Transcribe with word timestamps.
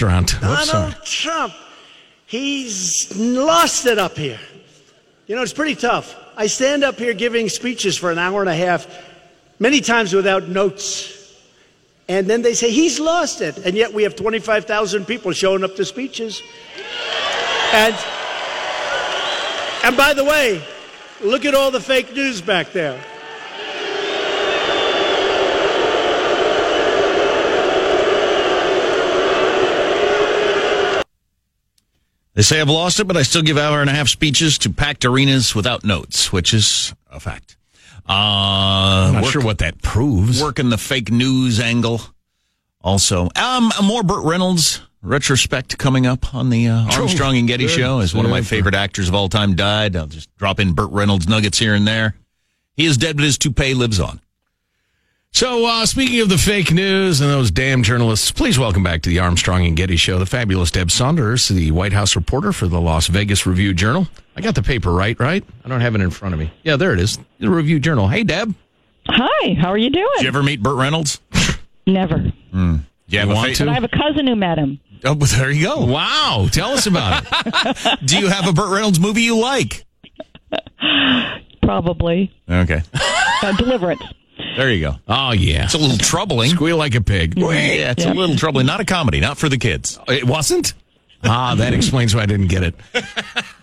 restaurant. 0.00 0.40
Donald 0.40 0.66
sorry. 0.66 0.94
Trump, 1.04 1.54
he's 2.26 3.16
lost 3.16 3.86
it 3.86 3.98
up 3.98 4.16
here. 4.16 4.38
You 5.26 5.36
know, 5.36 5.42
it's 5.42 5.52
pretty 5.52 5.74
tough. 5.74 6.14
I 6.36 6.46
stand 6.46 6.84
up 6.84 6.96
here 6.98 7.14
giving 7.14 7.48
speeches 7.48 7.96
for 7.96 8.10
an 8.10 8.18
hour 8.18 8.40
and 8.40 8.48
a 8.48 8.54
half, 8.54 8.86
many 9.58 9.80
times 9.80 10.12
without 10.12 10.48
notes. 10.48 11.14
And 12.08 12.28
then 12.28 12.42
they 12.42 12.54
say, 12.54 12.70
he's 12.70 12.98
lost 12.98 13.42
it. 13.42 13.58
And 13.58 13.76
yet 13.76 13.92
we 13.92 14.04
have 14.04 14.16
25,000 14.16 15.04
people 15.04 15.32
showing 15.32 15.62
up 15.64 15.76
to 15.76 15.84
speeches. 15.84 16.42
And, 17.72 17.94
and 19.84 19.96
by 19.96 20.14
the 20.14 20.24
way, 20.24 20.62
look 21.22 21.44
at 21.44 21.54
all 21.54 21.70
the 21.70 21.80
fake 21.80 22.14
news 22.14 22.40
back 22.40 22.72
there. 22.72 22.98
They 32.38 32.42
say 32.42 32.60
I've 32.60 32.70
lost 32.70 33.00
it, 33.00 33.08
but 33.08 33.16
I 33.16 33.22
still 33.22 33.42
give 33.42 33.58
hour 33.58 33.80
and 33.80 33.90
a 33.90 33.92
half 33.92 34.06
speeches 34.06 34.58
to 34.58 34.70
packed 34.70 35.04
arenas 35.04 35.56
without 35.56 35.82
notes, 35.82 36.32
which 36.32 36.54
is 36.54 36.94
a 37.10 37.18
fact. 37.18 37.56
Uh, 38.08 38.12
I'm 38.12 39.14
not 39.14 39.22
work- 39.24 39.32
sure 39.32 39.42
what 39.42 39.58
that 39.58 39.82
proves. 39.82 40.40
Working 40.40 40.68
the 40.70 40.78
fake 40.78 41.10
news 41.10 41.58
angle. 41.58 42.00
Also, 42.80 43.28
um, 43.34 43.72
more 43.82 44.04
Burt 44.04 44.24
Reynolds 44.24 44.80
retrospect 45.02 45.78
coming 45.78 46.06
up 46.06 46.32
on 46.32 46.50
the 46.50 46.68
uh, 46.68 46.86
Armstrong 46.92 47.36
and 47.36 47.48
Getty 47.48 47.66
good. 47.66 47.72
show. 47.72 47.98
As 47.98 48.14
one 48.14 48.24
of 48.24 48.30
my 48.30 48.42
favorite 48.42 48.76
actors 48.76 49.08
of 49.08 49.16
all 49.16 49.28
time 49.28 49.56
died, 49.56 49.96
I'll 49.96 50.06
just 50.06 50.28
drop 50.36 50.60
in 50.60 50.74
Burt 50.74 50.92
Reynolds 50.92 51.26
nuggets 51.26 51.58
here 51.58 51.74
and 51.74 51.88
there. 51.88 52.14
He 52.76 52.86
is 52.86 52.96
dead, 52.96 53.16
but 53.16 53.24
his 53.24 53.36
toupee 53.36 53.74
lives 53.74 53.98
on. 53.98 54.20
So, 55.32 55.66
uh, 55.66 55.86
speaking 55.86 56.20
of 56.20 56.28
the 56.30 56.38
fake 56.38 56.72
news 56.72 57.20
and 57.20 57.30
those 57.30 57.50
damn 57.52 57.84
journalists, 57.84 58.32
please 58.32 58.58
welcome 58.58 58.82
back 58.82 59.02
to 59.02 59.08
the 59.10 59.20
Armstrong 59.20 59.64
and 59.66 59.76
Getty 59.76 59.94
Show 59.96 60.18
the 60.18 60.26
fabulous 60.26 60.70
Deb 60.72 60.90
Saunders, 60.90 61.46
the 61.46 61.70
White 61.70 61.92
House 61.92 62.16
reporter 62.16 62.50
for 62.52 62.66
the 62.66 62.80
Las 62.80 63.06
Vegas 63.06 63.46
Review 63.46 63.72
Journal. 63.72 64.08
I 64.36 64.40
got 64.40 64.56
the 64.56 64.62
paper 64.62 64.90
right, 64.92 65.18
right? 65.20 65.44
I 65.64 65.68
don't 65.68 65.80
have 65.80 65.94
it 65.94 66.00
in 66.00 66.10
front 66.10 66.34
of 66.34 66.40
me. 66.40 66.50
Yeah, 66.64 66.74
there 66.76 66.92
it 66.92 66.98
is. 66.98 67.18
The 67.38 67.50
Review 67.50 67.78
Journal. 67.78 68.08
Hey, 68.08 68.24
Deb. 68.24 68.52
Hi, 69.06 69.54
how 69.54 69.68
are 69.68 69.78
you 69.78 69.90
doing? 69.90 70.08
Did 70.16 70.22
you 70.22 70.28
ever 70.28 70.42
meet 70.42 70.60
Burt 70.62 70.76
Reynolds? 70.76 71.20
Never. 71.86 72.18
Do 72.18 72.32
you 73.08 73.18
have 73.20 73.28
You 73.28 73.32
a 73.32 73.34
want 73.36 73.56
fa- 73.56 73.64
But 73.64 73.70
I 73.70 73.74
have 73.74 73.84
a 73.84 73.88
cousin 73.88 74.26
who 74.26 74.34
met 74.34 74.58
him. 74.58 74.80
Oh, 75.04 75.14
but 75.14 75.28
there 75.28 75.50
you 75.52 75.66
go. 75.66 75.84
Wow. 75.86 76.48
Tell 76.50 76.70
us 76.70 76.86
about 76.86 77.24
it. 77.30 78.00
Do 78.04 78.18
you 78.18 78.26
have 78.28 78.48
a 78.48 78.52
Burt 78.52 78.70
Reynolds 78.72 78.98
movie 78.98 79.22
you 79.22 79.38
like? 79.38 79.86
Probably. 81.62 82.34
Okay. 82.50 82.82
Uh, 83.42 83.56
Deliverance. 83.56 84.02
There 84.58 84.72
you 84.72 84.80
go. 84.80 84.96
Oh, 85.06 85.30
yeah. 85.30 85.66
It's 85.66 85.74
a 85.74 85.78
little 85.78 85.96
troubling. 85.98 86.50
Squeal 86.50 86.76
like 86.76 86.96
a 86.96 87.00
pig. 87.00 87.34
Yeah, 87.38 87.92
it's 87.92 88.04
a 88.04 88.12
little 88.12 88.34
troubling. 88.34 88.66
Not 88.66 88.80
a 88.80 88.84
comedy, 88.84 89.20
not 89.20 89.38
for 89.38 89.48
the 89.48 89.56
kids. 89.56 90.00
It 90.08 90.24
wasn't? 90.24 90.74
Ah, 91.22 91.54
that 91.54 91.72
explains 91.74 92.12
why 92.12 92.22
I 92.22 92.26
didn't 92.26 92.48
get 92.48 92.64
it. 92.64 92.74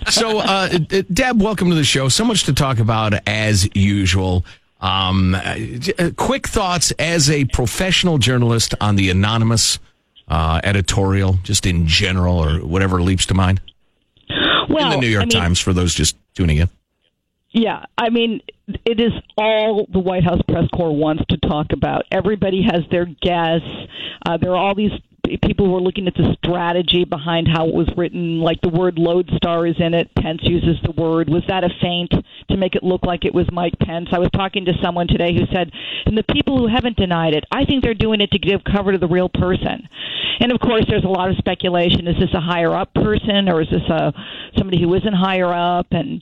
So, 0.07 0.37
uh, 0.37 0.67
Deb, 1.11 1.41
welcome 1.41 1.69
to 1.69 1.75
the 1.75 1.83
show. 1.83 2.09
So 2.09 2.23
much 2.23 2.43
to 2.43 2.53
talk 2.53 2.77
about 2.77 3.15
as 3.27 3.67
usual. 3.75 4.45
Um, 4.79 5.33
uh, 5.33 5.55
j- 5.57 5.93
uh, 5.97 6.11
quick 6.15 6.47
thoughts 6.47 6.91
as 6.99 7.27
a 7.31 7.45
professional 7.45 8.19
journalist 8.19 8.75
on 8.79 8.97
the 8.97 9.09
anonymous 9.09 9.79
uh, 10.27 10.61
editorial, 10.63 11.39
just 11.41 11.65
in 11.65 11.87
general, 11.87 12.37
or 12.37 12.59
whatever 12.59 13.01
leaps 13.01 13.25
to 13.25 13.33
mind. 13.33 13.59
Well, 14.69 14.85
in 14.85 14.89
the 14.91 14.97
New 14.97 15.07
York 15.07 15.23
I 15.23 15.25
mean, 15.25 15.31
Times 15.41 15.59
for 15.59 15.73
those 15.73 15.95
just 15.95 16.15
tuning 16.35 16.57
in. 16.57 16.69
Yeah, 17.55 17.85
I 17.97 18.09
mean, 18.09 18.41
it 18.67 18.99
is 18.99 19.13
all 19.37 19.87
the 19.89 19.99
White 19.99 20.25
House 20.25 20.41
press 20.45 20.67
corps 20.75 20.93
wants 20.93 21.23
to 21.29 21.37
talk 21.37 21.67
about. 21.71 22.03
Everybody 22.11 22.61
has 22.63 22.81
their 22.91 23.05
guess. 23.05 23.61
Uh, 24.25 24.35
there 24.35 24.51
are 24.51 24.57
all 24.57 24.75
these 24.75 24.91
people 25.41 25.65
who 25.65 25.75
are 25.77 25.81
looking 25.81 26.05
at 26.05 26.15
the 26.15 26.35
strategy 26.43 27.05
behind 27.05 27.47
how 27.47 27.65
it 27.69 27.73
was 27.73 27.89
written. 27.95 28.41
Like 28.41 28.59
the 28.59 28.67
word 28.67 28.99
"lodestar" 28.99 29.65
is 29.65 29.77
in 29.79 29.93
it. 29.93 30.13
Pence 30.15 30.41
uses 30.43 30.75
the 30.83 30.91
word. 31.01 31.29
Was 31.29 31.43
that 31.47 31.63
a 31.63 31.69
feint 31.81 32.11
to 32.49 32.57
make 32.57 32.75
it 32.75 32.83
look 32.83 33.05
like 33.05 33.23
it 33.23 33.33
was 33.33 33.47
Mike 33.53 33.79
Pence? 33.79 34.09
I 34.11 34.19
was 34.19 34.29
talking 34.35 34.65
to 34.65 34.73
someone 34.83 35.07
today 35.07 35.31
who 35.33 35.45
said, 35.55 35.71
and 36.05 36.17
the 36.17 36.27
people 36.33 36.57
who 36.57 36.67
haven't 36.67 36.97
denied 36.97 37.35
it, 37.35 37.45
I 37.53 37.63
think 37.63 37.83
they're 37.83 37.93
doing 37.93 38.19
it 38.19 38.31
to 38.31 38.37
give 38.37 38.65
cover 38.65 38.91
to 38.91 38.97
the 38.97 39.07
real 39.07 39.29
person. 39.29 39.87
And 40.41 40.51
of 40.51 40.59
course, 40.59 40.83
there's 40.89 41.05
a 41.05 41.07
lot 41.07 41.29
of 41.29 41.37
speculation: 41.37 42.05
is 42.05 42.19
this 42.19 42.33
a 42.33 42.41
higher 42.41 42.75
up 42.75 42.93
person, 42.93 43.47
or 43.47 43.61
is 43.61 43.69
this 43.71 43.87
a 43.89 44.11
somebody 44.57 44.81
who 44.81 44.93
isn't 44.93 45.13
higher 45.13 45.53
up? 45.53 45.87
And 45.91 46.21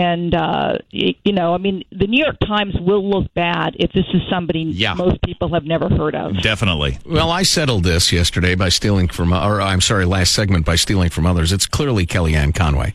and 0.00 0.34
uh, 0.34 0.72
y- 0.92 1.14
you 1.24 1.32
know, 1.32 1.54
I 1.54 1.58
mean, 1.58 1.84
the 1.92 2.06
New 2.06 2.22
York 2.22 2.36
Times 2.40 2.74
will 2.80 3.08
look 3.08 3.32
bad 3.34 3.76
if 3.78 3.92
this 3.92 4.06
is 4.14 4.22
somebody 4.30 4.60
Yeah. 4.62 4.94
most 4.94 5.20
people 5.22 5.52
have 5.52 5.64
never 5.64 5.88
heard 5.88 6.14
of. 6.14 6.40
Definitely. 6.42 6.98
Well, 7.04 7.30
I 7.30 7.42
settled 7.42 7.84
this 7.84 8.12
yesterday 8.12 8.54
by 8.54 8.68
stealing 8.70 9.08
from, 9.08 9.32
or 9.32 9.60
I'm 9.60 9.80
sorry, 9.80 10.04
last 10.06 10.32
segment 10.32 10.64
by 10.64 10.76
stealing 10.76 11.10
from 11.10 11.26
others. 11.26 11.52
It's 11.52 11.66
clearly 11.66 12.06
Kellyanne 12.06 12.54
Conway. 12.54 12.94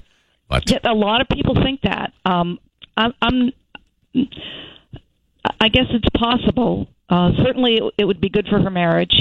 But 0.50 0.70
Yet 0.70 0.86
a 0.86 0.94
lot 0.94 1.22
of 1.22 1.28
people 1.30 1.56
think 1.56 1.82
that. 1.82 2.14
Um, 2.26 2.60
I'm, 2.98 3.14
I'm, 3.22 3.52
I 5.60 5.68
guess 5.70 5.86
it's 5.92 6.10
possible. 6.18 6.88
Uh, 7.10 7.32
certainly, 7.44 7.76
it, 7.76 7.94
it 8.00 8.06
would 8.06 8.22
be 8.22 8.30
good 8.30 8.48
for 8.48 8.60
her 8.62 8.70
marriage. 8.70 9.16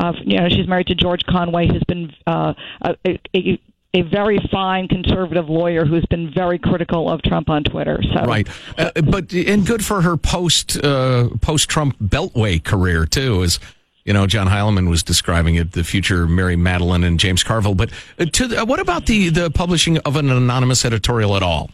Uh, 0.00 0.12
you 0.24 0.38
know, 0.38 0.48
she's 0.48 0.68
married 0.68 0.86
to 0.88 0.94
George 0.94 1.22
Conway, 1.28 1.66
who's 1.66 1.82
been 1.88 2.12
uh, 2.26 2.54
a, 2.82 2.96
a, 3.34 3.60
a 3.94 4.02
very 4.02 4.38
fine 4.50 4.86
conservative 4.86 5.48
lawyer 5.48 5.84
who's 5.84 6.04
been 6.06 6.32
very 6.32 6.58
critical 6.58 7.10
of 7.10 7.22
Trump 7.22 7.48
on 7.48 7.64
Twitter. 7.64 8.00
So, 8.14 8.24
Right, 8.24 8.46
uh, 8.76 8.90
but 9.02 9.32
and 9.32 9.66
good 9.66 9.84
for 9.84 10.02
her 10.02 10.16
post 10.16 10.82
uh, 10.84 11.30
post 11.40 11.68
Trump 11.68 11.98
Beltway 11.98 12.62
career 12.62 13.06
too. 13.06 13.42
As 13.42 13.58
you 14.04 14.12
know, 14.12 14.26
John 14.26 14.46
Heilemann 14.46 14.88
was 14.88 15.02
describing 15.02 15.56
it, 15.56 15.72
the 15.72 15.84
future 15.84 16.26
Mary 16.26 16.56
Matalin 16.56 17.04
and 17.04 17.18
James 17.18 17.42
Carville. 17.42 17.74
But 17.74 17.90
uh, 18.18 18.26
to 18.26 18.46
the, 18.46 18.64
what 18.64 18.80
about 18.80 19.06
the 19.06 19.30
the 19.30 19.50
publishing 19.50 19.98
of 19.98 20.16
an 20.16 20.30
anonymous 20.30 20.84
editorial 20.84 21.36
at 21.36 21.42
all? 21.42 21.70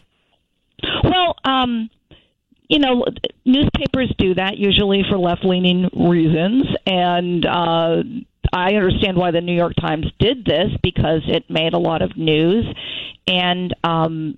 Well, 1.03 1.35
um, 1.43 1.89
you 2.69 2.79
know, 2.79 3.05
newspapers 3.45 4.13
do 4.17 4.33
that 4.35 4.57
usually 4.57 5.03
for 5.09 5.17
left 5.17 5.43
leaning 5.43 5.89
reasons, 5.93 6.65
and 6.85 7.45
uh, 7.45 8.03
I 8.53 8.73
understand 8.75 9.17
why 9.17 9.31
the 9.31 9.41
New 9.41 9.55
York 9.55 9.73
Times 9.79 10.07
did 10.19 10.45
this 10.45 10.71
because 10.81 11.21
it 11.27 11.49
made 11.49 11.73
a 11.73 11.79
lot 11.79 12.01
of 12.01 12.17
news, 12.17 12.65
and 13.27 13.73
um, 13.83 14.37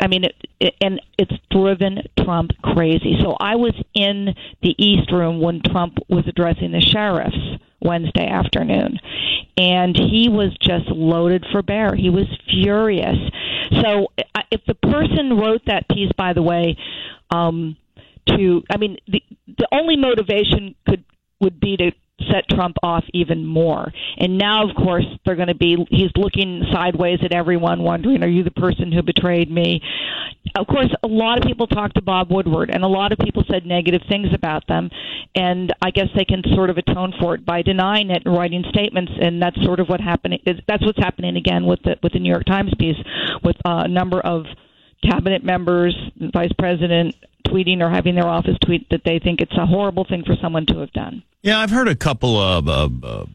I 0.00 0.06
mean, 0.06 0.24
it, 0.24 0.34
it, 0.60 0.74
and 0.80 1.00
it's 1.18 1.32
driven 1.50 2.02
Trump 2.18 2.52
crazy. 2.62 3.18
So 3.20 3.36
I 3.38 3.56
was 3.56 3.74
in 3.94 4.34
the 4.62 4.74
East 4.78 5.10
Room 5.10 5.40
when 5.40 5.60
Trump 5.62 5.98
was 6.08 6.24
addressing 6.28 6.72
the 6.72 6.80
sheriffs 6.80 7.36
Wednesday 7.80 8.26
afternoon, 8.26 8.98
and 9.56 9.96
he 9.96 10.28
was 10.28 10.56
just 10.60 10.88
loaded 10.88 11.44
for 11.52 11.62
bear. 11.62 11.94
He 11.94 12.10
was 12.10 12.26
furious. 12.50 13.16
So 13.82 14.08
if 14.50 14.60
the 14.66 14.74
person 14.74 15.36
wrote 15.36 15.62
that 15.66 15.88
piece, 15.88 16.10
by 16.16 16.32
the 16.32 16.42
way, 16.42 16.76
um, 17.30 17.76
to 18.28 18.62
I 18.70 18.76
mean, 18.76 18.98
the 19.06 19.22
the 19.46 19.68
only 19.72 19.96
motivation 19.96 20.74
could 20.86 21.04
would 21.40 21.60
be 21.60 21.76
to 21.76 21.92
set 22.30 22.48
Trump 22.48 22.76
off 22.82 23.04
even 23.12 23.44
more. 23.44 23.92
And 24.16 24.38
now, 24.38 24.68
of 24.68 24.74
course, 24.76 25.04
they're 25.24 25.36
going 25.36 25.48
to 25.48 25.54
be, 25.54 25.76
he's 25.90 26.10
looking 26.16 26.64
sideways 26.72 27.20
at 27.22 27.32
everyone, 27.32 27.82
wondering, 27.82 28.22
are 28.22 28.28
you 28.28 28.42
the 28.42 28.50
person 28.50 28.92
who 28.92 29.02
betrayed 29.02 29.50
me? 29.50 29.80
Of 30.56 30.66
course, 30.66 30.92
a 31.02 31.06
lot 31.06 31.38
of 31.38 31.44
people 31.44 31.66
talked 31.66 31.94
to 31.96 32.02
Bob 32.02 32.30
Woodward, 32.30 32.70
and 32.70 32.82
a 32.82 32.88
lot 32.88 33.12
of 33.12 33.18
people 33.18 33.44
said 33.50 33.66
negative 33.66 34.02
things 34.08 34.28
about 34.34 34.66
them. 34.66 34.90
And 35.34 35.72
I 35.82 35.90
guess 35.90 36.08
they 36.16 36.24
can 36.24 36.42
sort 36.54 36.70
of 36.70 36.78
atone 36.78 37.12
for 37.20 37.34
it 37.34 37.44
by 37.44 37.62
denying 37.62 38.10
it 38.10 38.22
and 38.24 38.34
writing 38.34 38.64
statements. 38.70 39.12
And 39.20 39.40
that's 39.40 39.62
sort 39.62 39.78
of 39.78 39.88
what 39.88 40.00
happening. 40.00 40.40
That's 40.44 40.84
what's 40.84 40.98
happening 40.98 41.36
again 41.36 41.66
with 41.66 41.80
the 41.82 41.96
with 42.02 42.12
the 42.12 42.18
New 42.18 42.30
York 42.30 42.46
Times 42.46 42.72
piece, 42.78 42.96
with 43.44 43.56
a 43.64 43.86
number 43.86 44.20
of 44.20 44.46
cabinet 45.02 45.44
members, 45.44 45.94
vice 46.32 46.52
president 46.58 47.14
tweeting 47.46 47.80
or 47.80 47.90
having 47.90 48.14
their 48.14 48.26
office 48.26 48.56
tweet 48.64 48.88
that 48.90 49.02
they 49.04 49.18
think 49.18 49.40
it's 49.40 49.56
a 49.56 49.66
horrible 49.66 50.04
thing 50.04 50.24
for 50.24 50.34
someone 50.42 50.66
to 50.66 50.78
have 50.78 50.92
done. 50.92 51.22
Yeah, 51.42 51.60
I've 51.60 51.70
heard 51.70 51.88
a 51.88 51.94
couple 51.94 52.38
of 52.38 52.68
uh, 52.68 52.88
uh, 53.02 53.26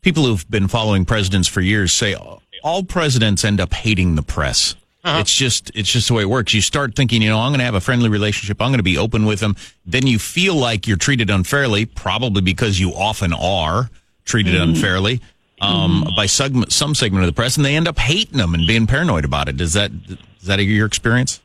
people 0.00 0.24
who've 0.24 0.48
been 0.50 0.68
following 0.68 1.04
presidents 1.04 1.46
for 1.48 1.60
years 1.60 1.92
say 1.92 2.14
all 2.62 2.82
presidents 2.82 3.44
end 3.44 3.60
up 3.60 3.72
hating 3.72 4.14
the 4.14 4.22
press. 4.22 4.74
It's 5.04 5.34
just 5.34 5.70
it's 5.74 5.90
just 5.90 6.08
the 6.08 6.14
way 6.14 6.22
it 6.22 6.28
works. 6.28 6.52
You 6.52 6.60
start 6.60 6.94
thinking, 6.94 7.22
you 7.22 7.30
know, 7.30 7.38
I'm 7.38 7.50
going 7.50 7.60
to 7.60 7.64
have 7.64 7.74
a 7.74 7.80
friendly 7.80 8.10
relationship. 8.10 8.60
I'm 8.60 8.68
going 8.68 8.78
to 8.78 8.82
be 8.82 8.98
open 8.98 9.24
with 9.24 9.40
them. 9.40 9.56
Then 9.86 10.06
you 10.06 10.18
feel 10.18 10.54
like 10.54 10.86
you're 10.86 10.98
treated 10.98 11.30
unfairly, 11.30 11.86
probably 11.86 12.42
because 12.42 12.78
you 12.78 12.90
often 12.90 13.32
are 13.32 13.88
treated 14.26 14.54
unfairly 14.54 15.22
um, 15.62 16.06
by 16.14 16.26
some 16.26 16.66
some 16.68 16.94
segment 16.94 17.24
of 17.24 17.26
the 17.26 17.32
press, 17.32 17.56
and 17.56 17.64
they 17.64 17.74
end 17.74 17.88
up 17.88 17.98
hating 17.98 18.36
them 18.36 18.52
and 18.52 18.66
being 18.66 18.86
paranoid 18.86 19.24
about 19.24 19.48
it. 19.48 19.60
Is 19.62 19.72
that 19.72 19.92
is 20.40 20.46
that 20.46 20.62
your 20.62 20.86
experience? 20.86 21.40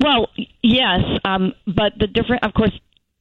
Well, 0.00 0.30
yes, 0.62 1.00
um, 1.24 1.52
but 1.66 1.92
the 1.98 2.06
different, 2.06 2.44
of 2.44 2.54
course, 2.54 2.72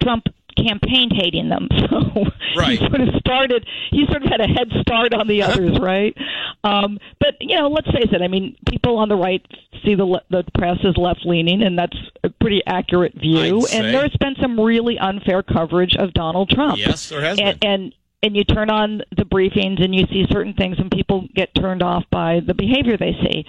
Trump 0.02 0.24
campaigned 0.56 1.14
hating 1.14 1.50
them, 1.50 1.68
so 1.90 2.26
Right. 2.56 2.80
he 2.80 2.88
sort 2.88 3.02
of 3.02 3.10
started. 3.20 3.66
He 3.92 4.06
sort 4.08 4.24
of 4.24 4.30
had 4.30 4.42
a 4.42 4.48
head 4.48 4.70
start 4.82 5.14
on 5.14 5.28
the 5.28 5.44
others, 5.44 5.80
right? 5.80 6.16
Um, 6.64 7.00
but 7.20 7.36
you 7.40 7.56
know, 7.58 7.70
let's 7.70 7.90
face 7.92 8.10
it. 8.12 8.22
I 8.22 8.28
mean, 8.28 8.56
people 8.68 8.98
on 8.98 9.10
the 9.10 9.16
right 9.16 9.46
see 9.84 9.96
the 9.96 10.06
le- 10.06 10.24
the 10.30 10.44
press 10.54 10.78
as 10.84 10.98
left 10.98 11.26
leaning, 11.26 11.64
and 11.64 11.78
that's 11.78 11.98
a 12.24 12.30
pretty 12.30 12.62
accurate 12.68 13.14
view. 13.16 13.66
And 13.74 13.94
there's 13.94 14.16
been 14.18 14.36
some 14.42 14.60
really 14.60 14.98
unfair 15.00 15.44
coverage 15.44 15.96
of 15.96 16.14
Donald 16.14 16.50
Trump. 16.50 16.78
Yes, 16.78 17.10
there 17.10 17.22
has 17.22 17.40
and, 17.40 17.60
been. 17.60 17.70
And 17.72 17.96
and 18.24 18.36
you 18.36 18.44
turn 18.44 18.70
on 18.70 19.02
the 19.18 19.24
briefings 19.24 19.84
and 19.84 19.96
you 19.96 20.06
see 20.12 20.26
certain 20.32 20.54
things 20.54 20.78
and 20.78 20.92
people 20.92 21.28
get 21.34 21.54
turned 21.56 21.82
off 21.82 22.04
by 22.12 22.40
the 22.46 22.54
behavior 22.54 22.96
they 22.96 23.14
see. 23.14 23.46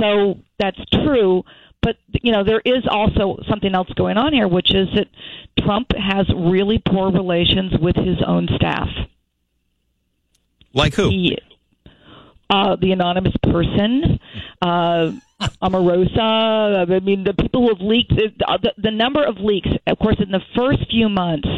So 0.00 0.38
that's 0.58 0.78
true. 0.92 1.44
But 1.82 1.96
you 2.22 2.32
know 2.32 2.44
there 2.44 2.62
is 2.64 2.84
also 2.88 3.38
something 3.48 3.74
else 3.74 3.88
going 3.96 4.16
on 4.16 4.32
here, 4.32 4.48
which 4.48 4.72
is 4.72 4.88
that 4.94 5.08
Trump 5.58 5.88
has 5.96 6.26
really 6.34 6.78
poor 6.78 7.10
relations 7.10 7.72
with 7.80 7.96
his 7.96 8.18
own 8.26 8.48
staff. 8.54 8.88
Like 10.72 10.94
who? 10.94 11.10
He, 11.10 11.38
uh, 12.48 12.76
the 12.76 12.92
anonymous 12.92 13.34
person, 13.42 14.20
uh, 14.60 15.12
Omarosa. 15.62 16.90
I 16.90 17.00
mean, 17.00 17.24
the 17.24 17.34
people 17.34 17.62
who 17.62 17.68
have 17.68 17.80
leaked 17.80 18.12
uh, 18.12 18.58
the, 18.62 18.74
the 18.78 18.90
number 18.90 19.24
of 19.24 19.38
leaks. 19.38 19.68
Of 19.86 19.98
course, 19.98 20.16
in 20.20 20.30
the 20.30 20.40
first 20.56 20.88
few 20.90 21.08
months, 21.08 21.48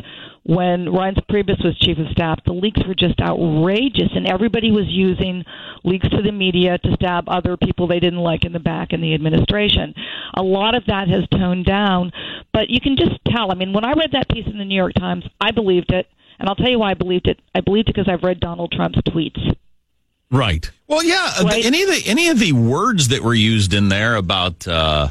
when 0.44 0.86
Reince 0.86 1.24
Priebus 1.26 1.64
was 1.64 1.76
chief 1.78 1.98
of 1.98 2.06
staff, 2.12 2.38
the 2.44 2.52
leaks 2.52 2.80
were 2.86 2.94
just 2.94 3.18
outrageous, 3.20 4.10
and 4.14 4.26
everybody 4.26 4.70
was 4.70 4.84
using 4.88 5.44
leaks 5.84 6.08
to 6.10 6.20
the 6.22 6.32
media 6.32 6.76
to 6.78 6.92
stab 6.94 7.28
other 7.28 7.56
people 7.56 7.86
they 7.86 7.98
didn't 8.00 8.20
like 8.20 8.44
in 8.44 8.52
the 8.52 8.60
back 8.60 8.92
in 8.92 9.00
the 9.00 9.14
administration. 9.14 9.94
A 10.34 10.42
lot 10.42 10.74
of 10.74 10.84
that 10.86 11.08
has 11.08 11.26
toned 11.30 11.64
down, 11.64 12.12
but 12.52 12.68
you 12.68 12.80
can 12.80 12.96
just 12.96 13.18
tell. 13.26 13.50
I 13.50 13.54
mean, 13.54 13.72
when 13.72 13.86
I 13.86 13.92
read 13.92 14.12
that 14.12 14.28
piece 14.28 14.46
in 14.46 14.58
the 14.58 14.64
New 14.66 14.76
York 14.76 14.92
Times, 14.94 15.24
I 15.40 15.50
believed 15.50 15.92
it, 15.92 16.06
and 16.38 16.46
I'll 16.46 16.56
tell 16.56 16.70
you 16.70 16.78
why 16.78 16.90
I 16.90 16.94
believed 16.94 17.26
it. 17.26 17.40
I 17.54 17.60
believed 17.60 17.88
it 17.88 17.94
because 17.94 18.12
I've 18.12 18.22
read 18.22 18.38
Donald 18.38 18.70
Trump's 18.70 18.98
tweets. 18.98 19.56
Right. 20.30 20.70
Well, 20.88 21.02
yeah. 21.02 21.32
uh, 21.38 21.44
Right. 21.44 21.64
Any 21.64 21.82
of 21.82 21.88
the 21.88 22.02
any 22.06 22.28
of 22.28 22.38
the 22.38 22.52
words 22.52 23.08
that 23.08 23.22
were 23.22 23.34
used 23.34 23.72
in 23.72 23.88
there 23.88 24.16
about 24.16 24.66
uh, 24.68 25.08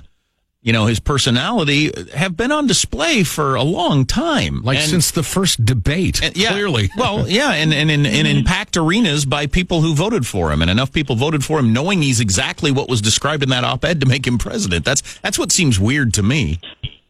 you 0.63 0.73
know 0.73 0.85
his 0.87 0.99
personality 0.99 1.91
have 2.15 2.35
been 2.35 2.51
on 2.51 2.65
display 2.67 3.23
for 3.23 3.53
a 3.55 3.63
long 3.63 4.05
time, 4.05 4.61
Like 4.63 4.79
And- 4.79 4.89
since 4.89 5.11
the 5.11 5.21
first 5.23 5.63
debate, 5.65 6.23
and- 6.23 6.35
yeah, 6.35 6.49
clearly. 6.51 6.89
Well, 6.97 7.27
yeah, 7.29 7.51
and 7.51 7.73
and 7.73 7.91
in, 7.91 8.05
and 8.05 8.27
in 8.27 8.43
packed 8.45 8.77
arenas 8.77 9.25
by 9.25 9.45
people 9.45 9.81
who 9.81 9.93
voted 9.93 10.25
for 10.25 10.51
him, 10.51 10.61
and 10.61 10.71
enough 10.71 10.91
people 10.91 11.15
voted 11.15 11.43
for 11.43 11.59
him, 11.59 11.73
knowing 11.73 12.01
he's 12.01 12.19
exactly 12.19 12.71
what 12.71 12.89
was 12.89 13.01
described 13.01 13.43
in 13.43 13.49
that 13.49 13.63
op-ed 13.63 13.99
to 14.01 14.05
make 14.07 14.25
him 14.25 14.37
president. 14.37 14.85
That's 14.85 15.01
that's 15.19 15.37
what 15.37 15.51
seems 15.51 15.79
weird 15.79 16.13
to 16.15 16.23
me. 16.23 16.59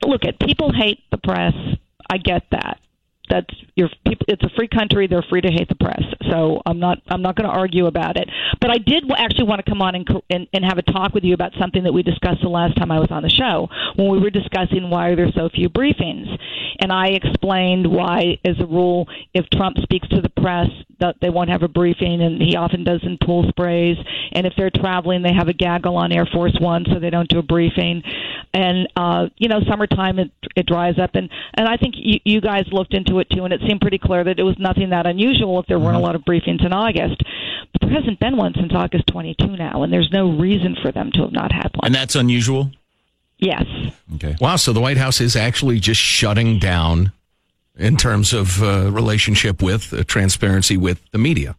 look 0.05 0.25
at 0.25 0.37
people 0.39 0.73
hate 0.73 0.99
the 1.11 1.17
press. 1.17 1.53
I 2.09 2.17
get 2.17 2.43
that. 2.51 2.79
That's 3.29 3.53
your 3.75 3.89
people. 4.05 4.25
It's 4.27 4.43
a 4.43 4.49
free 4.55 4.67
country. 4.67 5.07
They're 5.07 5.25
free 5.29 5.41
to 5.41 5.49
hate 5.49 5.69
the 5.69 5.75
press. 5.75 6.03
So 6.29 6.61
I'm 6.65 6.79
not. 6.79 6.99
I'm 7.07 7.21
not 7.21 7.35
going 7.35 7.49
to 7.49 7.55
argue 7.55 7.85
about 7.85 8.17
it. 8.17 8.29
But 8.59 8.69
I 8.69 8.77
did 8.77 9.05
actually 9.15 9.45
want 9.45 9.63
to 9.63 9.69
come 9.69 9.81
on 9.81 9.95
and, 9.95 10.07
and 10.29 10.47
and 10.53 10.65
have 10.65 10.77
a 10.77 10.81
talk 10.81 11.13
with 11.13 11.23
you 11.23 11.33
about 11.33 11.53
something 11.59 11.83
that 11.83 11.93
we 11.93 12.03
discussed 12.03 12.41
the 12.41 12.49
last 12.49 12.75
time 12.77 12.91
I 12.91 12.99
was 12.99 13.09
on 13.11 13.23
the 13.23 13.29
show 13.29 13.69
when 13.95 14.11
we 14.11 14.19
were 14.19 14.29
discussing 14.29 14.89
why 14.89 15.09
are 15.09 15.15
there 15.15 15.31
so 15.35 15.49
few 15.49 15.69
briefings, 15.69 16.27
and 16.79 16.91
I 16.91 17.09
explained 17.09 17.87
why, 17.87 18.39
as 18.45 18.59
a 18.59 18.65
rule, 18.65 19.07
if 19.33 19.45
Trump 19.49 19.77
speaks 19.77 20.07
to 20.09 20.21
the 20.21 20.29
press, 20.29 20.67
they 21.21 21.29
won't 21.29 21.49
have 21.49 21.63
a 21.63 21.67
briefing, 21.67 22.21
and 22.21 22.41
he 22.41 22.55
often 22.55 22.83
does 22.83 23.01
in 23.03 23.17
pool 23.23 23.45
sprays. 23.49 23.97
And 24.31 24.47
if 24.47 24.53
they're 24.57 24.69
traveling, 24.69 25.21
they 25.21 25.33
have 25.33 25.47
a 25.47 25.53
gaggle 25.53 25.97
on 25.97 26.11
Air 26.11 26.25
Force 26.25 26.55
One, 26.59 26.85
so 26.91 26.99
they 26.99 27.09
don't 27.09 27.29
do 27.29 27.39
a 27.39 27.43
briefing. 27.43 28.03
And 28.53 28.87
uh, 28.95 29.27
you 29.37 29.47
know, 29.47 29.59
summertime 29.67 30.19
it 30.19 30.31
it 30.55 30.65
dries 30.65 30.99
up, 30.99 31.11
and 31.15 31.29
and 31.55 31.67
I 31.67 31.77
think 31.77 31.95
you, 31.97 32.19
you 32.23 32.41
guys 32.41 32.65
looked 32.71 32.93
into 32.93 33.19
it 33.19 33.29
too, 33.29 33.43
and 33.45 33.53
it 33.53 33.61
seemed 33.67 33.81
pretty 33.81 33.97
clear 33.97 34.23
that 34.23 34.39
it 34.39 34.43
was 34.43 34.57
nothing 34.59 34.91
that 34.91 35.05
unusual 35.05 35.59
if 35.59 35.65
there 35.67 35.79
weren't 35.79 35.97
a 35.97 35.99
lot 35.99 36.15
of 36.15 36.21
briefings 36.21 36.65
in 36.65 36.73
August. 36.73 37.21
But 37.71 37.81
there 37.81 37.89
hasn't 37.89 38.19
been 38.19 38.37
one 38.37 38.53
since 38.55 38.71
August 38.73 39.07
22 39.07 39.57
now, 39.57 39.83
and 39.83 39.91
there's 39.91 40.09
no 40.11 40.29
reason 40.31 40.75
for 40.81 40.91
them 40.91 41.11
to 41.13 41.21
have 41.21 41.31
not 41.31 41.51
had 41.51 41.71
one. 41.75 41.87
And 41.87 41.95
that's 41.95 42.15
unusual. 42.15 42.71
yes. 43.39 43.65
Okay. 44.15 44.35
Wow. 44.39 44.57
So 44.57 44.73
the 44.73 44.81
White 44.81 44.97
House 44.97 45.19
is 45.19 45.35
actually 45.35 45.79
just 45.79 45.99
shutting 45.99 46.59
down 46.59 47.11
in 47.77 47.97
terms 47.97 48.33
of 48.33 48.61
uh, 48.61 48.91
relationship 48.91 49.61
with 49.61 49.93
uh, 49.93 50.03
transparency 50.03 50.77
with 50.77 51.01
the 51.11 51.17
media. 51.17 51.55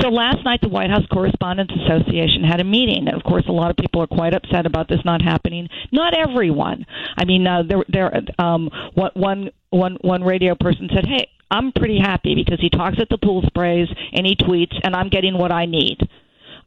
So 0.00 0.08
last 0.08 0.44
night, 0.44 0.60
the 0.60 0.68
White 0.68 0.90
House 0.90 1.06
Correspondents 1.12 1.72
Association 1.84 2.44
had 2.44 2.60
a 2.60 2.64
meeting. 2.64 3.08
Of 3.08 3.24
course, 3.24 3.44
a 3.48 3.52
lot 3.52 3.70
of 3.70 3.76
people 3.76 4.02
are 4.02 4.06
quite 4.06 4.34
upset 4.34 4.66
about 4.66 4.88
this 4.88 5.00
not 5.04 5.22
happening. 5.22 5.68
Not 5.90 6.14
everyone. 6.16 6.86
I 7.16 7.24
mean, 7.24 7.46
uh, 7.46 7.62
there, 7.68 7.84
there, 7.88 8.22
um, 8.38 8.70
what 8.94 9.16
one, 9.16 9.50
one, 9.70 9.96
one 10.02 10.22
radio 10.22 10.54
person 10.54 10.88
said, 10.94 11.06
"Hey, 11.06 11.28
I'm 11.50 11.72
pretty 11.72 11.98
happy 11.98 12.34
because 12.34 12.60
he 12.60 12.70
talks 12.70 12.98
at 13.00 13.08
the 13.08 13.18
pool 13.18 13.42
sprays 13.46 13.88
and 14.12 14.26
he 14.26 14.36
tweets, 14.36 14.78
and 14.84 14.94
I'm 14.94 15.08
getting 15.08 15.36
what 15.36 15.50
I 15.50 15.66
need." 15.66 15.98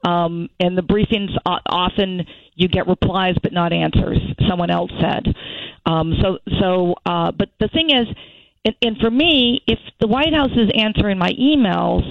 Um, 0.04 0.50
and 0.60 0.78
the 0.78 0.84
briefings 0.84 1.30
often 1.46 2.26
you 2.56 2.68
get 2.68 2.88
replies 2.88 3.36
but 3.42 3.54
not 3.54 3.72
answers. 3.72 4.20
Someone 4.50 4.70
else 4.70 4.92
said. 5.00 5.34
Um, 5.86 6.14
so, 6.22 6.40
so, 6.60 6.96
uh, 7.06 7.32
but 7.32 7.50
the 7.60 7.68
thing 7.70 7.90
is, 7.90 8.08
and, 8.68 8.76
and 8.82 8.98
for 8.98 9.10
me, 9.10 9.62
if 9.66 9.80
the 10.00 10.08
White 10.08 10.34
House 10.34 10.52
is 10.52 10.70
answering 10.76 11.18
my 11.18 11.32
emails. 11.32 12.04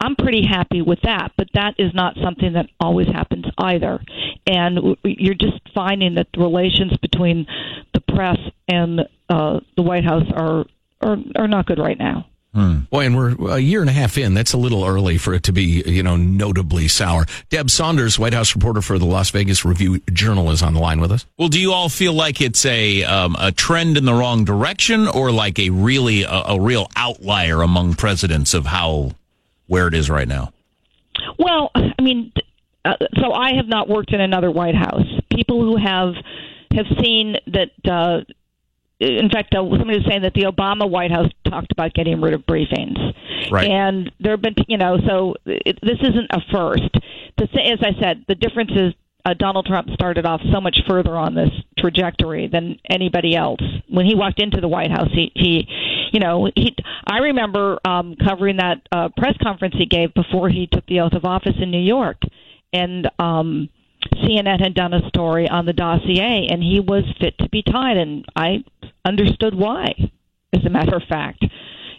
I'm 0.00 0.16
pretty 0.16 0.42
happy 0.46 0.82
with 0.82 0.98
that, 1.04 1.32
but 1.38 1.48
that 1.54 1.76
is 1.78 1.94
not 1.94 2.16
something 2.22 2.54
that 2.54 2.66
always 2.78 3.06
happens 3.06 3.46
either. 3.56 4.00
And 4.46 4.96
you're 5.02 5.34
just 5.34 5.60
finding 5.74 6.16
that 6.16 6.26
the 6.34 6.40
relations 6.40 6.94
between 6.98 7.46
the 7.94 8.00
press 8.00 8.36
and 8.68 9.00
uh, 9.30 9.60
the 9.76 9.82
White 9.82 10.04
House 10.04 10.26
are, 10.34 10.66
are 11.00 11.16
are 11.36 11.48
not 11.48 11.66
good 11.66 11.78
right 11.78 11.98
now. 11.98 12.26
Boy, 12.54 13.06
and 13.06 13.16
we're 13.16 13.56
a 13.56 13.58
year 13.58 13.80
and 13.80 13.90
a 13.90 13.92
half 13.92 14.16
in. 14.16 14.32
That's 14.32 14.52
a 14.52 14.56
little 14.56 14.84
early 14.84 15.18
for 15.18 15.34
it 15.34 15.42
to 15.44 15.52
be, 15.52 15.82
you 15.86 16.04
know, 16.04 16.16
notably 16.16 16.86
sour. 16.86 17.26
Deb 17.50 17.68
Saunders, 17.68 18.16
White 18.16 18.32
House 18.32 18.54
reporter 18.54 18.80
for 18.80 18.96
the 18.96 19.06
Las 19.06 19.30
Vegas 19.30 19.64
Review 19.64 20.00
Journal, 20.12 20.52
is 20.52 20.62
on 20.62 20.72
the 20.74 20.80
line 20.80 21.00
with 21.00 21.10
us. 21.10 21.26
Well, 21.36 21.48
do 21.48 21.60
you 21.60 21.72
all 21.72 21.88
feel 21.88 22.12
like 22.12 22.40
it's 22.40 22.64
a 22.64 23.02
um, 23.02 23.34
a 23.40 23.50
trend 23.50 23.96
in 23.96 24.04
the 24.04 24.14
wrong 24.14 24.44
direction, 24.44 25.08
or 25.08 25.32
like 25.32 25.58
a 25.58 25.70
really 25.70 26.22
a, 26.22 26.30
a 26.30 26.60
real 26.60 26.88
outlier 26.94 27.60
among 27.60 27.94
presidents 27.94 28.54
of 28.54 28.66
how 28.66 29.10
where 29.66 29.88
it 29.88 29.94
is 29.94 30.08
right 30.08 30.28
now? 30.28 30.52
Well, 31.38 31.72
I 31.74 32.00
mean, 32.00 32.32
uh, 32.84 32.94
so 33.20 33.32
I 33.32 33.54
have 33.54 33.66
not 33.66 33.88
worked 33.88 34.12
in 34.12 34.20
another 34.20 34.52
White 34.52 34.76
House. 34.76 35.06
People 35.34 35.60
who 35.62 35.76
have 35.76 36.14
have 36.72 36.86
seen 37.02 37.36
that. 37.48 37.70
Uh, 37.84 38.20
in 39.00 39.28
fact, 39.30 39.54
uh, 39.54 39.60
somebody 39.60 39.98
was 39.98 40.06
saying 40.08 40.22
that 40.22 40.34
the 40.34 40.42
Obama 40.42 40.88
White 40.88 41.10
House 41.10 41.30
talked 41.48 41.72
about 41.72 41.94
getting 41.94 42.20
rid 42.20 42.32
of 42.32 42.42
briefings, 42.42 42.96
Right. 43.50 43.68
and 43.68 44.10
there 44.20 44.32
have 44.32 44.42
been, 44.42 44.54
you 44.68 44.78
know, 44.78 44.98
so 45.06 45.34
it, 45.46 45.78
this 45.82 45.98
isn't 46.00 46.28
a 46.30 46.40
first. 46.52 46.90
The, 47.38 47.46
th- 47.46 47.72
as 47.72 47.78
I 47.82 48.00
said, 48.00 48.24
the 48.28 48.34
difference 48.34 48.70
is 48.72 48.94
uh, 49.26 49.34
Donald 49.34 49.66
Trump 49.66 49.88
started 49.94 50.26
off 50.26 50.40
so 50.52 50.60
much 50.60 50.78
further 50.86 51.16
on 51.16 51.34
this 51.34 51.50
trajectory 51.78 52.46
than 52.46 52.78
anybody 52.90 53.34
else. 53.34 53.60
When 53.88 54.06
he 54.06 54.14
walked 54.14 54.40
into 54.40 54.60
the 54.60 54.68
White 54.68 54.90
House, 54.90 55.08
he, 55.12 55.32
he 55.34 55.66
you 56.12 56.20
know, 56.20 56.48
he. 56.54 56.74
I 57.06 57.18
remember 57.18 57.78
um, 57.84 58.16
covering 58.24 58.58
that 58.58 58.82
uh, 58.92 59.08
press 59.16 59.34
conference 59.42 59.74
he 59.76 59.86
gave 59.86 60.14
before 60.14 60.48
he 60.48 60.68
took 60.70 60.86
the 60.86 61.00
oath 61.00 61.14
of 61.14 61.24
office 61.24 61.56
in 61.60 61.70
New 61.70 61.82
York, 61.82 62.18
and 62.72 63.08
um, 63.18 63.68
CNN 64.14 64.60
had 64.60 64.74
done 64.74 64.94
a 64.94 65.08
story 65.08 65.48
on 65.48 65.66
the 65.66 65.72
dossier, 65.72 66.48
and 66.50 66.62
he 66.62 66.80
was 66.80 67.04
fit 67.20 67.36
to 67.38 67.48
be 67.48 67.62
tied, 67.62 67.96
and 67.96 68.24
I 68.36 68.64
understood 69.04 69.54
why. 69.54 69.94
As 70.52 70.64
a 70.64 70.70
matter 70.70 70.96
of 70.96 71.02
fact, 71.08 71.44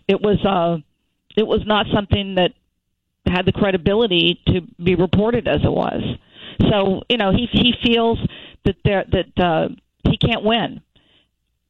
it 0.07 0.21
was 0.21 0.43
uh, 0.45 0.77
it 1.35 1.45
was 1.45 1.61
not 1.65 1.87
something 1.93 2.35
that 2.35 2.53
had 3.25 3.45
the 3.45 3.51
credibility 3.51 4.39
to 4.47 4.61
be 4.81 4.95
reported 4.95 5.47
as 5.47 5.61
it 5.63 5.71
was. 5.71 6.01
So 6.69 7.01
you 7.09 7.17
know, 7.17 7.31
he 7.31 7.47
he 7.51 7.73
feels 7.83 8.19
that 8.63 8.75
there 8.85 9.03
that 9.11 9.43
uh, 9.43 9.69
he 10.09 10.17
can't 10.17 10.43
win. 10.43 10.81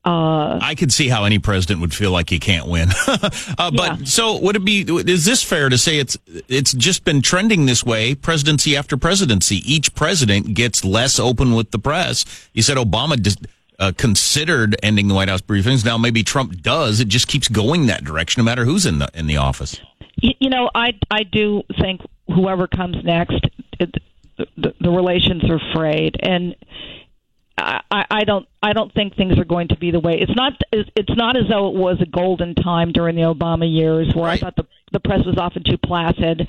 Uh, 0.06 0.60
I 0.62 0.76
could 0.76 0.94
see 0.94 1.08
how 1.10 1.24
any 1.24 1.40
president 1.40 1.82
would 1.82 1.94
feel 1.94 2.12
like 2.12 2.30
he 2.30 2.38
can't 2.40 2.68
win. 2.68 2.90
uh, 3.08 3.72
but 3.72 3.74
Yeah. 3.76 3.98
so 4.06 4.38
would 4.40 4.56
it 4.56 4.64
be? 4.64 4.82
Is 4.82 5.26
this 5.26 5.42
fair 5.42 5.68
to 5.70 5.78
say 5.80 5.98
it's 5.98 6.16
it's 6.48 6.74
just 6.74 7.04
been 7.04 7.22
trending 7.24 7.66
this 7.66 7.84
way, 7.84 8.14
presidency 8.14 8.78
after 8.78 8.98
presidency? 8.98 9.58
Each 9.66 9.94
president 9.96 10.54
gets 10.54 10.86
less 10.86 11.20
open 11.20 11.54
with 11.56 11.72
the 11.72 11.80
press. 11.80 12.24
You 12.54 12.62
said 12.62 12.78
Obama 12.78 13.20
dis, 13.20 13.36
uh, 13.80 13.94
considered 13.98 14.76
ending 14.84 15.08
the 15.08 15.16
White 15.16 15.28
House 15.30 15.42
briefings. 15.42 15.84
Now 15.84 15.98
maybe 15.98 16.22
Trump 16.22 16.62
does. 16.62 17.00
It 17.00 17.08
just 17.08 17.28
keeps 17.28 17.48
going 17.48 17.88
that 17.88 18.04
direction, 18.04 18.42
no 18.42 18.46
matter 18.46 18.64
who's 18.64 18.86
in 18.86 19.00
the 19.00 19.10
in 19.16 19.26
the 19.26 19.38
office. 19.38 19.80
you, 20.22 20.34
you 20.40 20.50
know, 20.52 20.70
I 20.76 20.94
I 21.10 21.24
do 21.24 21.64
think 21.82 22.02
whoever 22.28 22.68
comes 22.68 23.04
next, 23.04 23.40
it, 23.80 23.96
the, 24.38 24.74
the 24.80 24.90
relations 24.92 25.50
are 25.50 25.60
frayed, 25.74 26.16
and 26.22 26.56
I, 27.58 28.06
I 28.12 28.24
don't 28.26 28.48
I 28.62 28.74
don't 28.74 28.94
think 28.94 29.16
things 29.16 29.40
are 29.40 29.46
going 29.46 29.70
to 29.70 29.78
be 29.78 29.92
the 29.92 30.00
way. 30.00 30.20
It's 30.20 30.36
not 30.36 30.54
it's 30.72 31.16
not 31.16 31.38
as 31.38 31.44
though 31.50 31.70
it 31.70 31.76
was 31.76 31.98
a 32.02 32.06
golden 32.06 32.54
time 32.56 32.92
during 32.92 33.16
the 33.16 33.22
Obama 33.22 33.72
years 33.72 34.14
where 34.14 34.30
I 34.30 34.38
thought 34.38 34.56
the 34.56 34.68
the 34.92 35.00
press 35.00 35.26
was 35.26 35.38
often 35.38 35.64
too 35.64 35.78
placid, 35.78 36.48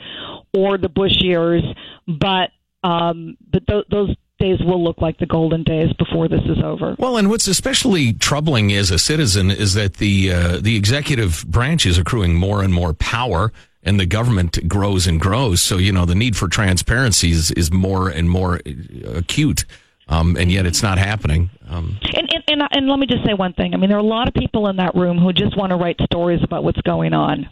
or 0.56 0.78
the 0.78 0.88
Bush 0.88 1.16
years, 1.20 1.62
but 2.06 2.50
um, 2.82 3.36
but 3.52 3.66
th- 3.66 3.86
those 3.90 4.14
days 4.38 4.60
will 4.60 4.82
look 4.82 5.00
like 5.00 5.18
the 5.18 5.26
golden 5.26 5.62
days 5.62 5.92
before 5.94 6.28
this 6.28 6.42
is 6.44 6.62
over. 6.62 6.94
Well, 6.98 7.16
and 7.16 7.30
what's 7.30 7.48
especially 7.48 8.12
troubling 8.12 8.72
as 8.72 8.90
a 8.90 8.98
citizen 8.98 9.50
is 9.50 9.74
that 9.74 9.94
the 9.94 10.32
uh, 10.32 10.58
the 10.60 10.76
executive 10.76 11.44
branch 11.46 11.86
is 11.86 11.98
accruing 11.98 12.34
more 12.34 12.62
and 12.62 12.72
more 12.72 12.94
power, 12.94 13.52
and 13.82 13.98
the 13.98 14.06
government 14.06 14.68
grows 14.68 15.06
and 15.06 15.20
grows. 15.20 15.60
So 15.60 15.76
you 15.76 15.92
know 15.92 16.04
the 16.04 16.14
need 16.14 16.36
for 16.36 16.48
transparency 16.48 17.30
is, 17.30 17.50
is 17.52 17.72
more 17.72 18.08
and 18.08 18.30
more 18.30 18.60
uh, 18.66 19.10
acute, 19.12 19.64
um, 20.08 20.36
and 20.36 20.50
yet 20.52 20.66
it's 20.66 20.82
not 20.82 20.98
happening. 20.98 21.50
Um, 21.68 21.98
And, 22.14 22.32
and 22.32 22.44
and 22.48 22.62
and 22.70 22.88
let 22.88 22.98
me 22.98 23.06
just 23.06 23.24
say 23.24 23.34
one 23.34 23.52
thing. 23.54 23.74
I 23.74 23.76
mean, 23.76 23.88
there 23.90 23.98
are 23.98 24.00
a 24.00 24.14
lot 24.18 24.28
of 24.28 24.34
people 24.34 24.68
in 24.68 24.76
that 24.76 24.94
room 24.94 25.18
who 25.18 25.32
just 25.32 25.56
want 25.56 25.70
to 25.70 25.76
write 25.76 25.96
stories 26.04 26.40
about 26.42 26.64
what's 26.64 26.80
going 26.82 27.12
on, 27.12 27.48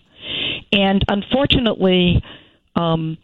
And 0.72 1.04
unfortunately, 1.08 2.22
um, 2.76 3.16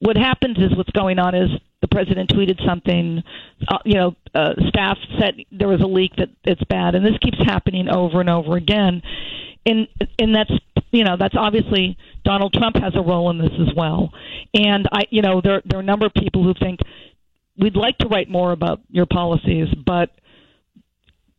what 0.00 0.16
happens 0.16 0.56
is 0.58 0.74
what's 0.76 0.90
going 0.90 1.18
on 1.18 1.34
is 1.34 1.50
the 1.82 1.88
president 1.88 2.30
tweeted 2.30 2.64
something. 2.66 3.22
Uh, 3.68 3.78
you 3.84 3.94
know, 3.94 4.16
uh, 4.34 4.54
staff 4.68 4.98
said 5.18 5.34
there 5.52 5.68
was 5.68 5.80
a 5.80 5.86
leak 5.86 6.12
that 6.16 6.28
it's 6.44 6.62
bad, 6.64 6.94
and 6.94 7.04
this 7.04 7.16
keeps 7.22 7.38
happening 7.44 7.88
over 7.88 8.20
and 8.20 8.30
over 8.30 8.56
again. 8.56 9.02
And 9.66 9.88
and 10.18 10.34
that's 10.34 10.52
you 10.90 11.04
know 11.04 11.16
that's 11.18 11.34
obviously 11.36 11.96
Donald 12.24 12.54
Trump 12.54 12.76
has 12.76 12.94
a 12.94 13.02
role 13.02 13.30
in 13.30 13.38
this 13.38 13.52
as 13.60 13.74
well. 13.76 14.12
And 14.54 14.88
I 14.92 15.02
you 15.10 15.22
know 15.22 15.40
there 15.42 15.60
there 15.66 15.78
are 15.78 15.82
a 15.82 15.84
number 15.84 16.06
of 16.06 16.14
people 16.14 16.42
who 16.42 16.54
think 16.54 16.80
we'd 17.58 17.76
like 17.76 17.98
to 17.98 18.08
write 18.08 18.28
more 18.28 18.52
about 18.52 18.80
your 18.88 19.06
policies, 19.06 19.68
but 19.86 20.10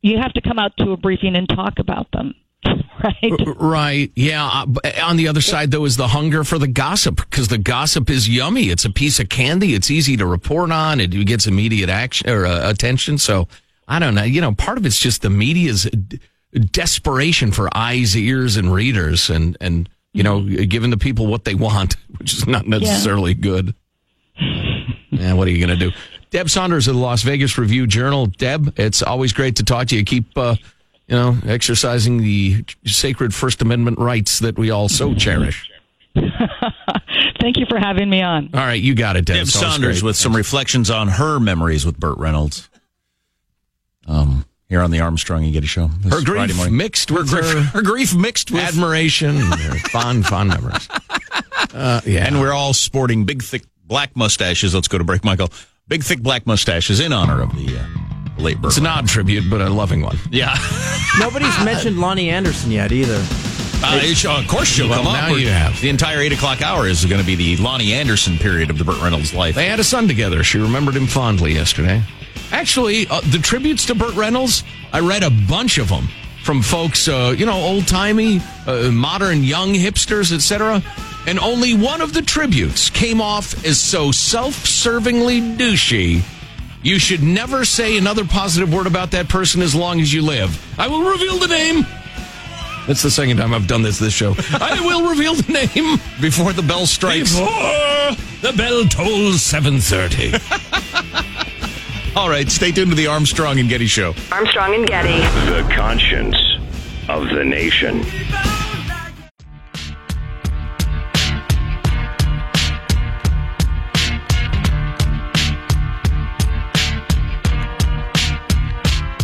you 0.01 0.17
have 0.17 0.33
to 0.33 0.41
come 0.41 0.59
out 0.59 0.75
to 0.77 0.91
a 0.91 0.97
briefing 0.97 1.35
and 1.35 1.47
talk 1.47 1.79
about 1.79 2.11
them. 2.11 2.33
Right. 3.03 3.57
Right. 3.57 4.11
Yeah. 4.15 4.47
Uh, 4.47 4.91
on 5.01 5.17
the 5.17 5.27
other 5.27 5.41
side, 5.41 5.71
though, 5.71 5.85
is 5.85 5.97
the 5.97 6.09
hunger 6.09 6.43
for 6.43 6.59
the 6.59 6.67
gossip 6.67 7.15
because 7.15 7.47
the 7.47 7.57
gossip 7.57 8.11
is 8.11 8.29
yummy. 8.29 8.69
It's 8.69 8.85
a 8.85 8.91
piece 8.91 9.19
of 9.19 9.27
candy. 9.27 9.73
It's 9.73 9.89
easy 9.89 10.15
to 10.17 10.25
report 10.27 10.71
on. 10.71 10.99
It 10.99 11.07
gets 11.25 11.47
immediate 11.47 11.89
action 11.89 12.29
or 12.29 12.45
uh, 12.45 12.69
attention. 12.69 13.17
So 13.17 13.47
I 13.87 13.97
don't 13.97 14.13
know. 14.13 14.21
You 14.21 14.39
know, 14.39 14.53
part 14.53 14.77
of 14.77 14.85
it's 14.85 14.99
just 14.99 15.23
the 15.23 15.31
media's 15.31 15.89
desperation 16.53 17.51
for 17.51 17.75
eyes, 17.75 18.15
ears, 18.15 18.55
and 18.55 18.71
readers, 18.71 19.31
and 19.31 19.57
and 19.59 19.89
you 20.13 20.23
know, 20.23 20.41
giving 20.43 20.91
the 20.91 20.97
people 20.97 21.27
what 21.27 21.45
they 21.45 21.55
want, 21.55 21.95
which 22.17 22.33
is 22.33 22.47
not 22.47 22.67
necessarily 22.67 23.33
yeah. 23.33 23.41
good. 23.41 23.75
Yeah. 25.11 25.33
What 25.33 25.47
are 25.47 25.51
you 25.51 25.65
going 25.65 25.77
to 25.77 25.89
do? 25.89 25.95
Deb 26.31 26.49
Saunders 26.49 26.87
of 26.87 26.95
the 26.95 27.01
Las 27.01 27.23
Vegas 27.23 27.57
Review 27.57 27.85
Journal. 27.87 28.25
Deb, 28.25 28.73
it's 28.79 29.03
always 29.03 29.33
great 29.33 29.57
to 29.57 29.63
talk 29.63 29.87
to 29.87 29.95
you. 29.95 30.03
Keep. 30.03 30.37
Uh, 30.37 30.55
you 31.07 31.17
know, 31.17 31.37
exercising 31.45 32.19
the 32.19 32.63
sacred 32.85 33.33
First 33.33 33.61
Amendment 33.61 33.99
rights 33.99 34.39
that 34.39 34.57
we 34.57 34.71
all 34.71 34.87
so 34.87 35.13
cherish. 35.13 35.69
Thank 36.15 37.57
you 37.57 37.65
for 37.67 37.77
having 37.79 38.09
me 38.09 38.21
on. 38.21 38.49
All 38.53 38.61
right, 38.61 38.81
you 38.81 38.95
got 38.95 39.17
it, 39.17 39.25
Deb. 39.25 39.35
Deb 39.35 39.47
Saunders 39.47 40.01
with 40.01 40.15
some 40.15 40.33
reflections 40.33 40.89
on 40.89 41.09
her 41.09 41.37
memories 41.37 41.85
with 41.85 41.99
Burt 41.99 42.17
Reynolds. 42.17 42.69
Um, 44.07 44.45
here 44.69 44.81
on 44.81 44.89
the 44.89 45.01
Armstrong 45.01 45.43
and 45.43 45.51
Getty 45.51 45.67
Show. 45.67 45.87
Her 46.09 46.23
grief 46.23 46.71
mixed 46.71 47.11
with 47.11 47.29
her, 47.31 47.43
her, 47.43 47.61
her, 47.73 47.81
grief 47.81 48.15
mixed 48.15 48.49
with 48.49 48.63
admiration, 48.63 49.41
fond, 49.91 50.25
fond 50.25 50.49
memories. 50.49 50.87
Uh, 51.73 52.01
yeah, 52.05 52.25
and 52.25 52.41
we're 52.41 52.51
all 52.51 52.73
sporting 52.73 53.23
big, 53.23 53.41
thick 53.41 53.61
black 53.91 54.15
mustaches. 54.15 54.73
Let's 54.73 54.87
go 54.87 54.97
to 54.97 55.03
break, 55.03 55.25
Michael. 55.25 55.49
Big, 55.89 56.01
thick 56.01 56.21
black 56.21 56.47
mustaches 56.47 57.01
in 57.01 57.11
honor 57.11 57.41
of 57.41 57.53
the. 57.57 57.77
Uh, 57.77 57.85
late 58.41 58.57
It's 58.63 58.77
an 58.77 58.87
odd 58.87 59.07
tribute, 59.07 59.49
but 59.49 59.59
a 59.59 59.69
loving 59.69 60.01
one. 60.01 60.17
Yeah. 60.31 60.55
Nobody's 61.19 61.63
mentioned 61.63 61.97
Loni 61.97 62.27
Anderson 62.27 62.71
yet 62.71 62.93
either. 62.93 63.21
Uh, 63.83 63.99
of 64.39 64.47
course 64.47 64.69
she'll 64.69 64.87
well, 64.87 65.03
come 65.03 65.07
up. 65.07 65.29
Now 65.29 65.35
you 65.35 65.49
have. 65.49 65.79
The 65.81 65.89
entire 65.89 66.19
8 66.19 66.31
o'clock 66.31 66.61
hour 66.61 66.87
is 66.87 67.03
going 67.05 67.19
to 67.19 67.27
be 67.27 67.35
the 67.35 67.57
Loni 67.57 67.89
Anderson 67.89 68.37
period 68.37 68.69
of 68.69 68.77
the 68.77 68.85
Burt 68.85 69.01
Reynolds 69.01 69.33
life. 69.33 69.55
They 69.55 69.67
had 69.67 69.79
a 69.79 69.83
son 69.83 70.07
together. 70.07 70.41
She 70.43 70.57
remembered 70.57 70.95
him 70.95 71.07
fondly 71.07 71.53
yesterday. 71.53 72.01
Actually, 72.51 73.07
uh, 73.09 73.19
the 73.21 73.39
tributes 73.39 73.85
to 73.87 73.95
Burt 73.95 74.15
Reynolds, 74.15 74.63
I 74.93 75.01
read 75.01 75.23
a 75.23 75.31
bunch 75.49 75.77
of 75.77 75.89
them 75.89 76.07
from 76.43 76.61
folks, 76.61 77.07
uh, 77.07 77.35
you 77.37 77.45
know, 77.45 77.59
old 77.59 77.87
timey, 77.87 78.39
uh, 78.65 78.89
modern, 78.91 79.43
young 79.43 79.73
hipsters, 79.73 80.33
etc. 80.33 80.81
And 81.27 81.39
only 81.39 81.73
one 81.73 82.01
of 82.01 82.13
the 82.13 82.21
tributes 82.21 82.89
came 82.89 83.21
off 83.21 83.65
as 83.65 83.79
so 83.79 84.11
self 84.11 84.55
servingly 84.65 85.57
douchey 85.57 86.23
you 86.83 86.97
should 86.97 87.21
never 87.21 87.63
say 87.63 87.97
another 87.97 88.25
positive 88.25 88.73
word 88.73 88.87
about 88.87 89.11
that 89.11 89.29
person 89.29 89.61
as 89.61 89.75
long 89.75 90.01
as 90.01 90.11
you 90.11 90.23
live. 90.23 90.59
I 90.79 90.87
will 90.87 91.03
reveal 91.03 91.37
the 91.37 91.47
name. 91.47 91.85
That's 92.87 93.03
the 93.03 93.11
second 93.11 93.37
time 93.37 93.53
I've 93.53 93.67
done 93.67 93.83
this 93.83 93.99
this 93.99 94.13
show. 94.13 94.33
I 94.53 94.79
will 94.81 95.07
reveal 95.07 95.35
the 95.35 95.53
name 95.53 95.99
before 96.19 96.53
the 96.53 96.63
bell 96.63 96.87
strikes. 96.87 97.37
Before 97.37 97.45
the 98.41 98.53
bell 98.57 98.85
tolls 98.85 99.41
7:30. 99.41 100.39
All 102.15 102.29
right, 102.29 102.49
stay 102.49 102.71
tuned 102.71 102.89
to 102.89 102.95
the 102.95 103.07
Armstrong 103.07 103.59
and 103.59 103.69
Getty 103.69 103.85
show. 103.85 104.15
Armstrong 104.31 104.73
and 104.73 104.87
Getty. 104.87 105.19
The 105.51 105.71
conscience 105.73 106.35
of 107.07 107.29
the 107.29 107.43
nation. 107.45 108.03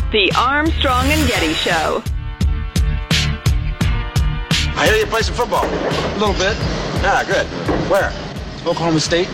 The 0.09 0.31
Armstrong 0.37 1.05
and 1.07 1.27
Getty 1.27 1.51
Show. 1.53 2.01
I 4.79 4.87
hear 4.87 4.95
you 4.95 5.05
play 5.05 5.21
some 5.21 5.35
football. 5.35 5.65
A 5.65 6.17
little 6.17 6.33
bit. 6.35 6.55
Ah, 7.03 7.25
good. 7.27 7.45
Where? 7.89 8.13
Oklahoma 8.65 9.01
State. 9.01 9.27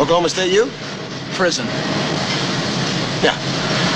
Oklahoma 0.00 0.30
State 0.30 0.52
U? 0.52 0.68
Prison. 1.34 1.64
Yeah. 3.22 3.36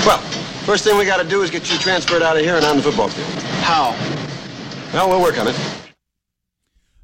Well, 0.05 0.19
first 0.63 0.85
thing 0.85 0.97
we 0.97 1.03
got 1.03 1.21
to 1.21 1.27
do 1.27 1.41
is 1.41 1.51
get 1.51 1.69
you 1.69 1.77
transferred 1.77 2.21
out 2.21 2.37
of 2.37 2.43
here 2.43 2.55
and 2.55 2.63
on 2.63 2.77
the 2.77 2.83
football 2.83 3.09
field. 3.09 3.43
How? 3.63 3.91
Well, 4.93 5.09
we'll 5.09 5.21
work 5.21 5.37
on 5.37 5.49
it. 5.49 5.59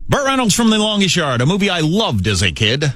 Burt 0.08 0.26
Reynolds 0.26 0.56
from 0.56 0.70
The 0.70 0.80
Longest 0.80 1.18
Yard, 1.18 1.42
a 1.42 1.46
movie 1.46 1.70
I 1.70 1.82
loved 1.82 2.28
as 2.28 2.42
a 2.42 2.52
kid. 2.54 2.94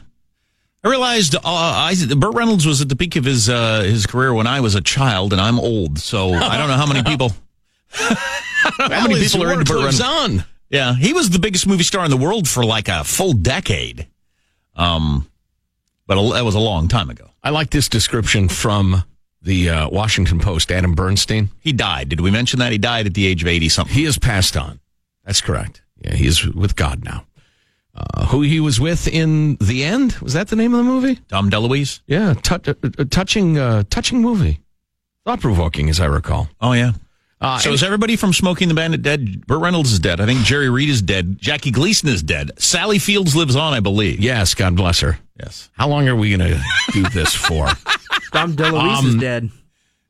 I 0.84 0.90
realized 0.90 1.36
uh, 1.36 1.40
I, 1.46 1.96
Burt 2.18 2.36
Reynolds 2.36 2.68
was 2.68 2.82
at 2.82 2.90
the 2.90 2.96
peak 2.96 3.16
of 3.16 3.24
his 3.24 3.50
uh, 3.50 3.84
his 3.84 4.06
career 4.06 4.34
when 4.34 4.48
I 4.48 4.60
was 4.60 4.76
a 4.76 4.82
child, 4.82 5.32
and 5.32 5.42
I'm 5.42 5.58
old, 5.58 5.98
so 5.98 6.34
I 6.34 6.58
don't 6.58 6.68
know 6.68 6.76
how 6.76 6.86
many 6.86 7.04
people. 7.10 7.32
how 7.90 9.08
many 9.08 9.22
people 9.22 9.44
are 9.44 9.54
into 9.54 9.66
Burt 9.66 9.78
Reynolds? 9.78 10.02
On. 10.02 10.44
Yeah, 10.70 10.94
he 10.94 11.14
was 11.14 11.30
the 11.30 11.40
biggest 11.40 11.68
movie 11.68 11.84
star 11.84 12.04
in 12.04 12.12
the 12.12 12.18
world 12.18 12.50
for 12.50 12.66
like 12.66 12.90
a 12.90 13.04
full 13.06 13.34
decade. 13.34 14.08
Um, 14.76 15.30
but 16.06 16.16
that 16.34 16.44
was 16.44 16.56
a 16.56 16.60
long 16.60 16.90
time 16.90 17.10
ago. 17.10 17.30
I 17.42 17.52
like 17.52 17.70
this 17.70 17.88
description 17.88 18.50
from 18.50 19.04
the 19.42 19.70
uh, 19.70 19.90
Washington 19.90 20.40
Post. 20.40 20.70
Adam 20.70 20.96
Bernstein. 20.96 21.50
He 21.62 21.72
died. 21.72 22.10
Did 22.10 22.20
we 22.20 22.30
mention 22.32 22.60
that 22.60 22.74
he 22.74 22.78
died 22.78 23.06
at 23.06 23.14
the 23.14 23.26
age 23.26 23.42
of 23.42 23.48
eighty 23.48 23.70
something? 23.70 23.96
He 23.96 24.04
has 24.04 24.18
passed 24.18 24.58
on. 24.58 24.82
That's 25.24 25.40
correct. 25.40 25.82
Yeah, 26.02 26.16
he 26.16 26.28
is 26.28 26.46
with 26.46 26.76
God 26.76 27.06
now 27.06 27.26
uh, 27.96 28.26
who 28.28 28.42
he 28.42 28.60
was 28.60 28.80
with 28.80 29.08
in 29.08 29.56
the 29.58 29.84
end. 29.84 30.14
Was 30.16 30.34
that 30.34 30.48
the 30.48 30.56
name 30.56 30.74
of 30.74 30.80
the 30.80 30.84
movie? 30.84 31.20
Dom 31.28 31.50
DeLuise. 31.50 32.02
Yeah, 32.08 32.34
t- 32.34 32.56
uh, 32.56 32.74
uh, 32.84 33.04
touching, 33.10 33.58
uh, 33.58 33.84
touching 33.90 34.22
movie, 34.22 34.60
thought 35.26 35.42
provoking, 35.42 35.90
as 35.90 36.00
I 36.00 36.06
recall. 36.06 36.50
Oh 36.62 36.74
yeah. 36.74 36.94
Uh, 37.40 37.60
so 37.60 37.74
is 37.74 37.84
everybody 37.84 38.16
from 38.16 38.32
Smokey 38.32 38.64
and 38.64 38.72
the 38.72 38.76
Bandit 38.76 39.02
dead? 39.02 39.46
Burt 39.46 39.60
Reynolds 39.60 39.92
is 39.92 40.00
dead. 40.00 40.22
I 40.22 40.26
think 40.26 40.40
Jerry 40.46 40.70
Reed 40.70 40.88
is 40.88 41.02
dead. 41.02 41.38
Jackie 41.40 41.72
Gleason 41.72 42.08
is 42.08 42.24
dead. 42.24 42.52
Sally 42.58 43.00
Fields 43.00 43.36
lives 43.36 43.58
on, 43.58 43.74
I 43.74 43.82
believe. 43.82 44.22
Yes, 44.22 44.54
God 44.54 44.78
bless 44.78 45.02
her. 45.02 45.20
Yes. 45.38 45.70
How 45.74 45.90
long 45.90 46.08
are 46.08 46.16
we 46.16 46.36
going 46.36 46.54
to 46.54 46.62
do 46.94 47.04
this 47.10 47.36
for? 47.36 47.66
Dom 48.32 48.54
DeLuise 48.54 48.98
um, 48.98 49.06
is 49.08 49.16
dead. 49.16 49.50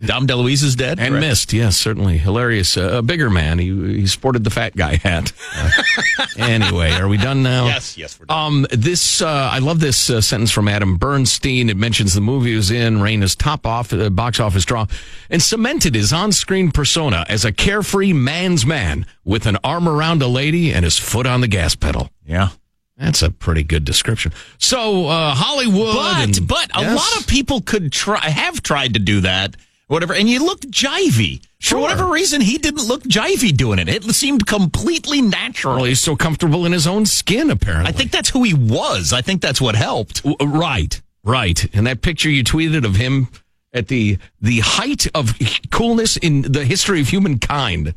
Dom 0.05 0.27
DeLuise 0.27 0.63
is 0.63 0.75
dead 0.75 1.00
and 1.00 1.13
correct? 1.13 1.22
missed. 1.22 1.53
Yes, 1.53 1.77
certainly 1.77 2.17
hilarious. 2.17 2.75
Uh, 2.75 2.98
a 2.98 3.01
bigger 3.01 3.29
man. 3.29 3.57
He 3.57 3.67
he 4.00 4.07
sported 4.07 4.43
the 4.43 4.50
fat 4.50 4.75
guy 4.75 4.98
hat. 4.98 5.31
Uh, 5.55 5.69
anyway, 6.38 6.91
are 6.91 7.07
we 7.07 7.17
done 7.17 7.41
now? 7.41 7.65
Yes, 7.65 7.98
yes, 7.98 8.19
we're 8.19 8.25
done. 8.25 8.38
Um, 8.38 8.67
this 8.72 9.22
uh, 9.22 9.50
I 9.51 9.60
love 9.60 9.79
this 9.79 10.10
uh, 10.10 10.19
sentence 10.19 10.51
from 10.51 10.67
Adam 10.67 10.98
Bernstein. 10.98 11.69
It 11.69 11.77
mentions 11.77 12.13
the 12.13 12.22
movie 12.22 12.55
was 12.55 12.69
in, 12.69 12.98
Raina's 12.98 13.36
top 13.36 13.65
off 13.65 13.93
uh, 13.93 14.10
box 14.10 14.39
office 14.39 14.65
draw, 14.65 14.88
and 15.29 15.41
cemented 15.41 15.95
his 15.95 16.12
on-screen 16.12 16.72
persona 16.72 17.25
as 17.29 17.45
a 17.45 17.53
carefree 17.53 18.13
man's 18.13 18.65
man 18.65 19.05
with 19.24 19.45
an 19.45 19.57
arm 19.63 19.88
around 19.88 20.22
a 20.22 20.27
lady 20.27 20.74
and 20.74 20.83
his 20.83 20.98
foot 20.98 21.25
on 21.25 21.41
the 21.41 21.48
gas 21.48 21.75
pedal. 21.75 22.10
Yeah. 22.25 22.50
That's 22.98 23.24
a 23.24 23.31
pretty 23.31 23.63
good 23.63 23.86
description. 23.86 24.33
So 24.60 25.07
uh, 25.07 25.33
Hollywood, 25.33 25.95
but 25.95 26.24
and, 26.24 26.48
but 26.48 26.69
yes. 26.75 26.91
a 26.91 26.95
lot 26.95 27.19
of 27.19 27.27
people 27.27 27.62
could 27.62 27.91
try 27.91 28.19
have 28.19 28.62
tried 28.62 28.93
to 28.93 29.00
do 29.00 29.22
that 29.22 29.55
whatever, 29.88 30.13
and 30.13 30.30
you 30.30 30.44
looked 30.46 30.70
jivey. 30.70 31.42
Sure. 31.60 31.78
For 31.78 31.82
whatever 31.82 32.12
reason, 32.12 32.42
he 32.42 32.58
didn't 32.58 32.88
look 32.88 33.04
jivey 33.04 33.56
doing 33.56 33.80
it. 33.80 33.88
It 33.88 34.04
seemed 34.13 34.46
completely 34.46 35.22
natural. 35.22 35.75
Well, 35.75 35.86
he's 35.86 36.02
so 36.02 36.16
comfortable 36.16 36.66
in 36.66 36.74
his 36.74 36.86
own 36.88 37.06
skin, 37.06 37.50
apparently. 37.50 37.90
I 37.90 37.94
think 37.94 38.12
that's 38.12 38.30
who 38.30 38.44
he 38.44 38.54
was. 38.54 39.13
I 39.13 39.22
think 39.22 39.42
that's 39.42 39.62
what 39.62 39.75
helped. 39.75 40.22
Right, 40.42 41.02
right. 41.24 41.74
And 41.74 41.88
that 41.88 42.02
picture 42.02 42.30
you 42.30 42.44
tweeted 42.44 42.86
of 42.86 42.96
him 42.98 43.30
at 43.74 43.88
the 43.88 44.18
the 44.42 44.60
height 44.60 45.08
of 45.16 45.34
coolness 45.72 46.18
in 46.18 46.44
the 46.44 46.66
history 46.66 47.00
of 47.02 47.10
humankind 47.10 47.94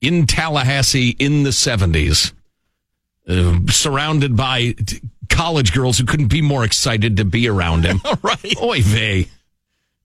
in 0.00 0.26
Tallahassee 0.26 1.16
in 1.18 1.42
the 1.42 1.52
seventies, 1.52 2.32
uh, 3.28 3.58
surrounded 3.68 4.36
by 4.36 4.72
t- 4.72 5.00
college 5.28 5.72
girls 5.72 5.98
who 5.98 6.04
couldn't 6.04 6.28
be 6.28 6.42
more 6.42 6.64
excited 6.64 7.16
to 7.16 7.24
be 7.24 7.48
around 7.48 7.84
him. 7.84 8.00
right. 8.22 8.60
Oy 8.60 8.82
vey. 8.82 9.28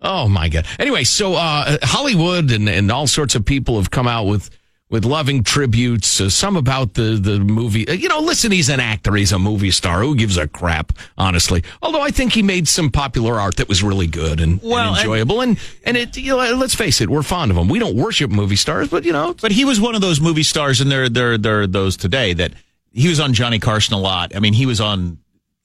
Oh 0.01 0.27
my 0.27 0.49
God. 0.49 0.65
Anyway, 0.79 1.03
so 1.03 1.35
uh, 1.35 1.77
Hollywood 1.83 2.51
and, 2.51 2.67
and 2.67 2.91
all 2.91 3.07
sorts 3.07 3.35
of 3.35 3.45
people 3.45 3.77
have 3.77 3.91
come 3.91 4.07
out 4.07 4.25
with 4.25 4.49
with 4.89 5.05
loving 5.05 5.43
tributes. 5.43 6.19
Uh, 6.19 6.29
some 6.29 6.55
about 6.55 6.95
the 6.95 7.17
the 7.21 7.39
movie. 7.39 7.87
Uh, 7.87 7.93
you 7.93 8.09
know, 8.09 8.19
listen, 8.19 8.51
he's 8.51 8.69
an 8.69 8.79
actor. 8.79 9.15
He's 9.15 9.31
a 9.31 9.39
movie 9.39 9.71
star. 9.71 10.01
Who 10.01 10.15
gives 10.15 10.37
a 10.37 10.47
crap? 10.47 10.93
Honestly, 11.17 11.63
although 11.81 12.01
I 12.01 12.11
think 12.11 12.33
he 12.33 12.43
made 12.43 12.67
some 12.67 12.91
popular 12.91 13.39
art 13.39 13.57
that 13.57 13.69
was 13.69 13.81
really 13.81 14.07
good 14.07 14.41
and, 14.41 14.59
well, 14.61 14.89
and 14.89 14.97
enjoyable. 14.97 15.41
And 15.41 15.59
and 15.85 15.97
it. 15.97 16.17
You 16.17 16.35
know, 16.35 16.55
let's 16.55 16.75
face 16.75 16.99
it, 17.01 17.09
we're 17.09 17.23
fond 17.23 17.51
of 17.51 17.57
him. 17.57 17.69
We 17.69 17.79
don't 17.79 17.95
worship 17.95 18.31
movie 18.31 18.55
stars, 18.57 18.89
but 18.89 19.05
you 19.05 19.13
know. 19.13 19.33
But 19.41 19.51
he 19.51 19.65
was 19.65 19.79
one 19.79 19.95
of 19.95 20.01
those 20.01 20.19
movie 20.19 20.43
stars, 20.43 20.81
and 20.81 20.91
there 20.91 21.09
there 21.09 21.37
there 21.37 21.61
are 21.61 21.67
those 21.67 21.95
today 21.95 22.33
that 22.33 22.53
he 22.91 23.07
was 23.07 23.19
on 23.19 23.33
Johnny 23.33 23.59
Carson 23.59 23.93
a 23.93 23.99
lot. 23.99 24.35
I 24.35 24.39
mean, 24.39 24.53
he 24.53 24.65
was 24.65 24.81
on. 24.81 25.19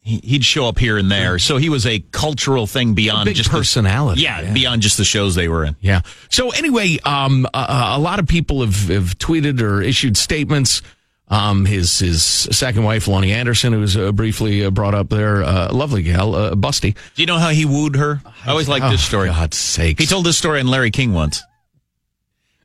He- 0.07 0.21
He'd 0.23 0.45
show 0.45 0.69
up 0.69 0.79
here 0.79 0.97
and 0.99 1.11
there, 1.11 1.39
so 1.41 1.57
he 1.57 1.69
was 1.69 1.85
a 1.85 1.99
cultural 2.13 2.69
thing 2.69 2.95
beyond 2.95 3.29
just 3.35 3.51
the- 3.51 3.57
personality, 3.59 4.23
yeah, 4.23 4.41
yeah. 4.41 4.53
beyond 4.53 4.81
just 4.83 4.97
the 4.99 5.05
shows 5.05 5.35
they 5.35 5.49
were 5.49 5.65
in. 5.65 5.75
Yeah. 5.81 6.03
So 6.31 6.51
anyway, 6.51 6.99
um, 7.05 7.45
a, 7.53 7.95
a 7.97 7.99
lot 7.99 8.21
of 8.21 8.29
people 8.29 8.61
have, 8.61 8.87
have 8.89 9.19
tweeted 9.19 9.61
or 9.61 9.83
issued 9.83 10.17
statements. 10.17 10.81
Um, 11.29 11.65
his 11.67 11.99
his 11.99 12.23
second 12.23 12.85
wife, 12.85 13.07
Loni 13.07 13.31
Anderson, 13.31 13.73
who 13.73 13.81
was 13.81 13.97
uh, 13.97 14.13
briefly 14.13 14.65
uh, 14.65 14.71
brought 14.71 14.95
up 14.95 15.09
there, 15.09 15.43
uh, 15.43 15.73
lovely 15.73 16.05
gal, 16.05 16.37
uh, 16.37 16.55
Busty. 16.55 16.95
Do 17.17 17.23
you 17.23 17.27
know 17.27 17.39
how 17.39 17.49
he 17.49 17.65
wooed 17.65 17.97
her? 17.97 18.21
I 18.45 18.51
always 18.51 18.69
like 18.69 18.83
this 18.85 19.03
Oh, 19.03 19.09
story. 19.09 19.29
God's 19.31 19.57
sakes. 19.57 20.01
He 20.01 20.07
told 20.07 20.25
this 20.25 20.39
story 20.39 20.61
on 20.61 20.69
Larry 20.69 20.93
King 20.93 21.15
once. 21.15 21.43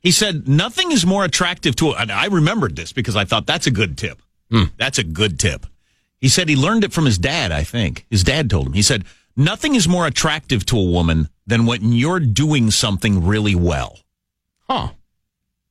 He 0.00 0.12
said, 0.12 0.46
Nothing 0.48 0.92
is 0.92 1.04
more 1.04 1.24
attractive 1.24 1.74
to, 1.76 1.90
and 1.94 2.12
I 2.12 2.26
remembered 2.26 2.76
this 2.76 2.92
because 2.92 3.16
I 3.16 3.24
thought 3.24 3.46
that's 3.48 3.66
a 3.66 3.72
good 3.72 3.98
tip. 3.98 4.22
That's 4.76 4.98
a 4.98 5.04
good 5.04 5.40
tip. 5.40 5.66
He 6.22 6.28
said 6.30 6.48
he 6.48 6.56
learned 6.56 6.84
it 6.84 6.92
from 6.94 7.04
his 7.04 7.18
dad, 7.18 7.52
I 7.52 7.64
think. 7.64 8.06
His 8.08 8.22
dad 8.24 8.48
told 8.48 8.66
him. 8.68 8.72
He 8.72 8.80
said, 8.82 9.04
Nothing 9.36 9.74
is 9.74 9.86
more 9.86 10.06
attractive 10.06 10.64
to 10.66 10.78
a 10.78 10.84
woman 10.84 11.28
than 11.46 11.66
when 11.66 11.92
you're 11.92 12.20
doing 12.20 12.70
something 12.70 13.26
really 13.26 13.54
well. 13.54 13.98
Huh. 14.70 14.88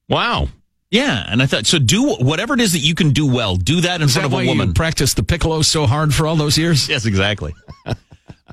Wow. 0.10 0.50
Yeah. 0.90 1.24
And 1.28 1.42
I 1.42 1.46
thought, 1.46 1.66
so 1.66 1.80
do 1.80 2.16
whatever 2.16 2.54
it 2.54 2.60
is 2.60 2.74
that 2.74 2.80
you 2.80 2.94
can 2.96 3.12
do 3.12 3.26
well, 3.32 3.56
do 3.56 3.82
that 3.82 4.02
in 4.02 4.08
Is 4.08 4.14
front 4.14 4.24
that 4.24 4.26
of 4.28 4.34
why 4.34 4.44
a 4.44 4.48
woman. 4.48 4.68
you 4.70 4.74
practiced 4.74 5.16
the 5.16 5.24
piccolo 5.24 5.62
so 5.62 5.86
hard 5.88 6.14
for 6.14 6.28
all 6.28 6.36
those 6.36 6.58
years? 6.58 6.88
yes, 6.90 7.06
exactly. 7.08 7.54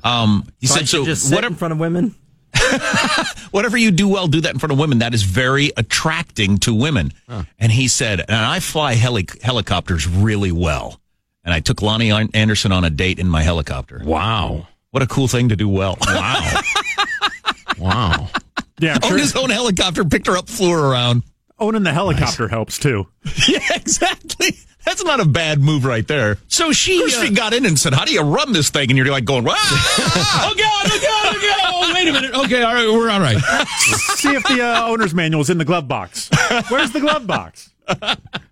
Um, 0.01 0.45
he 0.61 0.67
So 0.67 0.75
said, 0.75 0.87
so 0.87 1.03
just 1.03 1.23
sit 1.27 1.35
whatever, 1.35 1.51
in 1.51 1.57
front 1.57 1.73
of 1.73 1.79
women. 1.79 2.15
whatever 3.51 3.75
you 3.77 3.91
do 3.91 4.07
well, 4.07 4.27
do 4.27 4.39
that 4.41 4.53
in 4.53 4.57
front 4.59 4.71
of 4.71 4.79
women. 4.79 4.99
That 4.99 5.13
is 5.13 5.23
very 5.23 5.71
attracting 5.75 6.57
to 6.59 6.73
women. 6.73 7.11
And 7.59 7.69
he 7.71 7.89
said, 7.89 8.21
and 8.21 8.31
I 8.31 8.61
fly 8.61 8.93
heli- 8.93 9.27
helicopters 9.41 10.07
really 10.07 10.53
well. 10.53 11.01
And 11.43 11.53
I 11.53 11.59
took 11.61 11.77
Loni 11.77 12.29
Anderson 12.33 12.71
on 12.71 12.83
a 12.83 12.89
date 12.89 13.17
in 13.19 13.27
my 13.27 13.41
helicopter. 13.41 14.01
Wow. 14.03 14.67
What 14.91 15.03
a 15.03 15.07
cool 15.07 15.27
thing 15.27 15.49
to 15.49 15.55
do 15.55 15.69
well. 15.69 15.97
Wow. 16.05 16.61
wow. 17.79 18.27
Yeah, 18.79 18.93
Owned 18.95 19.05
sure 19.05 19.17
his 19.17 19.35
own 19.35 19.49
helicopter, 19.49 20.05
picked 20.05 20.27
her 20.27 20.37
up, 20.37 20.47
flew 20.49 20.71
her 20.71 20.91
around. 20.91 21.23
owning 21.59 21.83
the 21.83 21.91
helicopter 21.93 22.47
helps 22.47 22.77
too. 22.79 23.07
Yeah, 23.47 23.59
exactly. 23.75 24.57
That's 24.85 25.03
not 25.03 25.19
a 25.19 25.25
bad 25.25 25.59
move 25.61 25.85
right 25.85 26.07
there. 26.07 26.37
So 26.47 26.71
she, 26.71 27.03
uh, 27.03 27.07
she 27.09 27.29
got 27.31 27.53
in 27.53 27.65
and 27.65 27.77
said, 27.77 27.93
"How 27.93 28.05
do 28.05 28.13
you 28.13 28.21
run 28.21 28.53
this 28.53 28.69
thing?" 28.69 28.89
And 28.89 28.97
you're 28.97 29.05
like 29.07 29.25
going, 29.25 29.43
"Wow!" 29.43 29.55
oh 29.59 30.53
God! 30.57 30.87
Oh 30.87 30.99
God! 31.01 31.35
Oh 31.35 31.41
God! 31.41 31.59
Oh, 31.73 31.93
wait 31.93 32.07
a 32.07 32.13
minute. 32.13 32.33
Okay, 32.33 32.63
all 32.63 32.73
right, 32.73 32.87
we're 32.87 33.09
all 33.09 33.19
right. 33.19 33.37
See 34.15 34.33
if 34.33 34.43
the 34.43 34.61
uh, 34.63 34.87
owner's 34.87 35.13
manual 35.13 35.41
is 35.41 35.49
in 35.49 35.57
the 35.57 35.65
glove 35.65 35.87
box. 35.87 36.29
Where's 36.69 36.91
the 36.91 37.01
glove 37.01 37.27
box? 37.27 37.68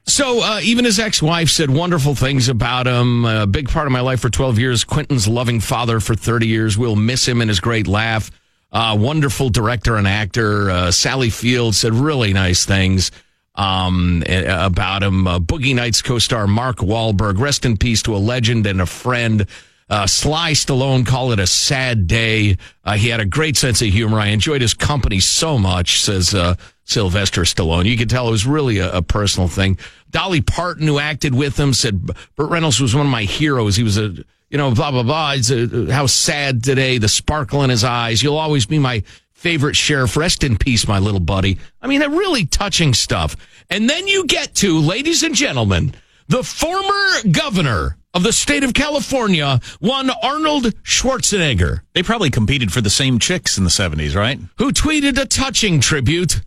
So 0.10 0.41
uh, 0.41 0.62
even 0.63 0.86
his 0.86 1.00
ex-wife 1.00 1.50
said 1.50 1.69
wonderful 1.69 2.15
things 2.15 2.47
about 2.47 2.88
him. 2.88 3.26
A 3.26 3.45
big 3.45 3.69
part 3.69 3.88
of 3.88 3.91
my 3.91 4.00
life 4.00 4.21
for 4.21 4.30
12 4.30 4.58
years. 4.58 4.84
Quentin's 4.86 5.28
loving 5.28 5.60
father 5.60 6.00
for 6.00 6.15
30 6.15 6.47
years. 6.47 6.78
We'll 6.78 6.95
miss 6.95 7.28
him 7.28 7.41
and 7.41 7.50
his 7.50 7.60
great 7.60 7.88
laugh. 7.88 8.32
Uh, 8.71 8.97
wonderful 9.00 9.50
director 9.50 9.97
and 9.97 10.08
actor. 10.08 10.71
Uh, 10.71 10.91
Sally 10.91 11.30
Field 11.30 11.76
said 11.76 11.93
really 11.93 12.32
nice 12.34 12.65
things 12.65 13.12
um, 13.56 14.23
about 14.28 15.04
him. 15.04 15.28
Uh, 15.28 15.39
Boogie 15.39 15.76
Nights 15.76 16.02
co-star 16.02 16.47
Mark 16.47 16.78
Wahlberg. 16.78 17.38
Rest 17.38 17.65
in 17.65 17.76
peace 17.76 18.02
to 18.04 18.15
a 18.15 18.17
legend 18.17 18.65
and 18.65 18.82
a 18.82 18.86
friend. 18.86 19.45
Uh, 19.89 20.08
Sly 20.08 20.52
Stallone 20.52 21.06
called 21.06 21.34
it 21.34 21.39
a 21.39 21.47
sad 21.47 22.08
day. 22.08 22.58
Uh, 22.84 22.93
he 22.93 23.10
had 23.10 23.19
a 23.19 23.26
great 23.26 23.56
sense 23.56 23.82
of 23.82 23.89
humor. 23.89 24.19
I 24.19 24.28
enjoyed 24.28 24.62
his 24.62 24.73
company 24.73 25.19
so 25.19 25.58
much, 25.58 26.02
says 26.02 26.34
uh, 26.34 26.56
Sylvester 26.88 27.41
Stallone. 27.41 27.86
You 27.86 27.97
could 27.97 28.10
tell 28.10 28.28
it 28.28 28.32
was 28.32 28.47
really 28.47 28.80
a, 28.80 28.97
a 28.97 29.02
personal 29.02 29.47
thing. 29.47 29.78
Dolly 30.10 30.41
Parton, 30.41 30.88
who 30.88 31.00
acted 31.00 31.36
with 31.36 31.60
him, 31.60 31.73
said 31.73 32.06
Burt 32.36 32.50
Reynolds 32.50 32.80
was 32.80 32.95
one 32.95 33.06
of 33.06 33.12
my 33.12 33.23
heroes. 33.23 33.76
He 33.76 33.84
was 33.84 33.97
a, 33.97 34.15
you 34.50 34.58
know, 34.58 34.73
blah, 34.73 34.91
blah, 34.91 35.04
blah. 35.04 35.34
It's 35.34 35.52
a, 35.52 35.91
how 35.91 36.06
sad 36.06 36.63
today, 36.63 36.97
the 36.97 37.10
sparkle 37.10 37.63
in 37.63 37.69
his 37.69 37.84
eyes. 37.84 38.23
You'll 38.23 38.38
always 38.38 38.65
be 38.65 38.80
my 38.80 39.04
favorite 39.34 39.76
sheriff. 39.76 40.15
Rest 40.15 40.43
in 40.43 40.58
peace, 40.58 40.88
my 40.88 41.00
little 41.00 41.19
buddy. 41.19 41.58
I 41.82 41.88
mean, 41.88 42.00
that 42.00 42.10
really 42.10 42.45
touching 42.45 42.93
stuff. 42.93 43.36
And 43.69 43.89
then 43.89 44.08
you 44.08 44.26
get 44.26 44.56
to, 44.56 44.80
ladies 44.80 45.23
and 45.23 45.36
gentlemen, 45.36 45.93
the 46.30 46.43
former 46.43 47.30
governor 47.32 47.97
of 48.13 48.23
the 48.23 48.34
state 48.34 48.63
of 48.63 48.73
California, 48.73 49.60
one 49.80 50.10
Arnold 50.10 50.73
Schwarzenegger, 50.84 51.82
they 51.93 52.02
probably 52.02 52.30
competed 52.30 52.71
for 52.71 52.82
the 52.82 52.89
same 52.89 53.19
chicks 53.19 53.58
in 53.58 53.65
the 53.65 53.69
'70s, 53.69 54.15
right? 54.15 54.39
who 54.58 54.71
tweeted 54.71 55.19
a 55.19 55.26
touching 55.26 55.82
tribute. 55.82 56.41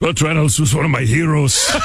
Burt 0.00 0.20
Reynolds 0.20 0.58
was 0.60 0.74
one 0.74 0.84
of 0.84 0.90
my 0.90 1.02
heroes. 1.02 1.70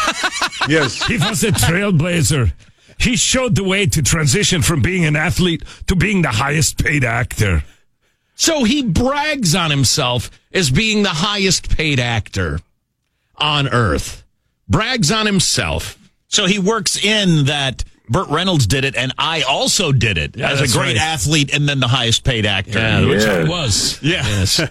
Yes. 0.68 1.04
He 1.08 1.18
was 1.18 1.44
a 1.44 1.52
trailblazer. 1.52 2.52
He 3.00 3.16
showed 3.16 3.56
the 3.56 3.64
way 3.64 3.88
to 3.88 4.04
transition 4.04 4.62
from 4.62 4.82
being 4.82 5.06
an 5.06 5.16
athlete 5.16 5.64
to 5.88 5.96
being 5.96 6.22
the 6.22 6.30
highest 6.30 6.84
paid 6.84 7.04
actor. 7.04 7.64
So 8.36 8.66
he 8.66 8.84
brags 8.84 9.56
on 9.56 9.72
himself 9.72 10.30
as 10.54 10.70
being 10.70 11.02
the 11.02 11.10
highest 11.10 11.76
paid 11.76 12.00
actor 12.00 12.60
on 13.38 13.68
earth. 13.70 14.24
Brags 14.68 15.12
on 15.12 15.26
himself. 15.26 15.98
So 16.28 16.46
he 16.46 16.60
works 16.60 17.04
in 17.04 17.46
that 17.46 17.84
Burt 18.10 18.28
Reynolds 18.30 18.66
did 18.68 18.86
it, 18.86 18.96
and 18.96 19.14
I 19.18 19.44
also 19.44 19.92
did 19.92 20.18
it 20.18 20.36
Yeah, 20.36 20.52
as 20.52 20.62
a 20.62 20.68
great 20.78 20.98
right. 20.98 20.98
athlete, 20.98 21.54
and 21.54 21.70
then 21.70 21.80
the 21.80 21.88
highest 21.88 22.24
paid 22.24 22.46
actor. 22.46 22.80
Yeah, 22.80 23.06
which 23.06 23.24
I 23.24 23.44
was. 23.48 24.02
Yeah. 24.02 24.26
Yes. 24.28 24.62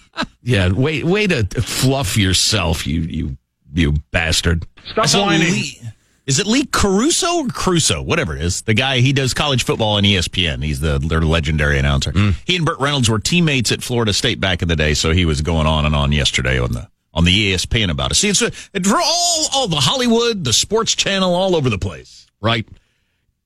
yeah. 0.42 0.70
Way 0.70 1.02
way 1.02 1.26
to 1.26 1.44
fluff 1.62 2.16
yourself, 2.16 2.86
you 2.86 3.00
you 3.00 3.36
you 3.74 3.94
bastard. 4.10 4.66
I 4.96 5.06
saw 5.06 5.26
Lee, 5.26 5.80
is 6.26 6.38
it 6.38 6.46
Lee 6.46 6.66
Caruso 6.66 7.44
or 7.44 7.48
Crusoe? 7.48 8.02
Whatever 8.02 8.36
it 8.36 8.42
is. 8.42 8.62
The 8.62 8.74
guy, 8.74 8.98
he 8.98 9.12
does 9.12 9.34
college 9.34 9.64
football 9.64 9.96
on 9.96 10.04
ESPN. 10.04 10.62
He's 10.62 10.80
the 10.80 10.98
their 10.98 11.22
legendary 11.22 11.78
announcer. 11.78 12.12
Hmm. 12.12 12.30
He 12.44 12.56
and 12.56 12.64
Burt 12.66 12.78
Reynolds 12.78 13.08
were 13.08 13.18
teammates 13.18 13.72
at 13.72 13.82
Florida 13.82 14.12
State 14.12 14.38
back 14.40 14.62
in 14.62 14.68
the 14.68 14.76
day, 14.76 14.94
so 14.94 15.12
he 15.12 15.24
was 15.24 15.40
going 15.40 15.66
on 15.66 15.84
and 15.84 15.96
on 15.96 16.12
yesterday 16.12 16.58
on 16.60 16.72
the 16.72 16.88
on 17.14 17.24
the 17.24 17.52
ESPN 17.52 17.90
about 17.90 18.10
it. 18.10 18.14
See, 18.14 18.28
it's, 18.30 18.40
a, 18.40 18.50
it's 18.72 18.88
for 18.88 18.96
all, 18.96 19.46
all 19.52 19.68
the 19.68 19.76
Hollywood, 19.76 20.44
the 20.44 20.52
sports 20.52 20.94
channel, 20.94 21.34
all 21.34 21.54
over 21.54 21.68
the 21.68 21.78
place. 21.78 22.26
Right. 22.40 22.66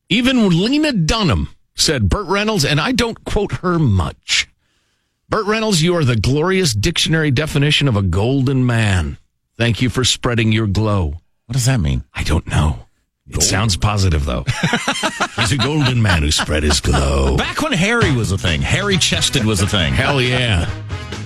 Even 0.09 0.49
Lena 0.49 0.93
Dunham 0.93 1.49
said 1.75 2.09
Burt 2.09 2.27
Reynolds, 2.27 2.65
and 2.65 2.81
I 2.81 2.93
don't 2.93 3.25
quote 3.25 3.53
her 3.53 3.79
much. 3.79 4.49
Burt 5.29 5.47
Reynolds, 5.47 5.83
you 5.83 5.97
are 5.97 6.05
the 6.05 6.15
glorious 6.15 6.73
dictionary 6.75 7.33
definition 7.33 7.89
of 7.89 7.97
a 7.97 8.03
golden 8.03 8.65
man. 8.65 9.19
Thank 9.57 9.83
you 9.83 9.91
for 9.91 10.05
spreading 10.05 10.53
your 10.53 10.69
glow. 10.69 11.15
What 11.47 11.55
does 11.55 11.67
that 11.67 11.81
mean? 11.81 12.05
I 12.15 12.23
don't 12.23 12.47
know. 12.47 12.87
It 13.29 13.43
sounds 13.43 13.77
positive, 13.77 14.25
though. 14.25 14.45
He's 15.37 15.51
a 15.51 15.57
golden 15.57 16.01
man 16.01 16.23
who 16.23 16.31
spread 16.31 16.63
his 16.63 16.81
glow. 16.81 17.37
Back 17.37 17.61
when 17.61 17.73
hairy 17.73 18.13
was 18.13 18.31
a 18.31 18.39
thing, 18.39 18.63
Harry 18.63 18.99
chested 18.99 19.45
was 19.45 19.61
a 19.61 19.67
thing. 19.67 19.93
Hell 19.95 20.23
yeah. 20.23 20.71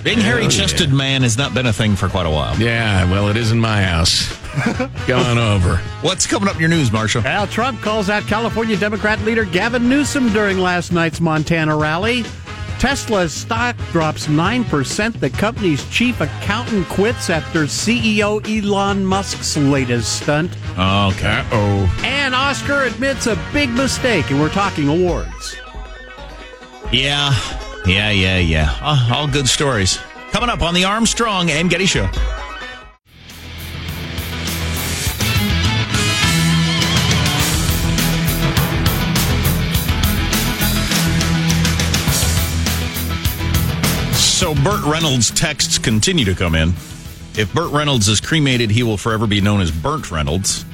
Being 0.03 0.19
hairy 0.19 0.47
chested 0.47 0.91
man 0.91 1.21
has 1.21 1.37
not 1.37 1.53
been 1.53 1.67
a 1.67 1.73
thing 1.73 1.95
for 1.95 2.09
quite 2.09 2.25
a 2.25 2.31
while. 2.31 2.57
Yeah, 2.57 3.09
well, 3.11 3.29
it 3.29 3.37
is 3.37 3.51
in 3.51 3.59
my 3.59 3.83
house. 3.83 4.40
Go 5.07 5.17
on 5.17 5.37
over. 5.37 5.77
What's 6.01 6.27
coming 6.27 6.49
up 6.49 6.55
in 6.55 6.61
your 6.61 6.69
news, 6.69 6.91
Marshall? 6.91 7.25
Al 7.25 7.47
Trump 7.47 7.81
calls 7.81 8.09
out 8.09 8.23
California 8.23 8.75
Democrat 8.75 9.19
leader 9.21 9.45
Gavin 9.45 9.87
Newsom 9.87 10.29
during 10.33 10.57
last 10.57 10.91
night's 10.91 11.21
Montana 11.21 11.75
rally. 11.75 12.23
Tesla's 12.77 13.31
stock 13.31 13.75
drops 13.91 14.25
9%. 14.25 15.19
The 15.19 15.29
company's 15.29 15.87
chief 15.89 16.19
accountant 16.19 16.87
quits 16.89 17.29
after 17.29 17.65
CEO 17.65 18.41
Elon 18.49 19.05
Musk's 19.05 19.55
latest 19.55 20.21
stunt. 20.21 20.51
Okay. 20.71 21.45
Oh. 21.51 22.01
And 22.03 22.33
Oscar 22.33 22.85
admits 22.85 23.27
a 23.27 23.39
big 23.53 23.69
mistake, 23.69 24.31
and 24.31 24.41
we're 24.41 24.49
talking 24.49 24.89
awards. 24.89 25.55
Yeah, 26.91 27.33
yeah, 27.85 28.09
yeah, 28.09 28.39
yeah. 28.39 28.75
Uh, 28.81 29.13
all 29.13 29.27
good 29.27 29.47
stories. 29.47 29.99
Coming 30.31 30.49
up 30.49 30.61
on 30.61 30.73
the 30.73 30.83
Armstrong 30.83 31.51
and 31.51 31.69
Getty 31.69 31.85
Show. 31.85 32.09
So 44.41 44.55
Burt 44.55 44.83
Reynolds 44.85 45.29
texts 45.29 45.77
continue 45.77 46.25
to 46.25 46.33
come 46.33 46.55
in. 46.55 46.69
If 47.37 47.51
Burt 47.53 47.71
Reynolds 47.71 48.07
is 48.07 48.19
cremated, 48.19 48.71
he 48.71 48.81
will 48.81 48.97
forever 48.97 49.27
be 49.27 49.39
known 49.39 49.61
as 49.61 49.69
Burt 49.69 50.09
Reynolds. 50.09 50.65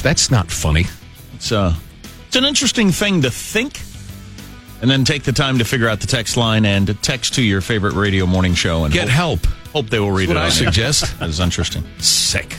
That's 0.00 0.30
not 0.30 0.50
funny. 0.50 0.86
It's 1.34 1.52
uh, 1.52 1.74
it's 2.26 2.36
an 2.36 2.46
interesting 2.46 2.92
thing 2.92 3.20
to 3.20 3.30
think, 3.30 3.82
and 4.80 4.90
then 4.90 5.04
take 5.04 5.24
the 5.24 5.32
time 5.32 5.58
to 5.58 5.66
figure 5.66 5.86
out 5.86 6.00
the 6.00 6.06
text 6.06 6.38
line 6.38 6.64
and 6.64 6.96
text 7.02 7.34
to 7.34 7.42
your 7.42 7.60
favorite 7.60 7.92
radio 7.92 8.24
morning 8.24 8.54
show 8.54 8.84
and 8.84 8.94
Get 8.94 9.10
hope, 9.10 9.44
help. 9.44 9.46
hope 9.74 9.90
they 9.90 10.00
will 10.00 10.10
read 10.10 10.30
That's 10.30 10.60
what 10.60 10.62
it. 10.62 10.68
I 10.68 10.70
suggest. 10.70 11.14
That 11.18 11.28
is 11.28 11.40
interesting. 11.40 11.84
Sick. 11.98 12.56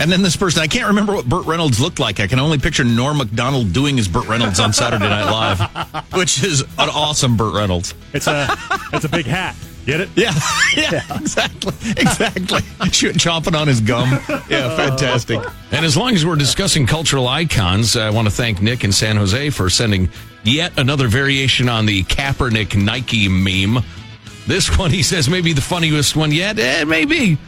And 0.00 0.12
then 0.12 0.22
this 0.22 0.36
person, 0.36 0.62
I 0.62 0.68
can't 0.68 0.86
remember 0.86 1.12
what 1.14 1.28
Burt 1.28 1.46
Reynolds 1.46 1.80
looked 1.80 1.98
like. 1.98 2.20
I 2.20 2.26
can 2.26 2.38
only 2.38 2.58
picture 2.58 2.84
Norm 2.84 3.18
Macdonald 3.18 3.72
doing 3.72 3.96
his 3.96 4.06
Burt 4.06 4.28
Reynolds 4.28 4.60
on 4.60 4.72
Saturday 4.72 5.08
Night 5.08 5.30
Live, 5.30 6.04
which 6.14 6.42
is 6.42 6.60
an 6.60 6.88
awesome 6.90 7.36
Burt 7.36 7.54
Reynolds. 7.54 7.94
It's 8.12 8.26
a 8.26 8.46
it's 8.92 9.04
a 9.04 9.08
big 9.08 9.26
hat. 9.26 9.56
Get 9.86 10.02
it? 10.02 10.10
Yeah, 10.16 10.34
yeah, 10.76 11.02
exactly, 11.16 11.72
exactly. 11.96 12.60
Ch- 12.90 13.16
chomping 13.16 13.58
on 13.58 13.66
his 13.66 13.80
gum. 13.80 14.10
Yeah, 14.50 14.76
fantastic. 14.76 15.40
And 15.72 15.84
as 15.84 15.96
long 15.96 16.14
as 16.14 16.26
we're 16.26 16.36
discussing 16.36 16.86
cultural 16.86 17.26
icons, 17.26 17.96
I 17.96 18.10
want 18.10 18.28
to 18.28 18.30
thank 18.30 18.60
Nick 18.60 18.84
in 18.84 18.92
San 18.92 19.16
Jose 19.16 19.48
for 19.48 19.70
sending 19.70 20.10
yet 20.44 20.78
another 20.78 21.08
variation 21.08 21.70
on 21.70 21.86
the 21.86 22.04
Kaepernick 22.04 22.76
Nike 22.76 23.28
meme. 23.28 23.82
This 24.46 24.78
one, 24.78 24.90
he 24.90 25.02
says, 25.02 25.28
maybe 25.28 25.54
the 25.54 25.62
funniest 25.62 26.16
one 26.16 26.32
yet. 26.32 26.58
Eh, 26.58 26.84
maybe. 26.84 27.38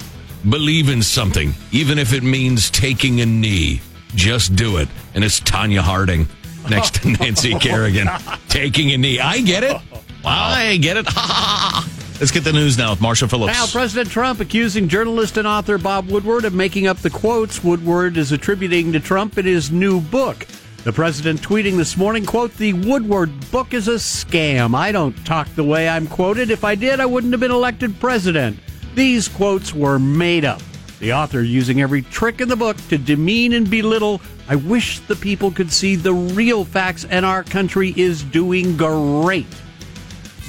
Believe 0.48 0.88
in 0.88 1.02
something, 1.02 1.52
even 1.70 1.98
if 1.98 2.14
it 2.14 2.22
means 2.22 2.70
taking 2.70 3.20
a 3.20 3.26
knee. 3.26 3.80
Just 4.14 4.56
do 4.56 4.78
it. 4.78 4.88
And 5.14 5.22
it's 5.22 5.38
Tonya 5.38 5.80
Harding 5.80 6.26
next 6.68 6.94
to 6.94 7.08
Nancy 7.20 7.54
Kerrigan 7.58 8.08
taking 8.48 8.92
a 8.92 8.98
knee. 8.98 9.20
I 9.20 9.42
get 9.42 9.64
it. 9.64 9.76
I 10.24 10.78
get 10.80 10.96
it. 10.96 11.06
Let's 12.20 12.30
get 12.30 12.44
the 12.44 12.52
news 12.52 12.76
now 12.78 12.90
with 12.90 13.00
Marshall 13.00 13.28
Phillips. 13.28 13.54
Now, 13.54 13.66
President 13.66 14.10
Trump 14.10 14.40
accusing 14.40 14.88
journalist 14.88 15.36
and 15.36 15.46
author 15.46 15.78
Bob 15.78 16.08
Woodward 16.08 16.44
of 16.44 16.54
making 16.54 16.86
up 16.86 16.98
the 16.98 17.10
quotes 17.10 17.62
Woodward 17.62 18.16
is 18.16 18.32
attributing 18.32 18.92
to 18.92 19.00
Trump 19.00 19.36
in 19.36 19.44
his 19.46 19.70
new 19.70 20.00
book. 20.00 20.46
The 20.84 20.92
president 20.92 21.42
tweeting 21.42 21.76
this 21.76 21.98
morning, 21.98 22.24
quote, 22.24 22.54
the 22.56 22.72
Woodward 22.72 23.50
book 23.50 23.74
is 23.74 23.88
a 23.88 23.96
scam. 23.96 24.74
I 24.74 24.92
don't 24.92 25.14
talk 25.26 25.48
the 25.54 25.64
way 25.64 25.86
I'm 25.86 26.06
quoted. 26.06 26.50
If 26.50 26.64
I 26.64 26.74
did, 26.74 27.00
I 27.00 27.06
wouldn't 27.06 27.34
have 27.34 27.40
been 27.40 27.50
elected 27.50 28.00
president. 28.00 28.58
These 28.94 29.28
quotes 29.28 29.74
were 29.74 29.98
made 29.98 30.44
up. 30.44 30.60
The 30.98 31.14
author 31.14 31.42
using 31.42 31.80
every 31.80 32.02
trick 32.02 32.40
in 32.40 32.48
the 32.48 32.56
book 32.56 32.76
to 32.88 32.98
demean 32.98 33.54
and 33.54 33.70
belittle. 33.70 34.20
I 34.48 34.56
wish 34.56 34.98
the 35.00 35.16
people 35.16 35.50
could 35.50 35.72
see 35.72 35.96
the 35.96 36.12
real 36.12 36.64
facts, 36.64 37.06
and 37.08 37.24
our 37.24 37.42
country 37.42 37.94
is 37.96 38.22
doing 38.22 38.76
great. 38.76 39.46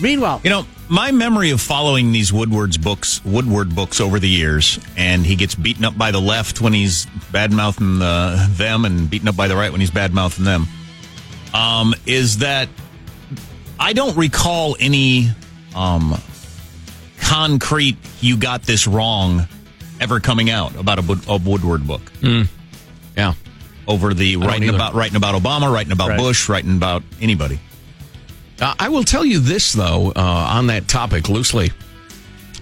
Meanwhile, 0.01 0.41
You 0.43 0.49
know, 0.49 0.65
my 0.89 1.11
memory 1.11 1.51
of 1.51 1.61
following 1.61 2.11
these 2.11 2.33
Woodward's 2.33 2.77
books, 2.77 3.23
Woodward 3.23 3.73
books 3.73 4.01
over 4.01 4.19
the 4.19 4.27
years, 4.27 4.79
and 4.97 5.25
he 5.25 5.35
gets 5.35 5.55
beaten 5.55 5.85
up 5.85 5.97
by 5.97 6.11
the 6.11 6.19
left 6.19 6.59
when 6.59 6.73
he's 6.73 7.05
bad 7.31 7.53
mouthing 7.53 8.01
uh, 8.01 8.45
them, 8.51 8.83
and 8.83 9.09
beaten 9.09 9.27
up 9.27 9.37
by 9.37 9.47
the 9.47 9.55
right 9.55 9.71
when 9.71 9.79
he's 9.79 9.91
bad 9.91 10.13
mouthing 10.13 10.43
them, 10.43 10.67
um, 11.53 11.93
is 12.05 12.39
that 12.39 12.67
I 13.79 13.93
don't 13.93 14.17
recall 14.17 14.75
any 14.79 15.29
um, 15.75 16.19
concrete 17.31 17.97
"you 18.19 18.35
got 18.37 18.63
this 18.63 18.87
wrong" 18.87 19.47
ever 19.99 20.19
coming 20.19 20.49
out 20.49 20.75
about 20.75 20.99
a, 20.99 21.01
Wood- 21.01 21.25
a 21.27 21.37
Woodward 21.37 21.87
book. 21.87 22.01
Yeah. 23.15 23.33
Over 23.87 24.13
the 24.13 24.35
writing 24.37 24.67
either. 24.69 24.75
about 24.75 24.93
writing 24.95 25.15
about 25.15 25.35
Obama, 25.41 25.71
writing 25.71 25.91
about 25.93 26.09
Right. 26.09 26.19
Bush, 26.19 26.49
writing 26.49 26.75
about 26.75 27.03
anybody. 27.21 27.59
Uh, 28.59 28.73
I 28.79 28.89
will 28.89 29.03
tell 29.03 29.25
you 29.25 29.39
this, 29.39 29.73
though, 29.73 30.11
uh, 30.15 30.19
on 30.21 30.67
that 30.67 30.87
topic 30.87 31.29
loosely. 31.29 31.71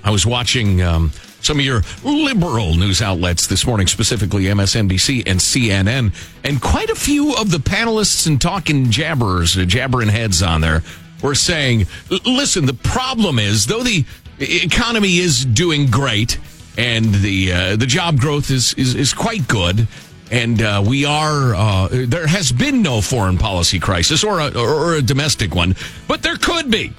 I 0.04 0.12
was 0.12 0.26
watching 0.26 0.82
um, 0.82 1.12
some 1.42 1.60
of 1.60 1.66
your 1.66 1.82
liberal 2.04 2.76
news 2.76 3.02
outlets 3.02 3.48
this 3.48 3.66
morning, 3.68 3.88
specifically 3.88 4.46
MSNBC 4.46 5.24
and 5.28 5.40
CNN, 5.40 6.14
and 6.46 6.62
quite 6.62 6.90
a 6.90 6.96
few 6.96 7.36
of 7.36 7.52
the 7.52 7.58
panelists 7.58 8.28
and 8.28 8.40
talking 8.40 8.86
jabberers, 8.86 9.62
uh, 9.62 9.66
jabbering 9.66 10.08
heads 10.10 10.42
on 10.42 10.62
there, 10.62 10.84
were 11.22 11.36
saying, 11.36 11.86
listen, 12.26 12.66
the 12.66 12.74
problem 12.74 13.40
is, 13.40 13.66
though 13.66 13.84
the 13.84 14.06
economy 14.40 15.18
is 15.18 15.46
doing 15.46 15.88
great 15.88 16.38
and 16.80 17.14
the 17.16 17.52
uh, 17.52 17.76
the 17.76 17.86
job 17.86 18.20
growth 18.20 18.50
is, 18.50 18.74
is, 18.76 18.96
is 18.96 19.14
quite 19.14 19.48
good, 19.48 19.86
and 20.32 20.62
uh, 20.62 20.82
we 20.86 21.04
are 21.04 21.54
uh, 21.54 21.90
there 21.92 22.26
has 22.26 22.52
been 22.54 22.82
no 22.82 23.02
foreign 23.02 23.38
policy 23.38 23.80
crisis 23.80 24.24
or 24.24 24.40
a, 24.40 24.58
or 24.58 24.96
a 24.96 25.02
domestic 25.02 25.54
one, 25.54 25.76
but 26.08 26.24
there 26.24 26.38
could 26.38 26.72
be. 26.72 26.94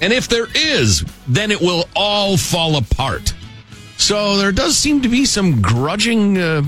And 0.00 0.12
if 0.12 0.28
there 0.28 0.48
is, 0.54 1.04
then 1.28 1.50
it 1.50 1.60
will 1.60 1.84
all 1.94 2.36
fall 2.36 2.76
apart. 2.76 3.34
So 3.98 4.36
there 4.36 4.50
does 4.50 4.76
seem 4.76 5.02
to 5.02 5.08
be 5.08 5.26
some 5.26 5.60
grudging 5.60 6.38
uh, 6.38 6.62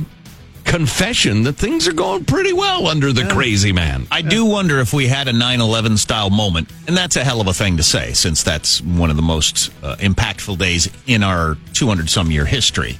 confession 0.64 1.42
that 1.44 1.54
things 1.54 1.86
are 1.86 1.92
going 1.92 2.24
pretty 2.24 2.52
well 2.52 2.86
under 2.88 3.12
the 3.12 3.24
crazy 3.26 3.72
man. 3.72 4.06
I 4.10 4.22
do 4.22 4.44
wonder 4.44 4.80
if 4.80 4.92
we 4.92 5.06
had 5.06 5.28
a 5.28 5.32
9 5.32 5.60
11 5.60 5.96
style 5.98 6.30
moment, 6.30 6.68
and 6.88 6.96
that's 6.96 7.16
a 7.16 7.24
hell 7.24 7.40
of 7.40 7.46
a 7.46 7.52
thing 7.54 7.76
to 7.76 7.82
say 7.82 8.12
since 8.12 8.42
that's 8.42 8.80
one 8.82 9.10
of 9.10 9.16
the 9.16 9.22
most 9.22 9.70
uh, 9.82 9.96
impactful 9.96 10.58
days 10.58 10.88
in 11.06 11.22
our 11.22 11.56
200 11.74 12.08
some 12.10 12.30
year 12.30 12.44
history. 12.44 12.98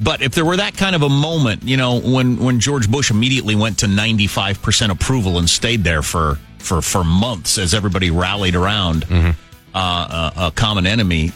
But 0.00 0.22
if 0.22 0.32
there 0.32 0.44
were 0.44 0.56
that 0.58 0.76
kind 0.76 0.94
of 0.94 1.02
a 1.02 1.08
moment, 1.08 1.64
you 1.64 1.76
know, 1.76 2.00
when, 2.00 2.36
when 2.38 2.60
George 2.60 2.88
Bush 2.88 3.10
immediately 3.10 3.56
went 3.56 3.80
to 3.80 3.86
95% 3.86 4.90
approval 4.90 5.38
and 5.38 5.50
stayed 5.50 5.82
there 5.82 6.02
for, 6.02 6.38
for, 6.58 6.80
for 6.80 7.02
months 7.02 7.58
as 7.58 7.74
everybody 7.74 8.10
rallied 8.12 8.54
around 8.54 9.06
uh, 9.10 9.32
a, 9.74 10.32
a 10.46 10.50
common 10.52 10.86
enemy, 10.86 11.32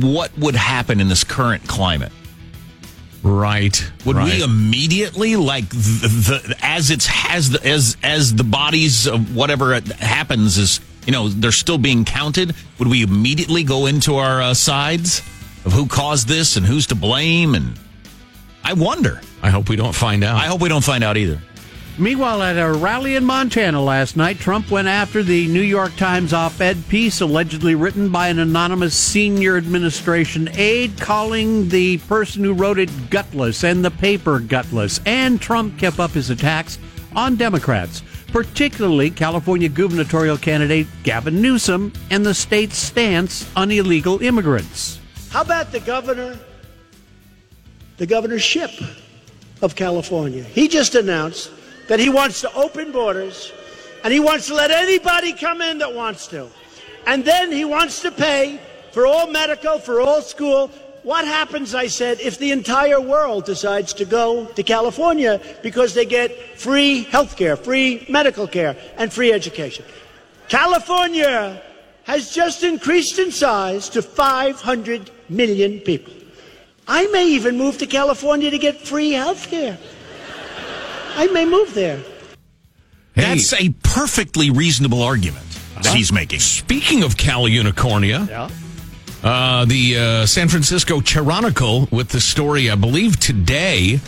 what 0.00 0.36
would 0.36 0.56
happen 0.56 1.00
in 1.00 1.08
this 1.08 1.22
current 1.22 1.68
climate? 1.68 2.10
Right. 3.22 3.92
Would 4.04 4.16
right. 4.16 4.24
we 4.24 4.42
immediately, 4.42 5.36
like 5.36 5.68
the, 5.68 6.44
the 6.48 6.56
as 6.60 6.90
it's 6.90 7.06
has 7.06 7.50
the 7.50 7.64
as 7.66 7.96
as 8.02 8.34
the 8.34 8.44
bodies 8.44 9.06
of 9.06 9.34
whatever 9.34 9.80
happens 9.98 10.58
is 10.58 10.80
you 11.06 11.12
know 11.12 11.28
they're 11.28 11.52
still 11.52 11.78
being 11.78 12.04
counted? 12.04 12.54
Would 12.78 12.88
we 12.88 13.02
immediately 13.02 13.62
go 13.62 13.86
into 13.86 14.16
our 14.16 14.42
uh, 14.42 14.54
sides 14.54 15.20
of 15.64 15.72
who 15.72 15.86
caused 15.86 16.26
this 16.26 16.56
and 16.56 16.66
who's 16.66 16.88
to 16.88 16.96
blame? 16.96 17.54
And 17.54 17.78
I 18.64 18.72
wonder. 18.72 19.20
I 19.40 19.50
hope 19.50 19.68
we 19.68 19.76
don't 19.76 19.94
find 19.94 20.24
out. 20.24 20.36
I 20.36 20.46
hope 20.46 20.60
we 20.60 20.68
don't 20.68 20.84
find 20.84 21.04
out 21.04 21.16
either. 21.16 21.40
Meanwhile, 21.98 22.42
at 22.42 22.56
a 22.56 22.72
rally 22.72 23.16
in 23.16 23.24
Montana 23.24 23.82
last 23.82 24.16
night, 24.16 24.38
Trump 24.38 24.70
went 24.70 24.88
after 24.88 25.22
the 25.22 25.46
New 25.48 25.60
York 25.60 25.94
Times 25.96 26.32
op 26.32 26.58
ed 26.58 26.88
piece 26.88 27.20
allegedly 27.20 27.74
written 27.74 28.08
by 28.08 28.28
an 28.28 28.38
anonymous 28.38 28.96
senior 28.96 29.58
administration 29.58 30.48
aide, 30.54 30.98
calling 30.98 31.68
the 31.68 31.98
person 31.98 32.42
who 32.44 32.54
wrote 32.54 32.78
it 32.78 32.88
gutless 33.10 33.62
and 33.62 33.84
the 33.84 33.90
paper 33.90 34.40
gutless. 34.40 35.00
And 35.04 35.38
Trump 35.38 35.78
kept 35.78 36.00
up 36.00 36.12
his 36.12 36.30
attacks 36.30 36.78
on 37.14 37.36
Democrats, 37.36 38.02
particularly 38.28 39.10
California 39.10 39.68
gubernatorial 39.68 40.38
candidate 40.38 40.86
Gavin 41.02 41.42
Newsom 41.42 41.92
and 42.10 42.24
the 42.24 42.32
state's 42.32 42.78
stance 42.78 43.46
on 43.54 43.70
illegal 43.70 44.22
immigrants. 44.22 44.98
How 45.28 45.42
about 45.42 45.72
the 45.72 45.80
governor, 45.80 46.38
the 47.98 48.06
governorship 48.06 48.70
of 49.60 49.76
California? 49.76 50.42
He 50.42 50.68
just 50.68 50.94
announced 50.94 51.50
that 51.88 51.98
he 51.98 52.08
wants 52.08 52.40
to 52.40 52.52
open 52.54 52.92
borders 52.92 53.52
and 54.04 54.12
he 54.12 54.20
wants 54.20 54.46
to 54.48 54.54
let 54.54 54.70
anybody 54.70 55.32
come 55.32 55.62
in 55.62 55.78
that 55.78 55.94
wants 55.94 56.26
to. 56.28 56.48
And 57.06 57.24
then 57.24 57.50
he 57.52 57.64
wants 57.64 58.02
to 58.02 58.10
pay 58.10 58.60
for 58.92 59.06
all 59.06 59.26
medical, 59.26 59.78
for 59.78 60.00
all 60.00 60.22
school. 60.22 60.68
What 61.02 61.24
happens, 61.24 61.74
I 61.74 61.88
said, 61.88 62.20
if 62.20 62.38
the 62.38 62.52
entire 62.52 63.00
world 63.00 63.44
decides 63.44 63.92
to 63.94 64.04
go 64.04 64.46
to 64.46 64.62
California 64.62 65.40
because 65.62 65.94
they 65.94 66.04
get 66.04 66.58
free 66.58 67.04
health 67.04 67.36
care, 67.36 67.56
free 67.56 68.06
medical 68.08 68.46
care, 68.46 68.76
and 68.96 69.12
free 69.12 69.32
education? 69.32 69.84
California 70.48 71.60
has 72.04 72.32
just 72.32 72.62
increased 72.62 73.18
in 73.18 73.32
size 73.32 73.88
to 73.90 74.02
500 74.02 75.10
million 75.28 75.80
people. 75.80 76.12
I 76.86 77.06
may 77.08 77.28
even 77.28 77.56
move 77.56 77.78
to 77.78 77.86
California 77.86 78.50
to 78.50 78.58
get 78.58 78.76
free 78.76 79.12
health 79.12 79.48
care. 79.48 79.78
I 81.16 81.26
may 81.32 81.44
move 81.44 81.74
there. 81.74 82.00
That's 83.14 83.52
a 83.52 83.70
perfectly 83.82 84.50
reasonable 84.50 85.02
argument 85.02 85.44
that 85.82 85.94
he's 85.94 86.12
making. 86.12 86.40
Speaking 86.40 87.02
of 87.02 87.16
Cal 87.16 87.42
Unicornia, 87.44 88.28
Yeah. 88.28 88.48
uh, 89.22 89.64
the 89.66 89.98
uh, 89.98 90.26
San 90.26 90.48
Francisco 90.48 91.00
Chronicle 91.00 91.88
with 91.90 92.08
the 92.08 92.20
story, 92.20 92.70
I 92.70 92.74
believe 92.74 93.20
today, 93.20 94.00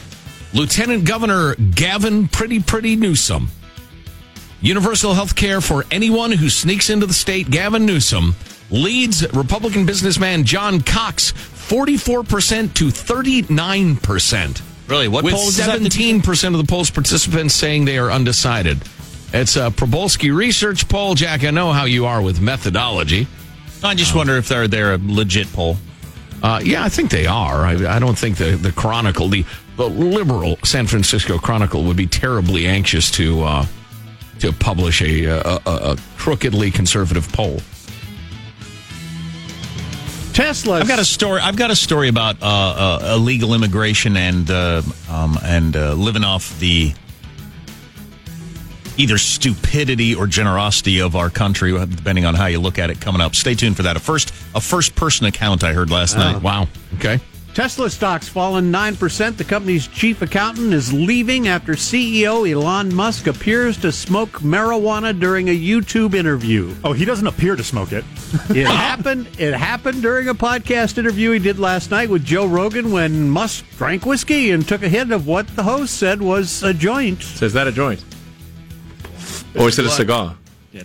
Lieutenant 0.55 1.05
Governor 1.05 1.55
Gavin 1.57 2.29
Pretty 2.29 2.61
Pretty 2.61 2.97
Newsom. 2.97 3.49
Universal 4.63 5.13
health 5.15 5.37
care 5.37 5.61
for 5.61 5.85
anyone 5.91 6.33
who 6.33 6.49
sneaks 6.49 6.89
into 6.89 7.05
the 7.07 7.13
state. 7.13 7.51
Gavin 7.51 7.85
Newsom 7.85 8.35
leads 8.71 9.31
Republican 9.35 9.85
businessman 9.85 10.45
John 10.45 10.81
Cox 10.81 11.33
44% 11.33 12.73
to 12.75 12.87
39%. 12.87 14.63
Really? 14.87 15.09
What 15.09 15.25
With 15.25 15.35
poll 15.35 15.49
is 15.49 15.59
17% 15.59 16.47
of 16.53 16.59
the 16.59 16.65
poll's 16.65 16.91
participants 16.91 17.55
saying 17.55 17.87
they 17.87 17.99
are 17.99 18.11
undecided. 18.11 18.83
It's 19.33 19.57
a 19.57 19.71
Probolsky 19.71 20.35
research 20.35 20.89
poll. 20.89 21.15
Jack, 21.15 21.43
I 21.45 21.51
know 21.51 21.73
how 21.73 21.87
you 21.87 22.07
are 22.07 22.23
with 22.23 22.41
methodology. 22.41 23.27
I 23.83 23.95
just 23.95 24.15
wonder 24.15 24.37
if 24.37 24.49
they're 24.49 24.69
they're 24.69 24.95
a 24.95 25.01
legit 25.03 25.53
poll. 25.53 25.77
Uh, 26.43 26.61
yeah, 26.63 26.85
I 26.85 26.89
think 26.89 27.11
they 27.11 27.27
are. 27.27 27.65
I, 27.65 27.97
I 27.97 27.99
don't 27.99 28.19
think 28.19 28.37
the, 28.37 28.57
the 28.57 28.71
Chronicle, 28.71 29.29
the, 29.29 29.45
the 29.77 29.89
liberal 29.89 30.59
San 30.63 30.87
Francisco 30.87 31.39
Chronicle, 31.39 31.85
would 31.85 31.97
be 31.97 32.07
terribly 32.07 32.67
anxious 32.67 33.11
to 33.13 33.43
uh, 33.43 33.67
to 34.41 34.53
publish 34.53 35.01
a, 35.03 35.25
a, 35.25 35.61
a 35.67 35.97
crookedly 36.17 36.71
conservative 36.71 37.31
poll. 37.33 37.61
Tesla. 40.35 40.81
I've 40.81 40.89
got 40.89 40.99
a 40.99 41.05
story. 41.05 41.41
I've 41.41 41.57
got 41.57 41.71
a 41.71 41.77
story 41.77 42.09
about 42.09 42.43
uh, 42.43 42.47
uh, 42.47 43.15
illegal 43.15 43.55
immigration 43.55 44.17
and 44.17 44.51
uh, 44.51 44.83
um, 45.09 45.39
and 45.45 45.77
uh, 45.77 45.95
living 45.95 46.25
off 46.25 46.59
the 46.59 46.93
either 48.97 49.17
stupidity 49.17 50.15
or 50.15 50.27
generosity 50.27 51.01
of 51.01 51.17
our 51.17 51.31
country, 51.31 51.73
depending 51.87 52.25
on 52.25 52.35
how 52.35 52.47
you 52.47 52.61
look 52.61 52.79
at 52.79 52.91
it. 52.91 53.01
Coming 53.01 53.21
up, 53.21 53.35
stay 53.35 53.55
tuned 53.55 53.77
for 53.77 53.85
that. 53.85 53.97
A 53.97 54.01
first 54.01 54.35
a 54.55 54.61
first 54.61 54.95
person 54.97 55.27
account 55.27 55.63
I 55.63 55.73
heard 55.73 55.91
last 55.91 56.17
night. 56.17 56.43
Wow. 56.43 56.69
Okay. 56.97 57.21
Tesla 57.55 57.89
stocks 57.89 58.29
fallen 58.29 58.73
9%. 58.73 59.37
The 59.37 59.45
company's 59.45 59.87
chief 59.87 60.21
accountant 60.23 60.75
is 60.75 60.93
leaving 60.93 61.47
after 61.47 61.75
CEO 61.75 62.51
Elon 62.51 62.93
Musk 62.93 63.29
appears 63.29 63.77
to 63.79 63.93
smoke 63.93 64.41
marijuana 64.41 65.19
during 65.19 65.49
a 65.49 65.57
YouTube 65.57 66.15
interview. 66.15 66.75
Oh, 66.83 66.93
he 66.93 67.05
doesn't 67.05 67.29
appear 67.29 67.55
to 67.55 67.63
smoke 67.63 67.93
it. 67.93 68.05
It 68.51 68.67
happened 68.67 69.29
it 69.39 69.55
happened 69.55 70.03
during 70.03 70.27
a 70.29 70.35
podcast 70.35 70.99
interview 70.99 71.31
he 71.31 71.39
did 71.39 71.61
last 71.61 71.93
night 71.93 72.11
with 72.11 72.25
Joe 72.25 72.45
Rogan 72.47 72.91
when 72.91 73.31
Musk 73.31 73.65
drank 73.77 74.05
whiskey 74.05 74.51
and 74.51 74.67
took 74.67 74.83
a 74.83 74.89
hit 74.89 75.13
of 75.13 75.29
what 75.29 75.47
the 75.55 75.63
host 75.63 75.97
said 75.97 76.21
was 76.21 76.65
a 76.65 76.75
joint. 76.75 77.23
So 77.23 77.47
is 77.47 77.53
that 77.53 77.69
a 77.69 77.73
joint? 77.73 78.05
Or 79.57 79.69
is 79.69 79.79
it 79.79 79.85
a 79.87 79.91
cigar? 79.91 80.37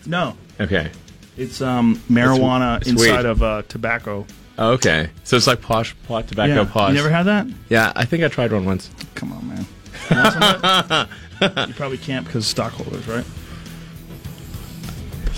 No, 0.06 0.38
Okay. 0.60 0.92
it's 1.36 1.62
um, 1.62 1.96
marijuana 2.12 2.76
It's- 2.82 2.92
it's 2.94 3.02
inside 3.02 3.24
weed. 3.24 3.26
of 3.26 3.42
uh, 3.42 3.62
tobacco. 3.68 4.28
Okay. 4.60 5.10
So 5.24 5.38
it's 5.38 5.48
like 5.48 5.62
posh 5.62 5.95
pot 6.08 6.28
tobacco 6.28 6.54
Yeah. 6.63 6.65
posh. 6.69 6.89
You 6.89 6.95
never 6.95 7.10
had 7.10 7.24
that? 7.24 7.48
Yeah, 7.69 7.93
I 7.95 8.04
think 8.06 8.24
I 8.24 8.28
tried 8.28 8.52
one 8.52 8.65
once. 8.65 8.89
Come 9.15 9.32
on, 9.32 9.48
man. 9.48 9.65
You 10.10 10.15
want 10.17 10.34
some 10.34 10.43
of 10.43 11.10
it? 11.41 11.67
you 11.69 11.74
probably 11.76 11.98
can't 11.98 12.26
because 12.26 12.45
stockholders, 12.45 13.08
right? 13.08 13.26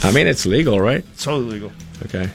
I 0.03 0.11
mean, 0.11 0.25
it's 0.27 0.45
legal, 0.47 0.79
right? 0.81 1.05
It's 1.13 1.23
totally 1.23 1.51
legal. 1.53 1.71
Okay. 2.05 2.29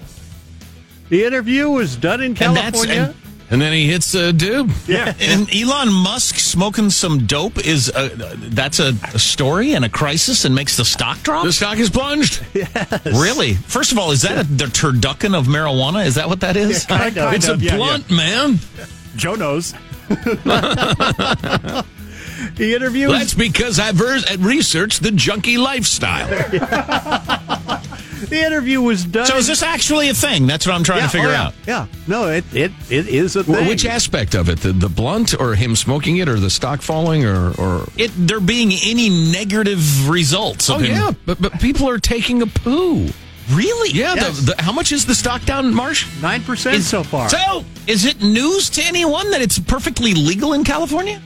The 1.09 1.25
interview 1.25 1.69
was 1.71 1.97
done 1.97 2.21
in 2.21 2.27
And 2.29 2.37
that's- 2.37 2.71
California. 2.73 3.15
And 3.17 3.26
then 3.49 3.73
he 3.73 3.87
hits 3.87 4.15
uh, 4.15 4.19
a 4.19 4.33
dude. 4.33 4.71
Yeah, 4.87 5.15
and 5.21 5.49
Elon 5.55 5.93
Musk 5.93 6.37
smoking 6.39 6.91
some 6.91 7.27
dope 7.27 7.65
is 7.65 7.89
a, 7.95 8.09
that's 8.51 8.81
a, 8.81 8.93
a 9.15 9.19
story 9.19 9.75
and 9.75 9.85
a 9.85 9.89
crisis 9.89 10.45
and 10.45 10.55
makes 10.55 10.77
the 10.77 10.85
stock 10.85 11.23
drop. 11.23 11.45
The 11.45 11.53
stock 11.53 11.79
is 11.79 11.91
plunged. 11.91 12.45
Really? 13.05 13.55
First 13.55 13.93
of 13.93 13.99
all, 13.99 14.11
is 14.11 14.23
that 14.23 14.45
a, 14.45 14.49
the 14.49 14.65
turducken 14.67 15.39
of 15.39 15.47
marijuana? 15.47 16.05
Is 16.07 16.17
that 16.17 16.29
what 16.29 16.41
that 16.41 16.57
is? 16.57 16.87
Yeah, 16.89 16.99
kind 16.99 17.19
of. 17.19 17.33
It's 17.35 17.49
a 17.49 17.57
Yeah, 17.57 17.73
yeah. 17.73 17.77
blunt, 17.77 18.11
man. 18.11 18.59
Joe 19.17 19.35
knows. 19.35 19.75
the 20.09 21.85
interview 22.59 23.09
That's 23.09 23.35
because 23.35 23.79
I've 23.81 24.01
researched 24.01 25.03
the 25.03 25.11
junkie 25.11 25.59
lifestyle. 25.59 26.27
the 28.29 28.45
interview 28.45 28.81
was 28.81 29.05
done. 29.05 29.27
So 29.27 29.37
is 29.37 29.47
this 29.47 29.63
actually 29.63 30.09
a 30.09 30.15
thing? 30.15 30.47
That's 30.47 30.67
what 30.67 30.75
I'm 30.75 30.85
trying 30.85 31.01
Yeah, 31.01 31.07
to 31.07 31.13
figure 31.13 31.29
oh, 31.29 31.33
yeah. 31.33 31.47
out. 31.47 31.55
Yeah. 31.67 31.87
No, 32.07 32.29
it 32.29 32.45
it, 32.55 32.73
it 32.91 33.09
is 33.09 33.37
a 33.37 33.45
thing. 33.45 33.67
Which 33.67 33.85
aspect 33.85 34.35
of 34.35 34.49
it? 34.49 34.61
The, 34.61 34.73
the 34.73 34.89
blunt 34.89 35.39
or 35.39 35.55
him 35.55 35.77
smoking 35.77 36.19
it 36.19 36.29
or 36.29 36.39
the 36.39 36.51
stock 36.51 36.83
falling 36.83 37.25
or. 37.25 37.53
or... 37.61 37.89
It 37.97 38.11
there 38.17 38.41
being 38.41 38.73
any 38.73 39.11
negative 39.33 40.09
results? 40.09 40.71
Oh, 40.71 40.79
him. 40.79 40.93
yeah. 40.93 41.13
But, 41.25 41.41
but 41.41 41.61
people 41.61 41.89
are 41.89 41.99
taking 41.99 42.43
a 42.43 42.47
poo. 42.47 43.09
Really? 43.51 43.91
Yeah. 43.91 44.15
Yes. 44.15 44.41
The, 44.41 44.55
the, 44.55 44.63
how 44.63 44.73
much 44.73 44.93
is 44.93 45.07
the 45.07 45.15
stock 45.15 45.45
down, 45.45 45.73
Marsh? 45.75 46.07
9% 46.21 46.81
so 46.81 47.05
far. 47.05 47.29
So, 47.29 47.65
is 47.87 48.05
it 48.05 48.21
news 48.23 48.69
to 48.71 48.83
anyone 48.83 49.31
that 49.31 49.41
it's 49.41 49.59
perfectly 49.59 50.15
legal 50.15 50.53
in 50.53 50.65
California? 50.65 51.23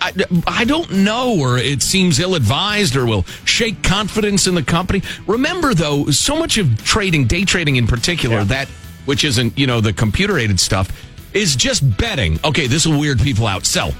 I, 0.00 0.12
I 0.46 0.64
don't 0.64 0.90
know, 0.92 1.38
or 1.38 1.58
it 1.58 1.82
seems 1.82 2.18
ill 2.18 2.34
advised, 2.34 2.96
or 2.96 3.06
will 3.06 3.22
shake 3.44 3.82
confidence 3.82 4.46
in 4.46 4.54
the 4.54 4.62
company. 4.62 5.02
Remember, 5.26 5.74
though, 5.74 6.06
so 6.06 6.36
much 6.36 6.58
of 6.58 6.82
trading, 6.84 7.26
day 7.26 7.44
trading 7.44 7.76
in 7.76 7.86
particular, 7.86 8.44
that 8.44 8.68
which 9.04 9.24
isn't, 9.24 9.56
you 9.58 9.66
know, 9.66 9.80
the 9.80 9.92
computer 9.92 10.38
aided 10.38 10.60
stuff, 10.60 10.90
is 11.34 11.56
just 11.56 11.96
betting. 11.96 12.38
Okay, 12.44 12.66
this 12.66 12.86
will 12.86 12.98
weird 12.98 13.20
people 13.20 13.46
out. 13.46 13.64
Sell. 13.64 13.92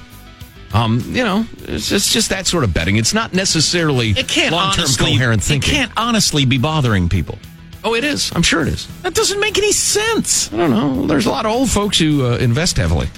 Um, 0.71 1.01
you 1.07 1.23
know, 1.23 1.45
it's, 1.63 1.91
it's 1.91 2.13
just 2.13 2.29
that 2.29 2.45
sort 2.45 2.63
of 2.63 2.73
betting. 2.73 2.97
It's 2.97 3.13
not 3.13 3.33
necessarily 3.33 4.11
It 4.11 4.27
can't 4.27 4.51
long 4.53 4.73
term 4.73 4.83
honestly, 4.83 5.13
coherent 5.13 5.41
thinking. 5.41 5.73
It 5.73 5.77
can't 5.77 5.91
honestly 5.97 6.45
be 6.45 6.59
bothering 6.59 7.09
people. 7.09 7.39
Oh, 7.83 7.95
it 7.95 8.03
is. 8.03 8.31
I'm 8.35 8.43
sure 8.43 8.61
it 8.61 8.67
is. 8.67 8.87
That 9.01 9.15
doesn't 9.15 9.39
make 9.39 9.57
any 9.57 9.71
sense. 9.71 10.51
I 10.53 10.57
don't 10.57 10.69
know. 10.69 11.07
There's 11.07 11.25
a 11.25 11.31
lot 11.31 11.45
of 11.45 11.51
old 11.53 11.69
folks 11.69 11.97
who 11.97 12.25
uh, 12.25 12.37
invest 12.37 12.77
heavily. 12.77 13.09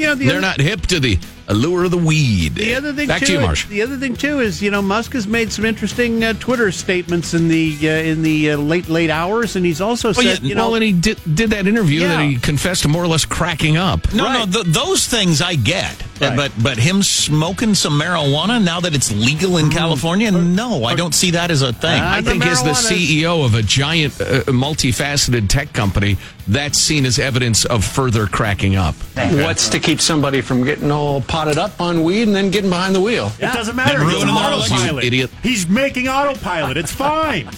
You 0.00 0.06
know, 0.06 0.14
the 0.14 0.24
They're 0.24 0.38
other- 0.38 0.40
not 0.40 0.60
hip 0.62 0.86
to 0.86 0.98
the 0.98 1.18
allure 1.50 1.84
of 1.84 1.90
the 1.90 1.98
weed. 1.98 2.54
The 2.54 2.74
other 2.74 2.92
thing, 2.92 3.08
Back 3.08 3.20
too, 3.20 3.26
to 3.26 3.32
you, 3.32 3.40
Marsh. 3.40 3.66
The 3.66 3.82
other 3.82 3.96
thing 3.96 4.16
too 4.16 4.40
is, 4.40 4.62
you 4.62 4.70
know, 4.70 4.80
Musk 4.80 5.12
has 5.12 5.26
made 5.26 5.52
some 5.52 5.64
interesting 5.64 6.22
uh, 6.24 6.32
Twitter 6.34 6.70
statements 6.72 7.34
in 7.34 7.48
the 7.48 7.76
uh, 7.82 7.88
in 7.90 8.22
the 8.22 8.52
uh, 8.52 8.56
late 8.56 8.88
late 8.88 9.10
hours, 9.10 9.56
and 9.56 9.66
he's 9.66 9.80
also 9.80 10.12
Well, 10.12 10.24
yeah, 10.24 10.34
said, 10.34 10.44
you 10.44 10.54
know, 10.54 10.66
well, 10.68 10.76
and 10.76 10.84
he 10.84 10.92
did, 10.92 11.18
did 11.34 11.50
that 11.50 11.66
interview 11.66 12.00
that 12.00 12.20
he 12.22 12.36
confessed 12.38 12.82
to 12.82 12.88
more 12.88 13.02
or 13.04 13.08
less 13.08 13.24
cracking 13.24 13.76
up. 13.76 14.12
No, 14.14 14.32
no, 14.32 14.46
th- 14.46 14.66
those 14.66 15.06
things 15.06 15.42
I 15.42 15.56
get. 15.56 16.02
Uh, 16.22 16.36
But 16.36 16.52
but 16.62 16.76
him 16.76 17.02
smoking 17.02 17.74
some 17.74 17.98
marijuana 17.98 18.62
now 18.62 18.80
that 18.80 18.94
it's 18.94 19.10
legal 19.10 19.56
in 19.56 19.70
California, 19.70 20.30
no, 20.30 20.84
I 20.84 20.94
don't 20.94 21.14
see 21.14 21.30
that 21.32 21.50
as 21.50 21.62
a 21.62 21.72
thing. 21.72 22.00
I 22.00 22.20
think 22.22 22.44
as 22.44 22.62
the 22.62 22.70
CEO 22.72 23.44
of 23.44 23.54
a 23.54 23.62
giant, 23.62 24.20
uh, 24.20 24.42
multifaceted 24.52 25.48
tech 25.48 25.72
company, 25.72 26.18
that's 26.46 26.78
seen 26.78 27.06
as 27.06 27.18
evidence 27.18 27.64
of 27.64 27.84
further 27.84 28.26
cracking 28.26 28.76
up. 28.76 28.94
What's 29.16 29.68
to 29.70 29.78
keep 29.80 30.00
somebody 30.00 30.40
from 30.42 30.62
getting 30.64 30.90
all 30.90 31.22
potted 31.40 31.56
up 31.56 31.80
on 31.80 32.04
weed 32.04 32.24
and 32.24 32.36
then 32.36 32.50
getting 32.50 32.68
behind 32.68 32.94
the 32.94 33.00
wheel? 33.00 33.32
It 33.38 33.52
doesn't 33.52 33.74
matter. 33.74 33.98
He's 34.04 34.12
ruining 34.12 34.34
their 34.34 34.44
autopilot. 34.44 35.04
Idiot. 35.04 35.30
He's 35.42 35.66
making 35.66 36.06
autopilot. 36.06 36.76
It's 36.76 36.92
fine. 36.92 37.48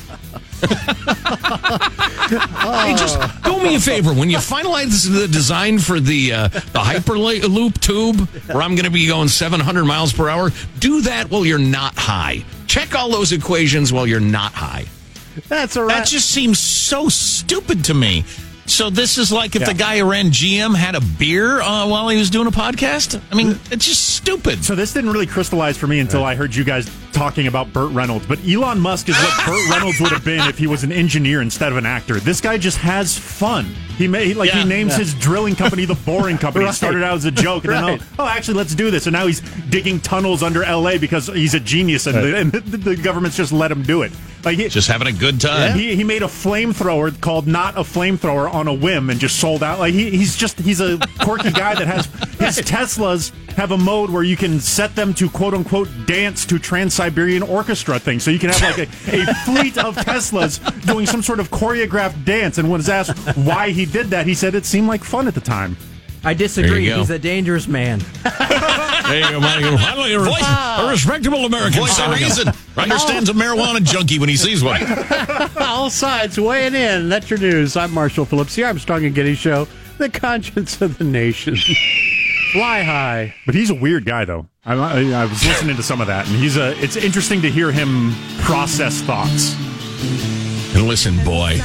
Hey, 2.63 2.95
just 2.97 3.19
do 3.43 3.61
me 3.61 3.75
a 3.75 3.81
favor. 3.81 4.15
When 4.15 4.31
you 4.31 4.39
finalize 4.39 5.09
the 5.13 5.27
design 5.27 5.81
for 5.81 5.99
the 5.99 6.33
uh, 6.33 6.49
the 6.49 6.79
Hyperloop 6.79 7.81
tube, 7.81 8.21
where 8.47 8.63
I'm 8.63 8.77
going 8.77 8.85
to 8.85 8.91
be 8.91 9.09
going 9.09 9.27
700 9.27 9.85
miles 9.85 10.13
per 10.13 10.29
hour, 10.29 10.51
do 10.79 11.01
that 11.03 11.29
while 11.31 11.45
you're 11.45 11.59
not 11.59 11.95
high. 11.97 12.45
Check 12.69 12.95
all 12.95 13.11
those 13.11 13.33
equations 13.33 13.93
while 13.93 14.07
you're 14.07 14.21
not 14.21 14.53
high. 14.53 14.85
That's 15.49 15.77
all 15.77 15.85
right. 15.85 15.97
That 15.97 16.07
just 16.07 16.31
seems 16.31 16.61
so 16.61 17.09
stupid 17.09 17.85
to 17.87 17.95
me. 17.95 18.25
So 18.73 18.89
this 18.89 19.19
is 19.19 19.31
like 19.31 19.55
if 19.55 19.67
the 19.67 19.75
guy 19.75 19.99
who 19.99 20.11
ran 20.11 20.27
GM 20.31 20.75
had 20.75 20.95
a 20.95 21.01
beer 21.01 21.61
uh, 21.61 21.87
while 21.87 22.09
he 22.09 22.17
was 22.17 22.31
doing 22.31 22.47
a 22.47 22.51
podcast. 22.51 23.21
I 23.31 23.35
mean, 23.35 23.59
it's 23.71 23.87
just 23.87 24.17
stupid. 24.17 24.65
So 24.65 24.75
this 24.75 24.95
didn't 24.95 25.11
really 25.11 25.27
crystallize 25.27 25.77
for 25.77 25.87
me 25.87 26.01
until 26.01 26.25
I 26.25 26.37
heard 26.37 26.55
you 26.55 26.65
guys 26.65 26.89
talking 27.13 27.47
about 27.47 27.73
Burt 27.73 27.93
Reynolds. 27.93 28.27
But 28.27 28.39
Elon 28.49 28.81
Musk 28.81 29.09
is 29.09 29.17
what 29.17 29.47
Burt 29.47 29.71
Reynolds 29.71 30.01
would 30.01 30.11
have 30.13 30.25
been 30.25 30.41
if 30.49 30.59
he 30.59 30.67
was 30.67 30.83
an 30.85 30.93
engineer 30.93 31.43
instead 31.43 31.71
of 31.71 31.79
an 31.79 31.87
actor. 31.87 32.19
This 32.21 32.41
guy 32.41 32.59
just 32.59 32.79
has 32.79 33.17
fun. 33.17 33.67
He 33.99 34.09
may 34.09 34.35
like 34.35 34.49
Yeah. 34.53 34.63
he 34.63 34.69
names 34.69 34.93
Yeah. 34.93 34.99
his 34.99 35.15
drilling 35.15 35.55
company 35.55 35.85
the 35.85 35.95
Boring 35.95 36.39
Company. 36.43 36.65
It 36.65 36.69
Right. 36.69 36.75
started 36.75 37.03
out 37.05 37.17
as 37.17 37.25
a 37.25 37.31
joke, 37.31 37.65
and 37.65 37.73
Right. 37.73 37.99
then 38.01 38.09
oh, 38.19 38.25
oh, 38.25 38.27
actually, 38.29 38.55
let's 38.55 38.75
do 38.75 38.91
this. 38.91 39.07
And 39.07 39.13
now 39.15 39.27
he's 39.27 39.41
digging 39.71 40.01
tunnels 40.01 40.43
under 40.43 40.65
L.A. 40.65 40.99
because 40.99 41.27
he's 41.29 41.55
a 41.55 41.61
genius, 41.61 42.07
and, 42.07 42.17
the, 42.17 42.37
and 42.37 42.53
the, 42.53 42.61
the 42.79 42.97
government's 42.97 43.37
just 43.37 43.53
let 43.53 43.71
him 43.71 43.83
do 43.83 44.03
it. 44.03 44.13
Like 44.45 44.59
he, 44.59 44.69
Just 44.69 44.89
having 44.89 45.07
a 45.07 45.13
good 45.13 45.41
time. 45.41 45.79
he, 45.79 45.95
he 45.95 46.03
made 46.03 46.23
a 46.25 46.27
flamethrower 46.27 47.19
called 47.21 47.47
not 47.47 47.77
a 47.77 47.83
flamethrower 47.83 48.53
on 48.53 48.67
a 48.67 48.73
whim 48.75 49.09
and 49.09 49.21
just 49.21 49.39
sold 49.39 49.63
out. 49.63 49.79
Like 49.79 49.95
he, 49.95 50.11
he's 50.11 50.35
just 50.37 50.59
he's 50.59 50.81
a 50.81 50.99
quirky 51.21 51.53
guy 51.53 51.77
that 51.77 51.87
has 51.87 52.07
his 52.57 52.59
Teslas 52.69 53.31
have 53.51 53.71
a 53.71 53.79
mode 53.79 54.11
where 54.11 54.25
you 54.25 54.37
can 54.37 54.59
set 54.59 54.97
them 54.97 55.15
to 55.15 55.29
quote 55.31 55.55
unquote 55.55 55.89
dance 56.07 56.45
to 56.47 56.59
Trans 56.59 56.93
Siberian 57.03 57.43
Orchestra 57.43 57.99
thing. 57.99 58.21
So 58.21 58.31
you 58.31 58.39
can 58.39 58.51
have 58.51 58.79
like 58.79 58.79
a, 58.79 59.23
a 59.23 59.35
fleet 59.45 59.77
of 59.77 59.97
Teslas 59.97 60.61
doing 60.87 61.05
some 61.05 61.21
sort 61.21 61.41
of 61.41 61.51
choreographed 61.51 62.25
dance. 62.25 62.59
And 62.59 62.71
when 62.71 62.79
was 62.79 62.89
asked 62.89 63.19
why 63.37 63.71
he 63.71 63.87
did 63.87 64.11
that, 64.11 64.25
he 64.25 64.35
said 64.35 64.55
it 64.55 64.65
seemed 64.65 64.87
like 64.87 65.03
fun 65.03 65.27
at 65.27 65.35
the 65.35 65.41
time. 65.41 65.77
I 66.23 66.35
disagree. 66.35 66.89
He's 66.89 67.11
a 67.11 67.19
dangerous 67.19 67.67
man. 67.67 68.01
There 69.03 69.19
you 69.21 69.31
go, 69.31 69.41
Mike. 69.41 69.65
Finally, 69.81 70.15
a, 70.15 70.21
res- 70.21 70.43
a 70.43 70.89
respectable 70.89 71.45
American. 71.45 71.81
Voice 71.81 71.99
of 71.99 72.15
reason 72.15 72.49
understands 72.77 73.29
a 73.29 73.33
marijuana 73.33 73.83
junkie 73.83 74.21
when 74.21 74.29
he 74.29 74.37
sees 74.37 74.63
one. 74.63 74.81
all 75.61 75.91
sides 75.91 76.39
weighing 76.39 76.75
in. 76.75 77.09
That's 77.09 77.29
your 77.29 77.41
news. 77.41 77.77
I'm 77.77 77.93
Marshall 77.93 78.25
Phillips, 78.25 78.55
Here 78.55 78.65
I'm, 78.67 78.77
Armstrong 78.77 79.05
and 79.05 79.15
Getty 79.15 79.35
Show, 79.35 79.67
the 79.99 80.09
conscience 80.09 80.81
of 80.81 80.99
the 80.99 81.05
nation. 81.05 81.57
Fly 82.53 82.85
high. 82.85 83.35
But 83.45 83.57
he's 83.57 83.71
a 83.71 83.75
weird 83.75 84.07
guy, 84.07 84.25
though. 84.25 84.47
I, 84.65 84.75
I, 84.75 85.23
I 85.23 85.25
was 85.25 85.45
listening 85.45 85.75
to 85.75 85.83
some 85.83 86.01
of 86.01 86.07
that, 86.07 86.29
and 86.29 86.37
he's 86.37 86.57
a. 86.57 86.81
It's 86.81 86.95
interesting 86.95 87.43
to 87.43 87.51
hear 87.51 87.73
him 87.73 88.13
process 88.43 89.01
thoughts. 89.01 89.57
And 90.77 90.87
listen, 90.87 91.17
boy, 91.25 91.59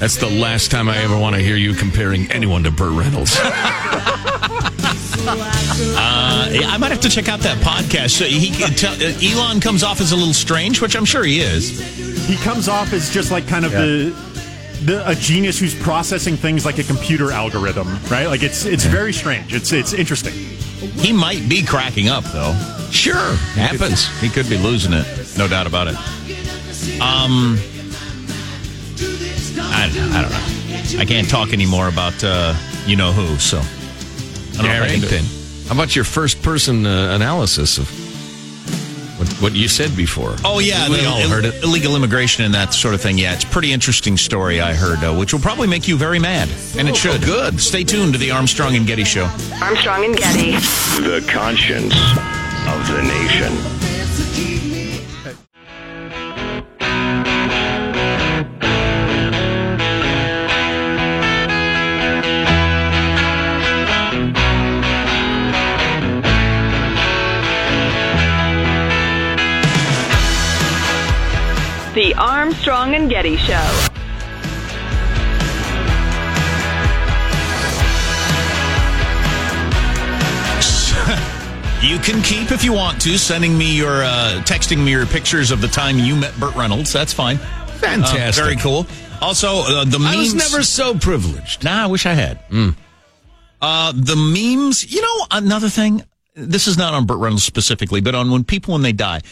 that's 0.00 0.16
the 0.16 0.28
last 0.28 0.72
time 0.72 0.88
I 0.88 0.98
ever 0.98 1.16
want 1.16 1.36
to 1.36 1.40
hear 1.40 1.54
you 1.54 1.72
comparing 1.72 2.28
anyone 2.32 2.64
to 2.64 2.70
Burt 2.72 2.92
Reynolds. 2.92 3.38
Uh, 5.24 6.48
yeah, 6.50 6.68
I 6.68 6.78
might 6.78 6.90
have 6.90 7.00
to 7.02 7.08
check 7.08 7.28
out 7.28 7.38
that 7.40 7.56
podcast. 7.58 8.10
So 8.10 8.24
he 8.24 8.50
can 8.50 8.72
tell, 8.72 8.92
uh, 8.94 9.12
Elon 9.22 9.60
comes 9.60 9.84
off 9.84 10.00
as 10.00 10.10
a 10.10 10.16
little 10.16 10.34
strange, 10.34 10.80
which 10.80 10.96
I'm 10.96 11.04
sure 11.04 11.22
he 11.22 11.38
is. 11.38 11.78
He 12.26 12.34
comes 12.38 12.68
off 12.68 12.92
as 12.92 13.08
just 13.08 13.30
like 13.30 13.46
kind 13.46 13.64
of 13.64 13.70
the. 13.70 14.10
The, 14.84 15.08
a 15.08 15.14
genius 15.14 15.60
who's 15.60 15.80
processing 15.80 16.34
things 16.34 16.66
like 16.66 16.78
a 16.78 16.82
computer 16.82 17.30
algorithm, 17.30 17.86
right? 18.10 18.26
Like 18.26 18.42
it's 18.42 18.64
it's 18.64 18.84
very 18.84 19.12
strange. 19.12 19.54
It's 19.54 19.72
it's 19.72 19.92
interesting. 19.92 20.32
He 21.00 21.12
might 21.12 21.48
be 21.48 21.62
cracking 21.64 22.08
up 22.08 22.24
though. 22.24 22.54
Sure, 22.90 23.34
happens. 23.54 24.06
He 24.20 24.28
could 24.28 24.48
be 24.48 24.58
losing 24.58 24.92
it, 24.92 25.06
no 25.38 25.48
doubt 25.48 25.66
about 25.66 25.88
it. 25.88 25.96
Um, 27.00 27.58
I 29.58 29.90
don't 29.94 30.10
know. 30.10 30.16
I 30.18 30.22
don't 30.22 30.30
know. 30.94 31.00
I 31.00 31.04
can't 31.06 31.28
talk 31.28 31.52
anymore 31.52 31.88
about 31.88 32.22
uh, 32.22 32.54
you 32.86 32.96
know 32.96 33.12
who. 33.12 33.38
So 33.38 33.58
I 33.58 33.62
don't 34.56 34.64
know 34.64 34.70
All 34.70 34.76
if 34.76 34.76
I 34.76 34.80
right, 34.80 34.90
can 34.90 35.00
do 35.00 35.06
it. 35.06 35.10
then. 35.10 35.24
How 35.68 35.74
about 35.74 35.94
your 35.96 36.04
first 36.04 36.42
person 36.42 36.84
uh, 36.84 37.14
analysis 37.14 37.78
of 37.78 37.88
What, 39.22 39.32
what 39.40 39.52
you 39.54 39.68
said 39.68 39.96
before. 39.96 40.34
Oh 40.44 40.58
yeah, 40.58 40.88
we 40.88 40.96
the 40.96 41.06
all 41.06 41.20
heard 41.28 41.44
it. 41.44 41.62
Illegal 41.62 41.94
immigration 41.94 42.44
and 42.44 42.52
that 42.54 42.74
sort 42.74 42.92
of 42.94 43.00
thing. 43.00 43.18
Yeah, 43.18 43.34
it's 43.34 43.44
a 43.44 43.48
pretty 43.48 43.72
interesting 43.72 44.16
story 44.16 44.60
I 44.60 44.74
heard, 44.74 45.04
uh, 45.04 45.14
which 45.14 45.32
will 45.32 45.40
probably 45.40 45.68
make 45.68 45.86
you 45.86 45.96
very 45.96 46.18
mad, 46.18 46.48
and 46.76 46.88
it 46.88 46.96
should. 46.96 47.22
Good. 47.22 47.60
Stay 47.60 47.84
tuned 47.84 48.14
to 48.14 48.18
the 48.18 48.32
Armstrong 48.32 48.74
and 48.74 48.84
Getty 48.84 49.04
Show. 49.04 49.24
Armstrong 49.62 50.04
and 50.04 50.16
Getty. 50.16 50.52
The 51.02 51.24
conscience 51.30 51.94
of 52.66 52.86
the 52.88 53.02
nation. 53.02 54.61
Armstrong 72.62 72.94
and 72.94 73.10
Getty 73.10 73.36
Show. 73.38 73.52
You 81.82 81.98
can 81.98 82.22
keep 82.22 82.52
if 82.52 82.62
you 82.62 82.72
want 82.72 83.00
to 83.02 83.18
sending 83.18 83.58
me 83.58 83.76
your 83.76 84.04
uh, 84.04 84.40
texting 84.44 84.84
me 84.84 84.92
your 84.92 85.04
pictures 85.04 85.50
of 85.50 85.60
the 85.60 85.66
time 85.66 85.98
you 85.98 86.14
met 86.14 86.32
Burt 86.38 86.54
Reynolds. 86.54 86.92
That's 86.92 87.12
fine. 87.12 87.38
Fantastic. 87.38 88.44
Uh, 88.44 88.46
very 88.46 88.56
cool. 88.56 88.86
Also, 89.20 89.62
uh, 89.62 89.84
the 89.84 89.98
memes. 89.98 90.14
I 90.14 90.16
was 90.18 90.34
never 90.34 90.62
so 90.62 90.94
privileged. 90.96 91.64
Nah, 91.64 91.82
I 91.82 91.86
wish 91.88 92.06
I 92.06 92.12
had. 92.12 92.38
Uh, 93.60 93.92
the 93.96 94.14
memes. 94.14 94.92
You 94.92 95.02
know, 95.02 95.26
another 95.32 95.68
thing. 95.68 96.04
This 96.36 96.68
is 96.68 96.78
not 96.78 96.94
on 96.94 97.04
Burt 97.04 97.18
Reynolds 97.18 97.42
specifically, 97.42 98.00
but 98.00 98.14
on 98.14 98.30
when 98.30 98.44
people 98.44 98.74
when 98.74 98.82
they 98.82 98.92
die. 98.92 99.22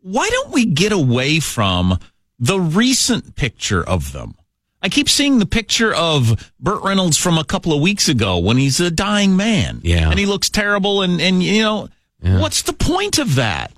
Why 0.00 0.30
don't 0.30 0.50
we 0.50 0.64
get 0.64 0.92
away 0.92 1.40
from 1.40 1.98
the 2.38 2.58
recent 2.60 3.34
picture 3.36 3.82
of 3.82 4.12
them? 4.12 4.34
I 4.80 4.88
keep 4.88 5.08
seeing 5.08 5.38
the 5.40 5.46
picture 5.46 5.92
of 5.92 6.52
Burt 6.60 6.82
Reynolds 6.84 7.16
from 7.16 7.36
a 7.36 7.44
couple 7.44 7.72
of 7.72 7.80
weeks 7.80 8.08
ago 8.08 8.38
when 8.38 8.56
he's 8.58 8.78
a 8.78 8.90
dying 8.92 9.36
man. 9.36 9.80
Yeah. 9.82 10.08
and 10.10 10.18
he 10.18 10.26
looks 10.26 10.48
terrible. 10.50 11.02
And 11.02 11.20
and 11.20 11.42
you 11.42 11.62
know, 11.62 11.88
Yeah. 12.22 12.38
what's 12.40 12.62
the 12.62 12.72
point 12.72 13.18
of 13.18 13.34
that? 13.34 13.72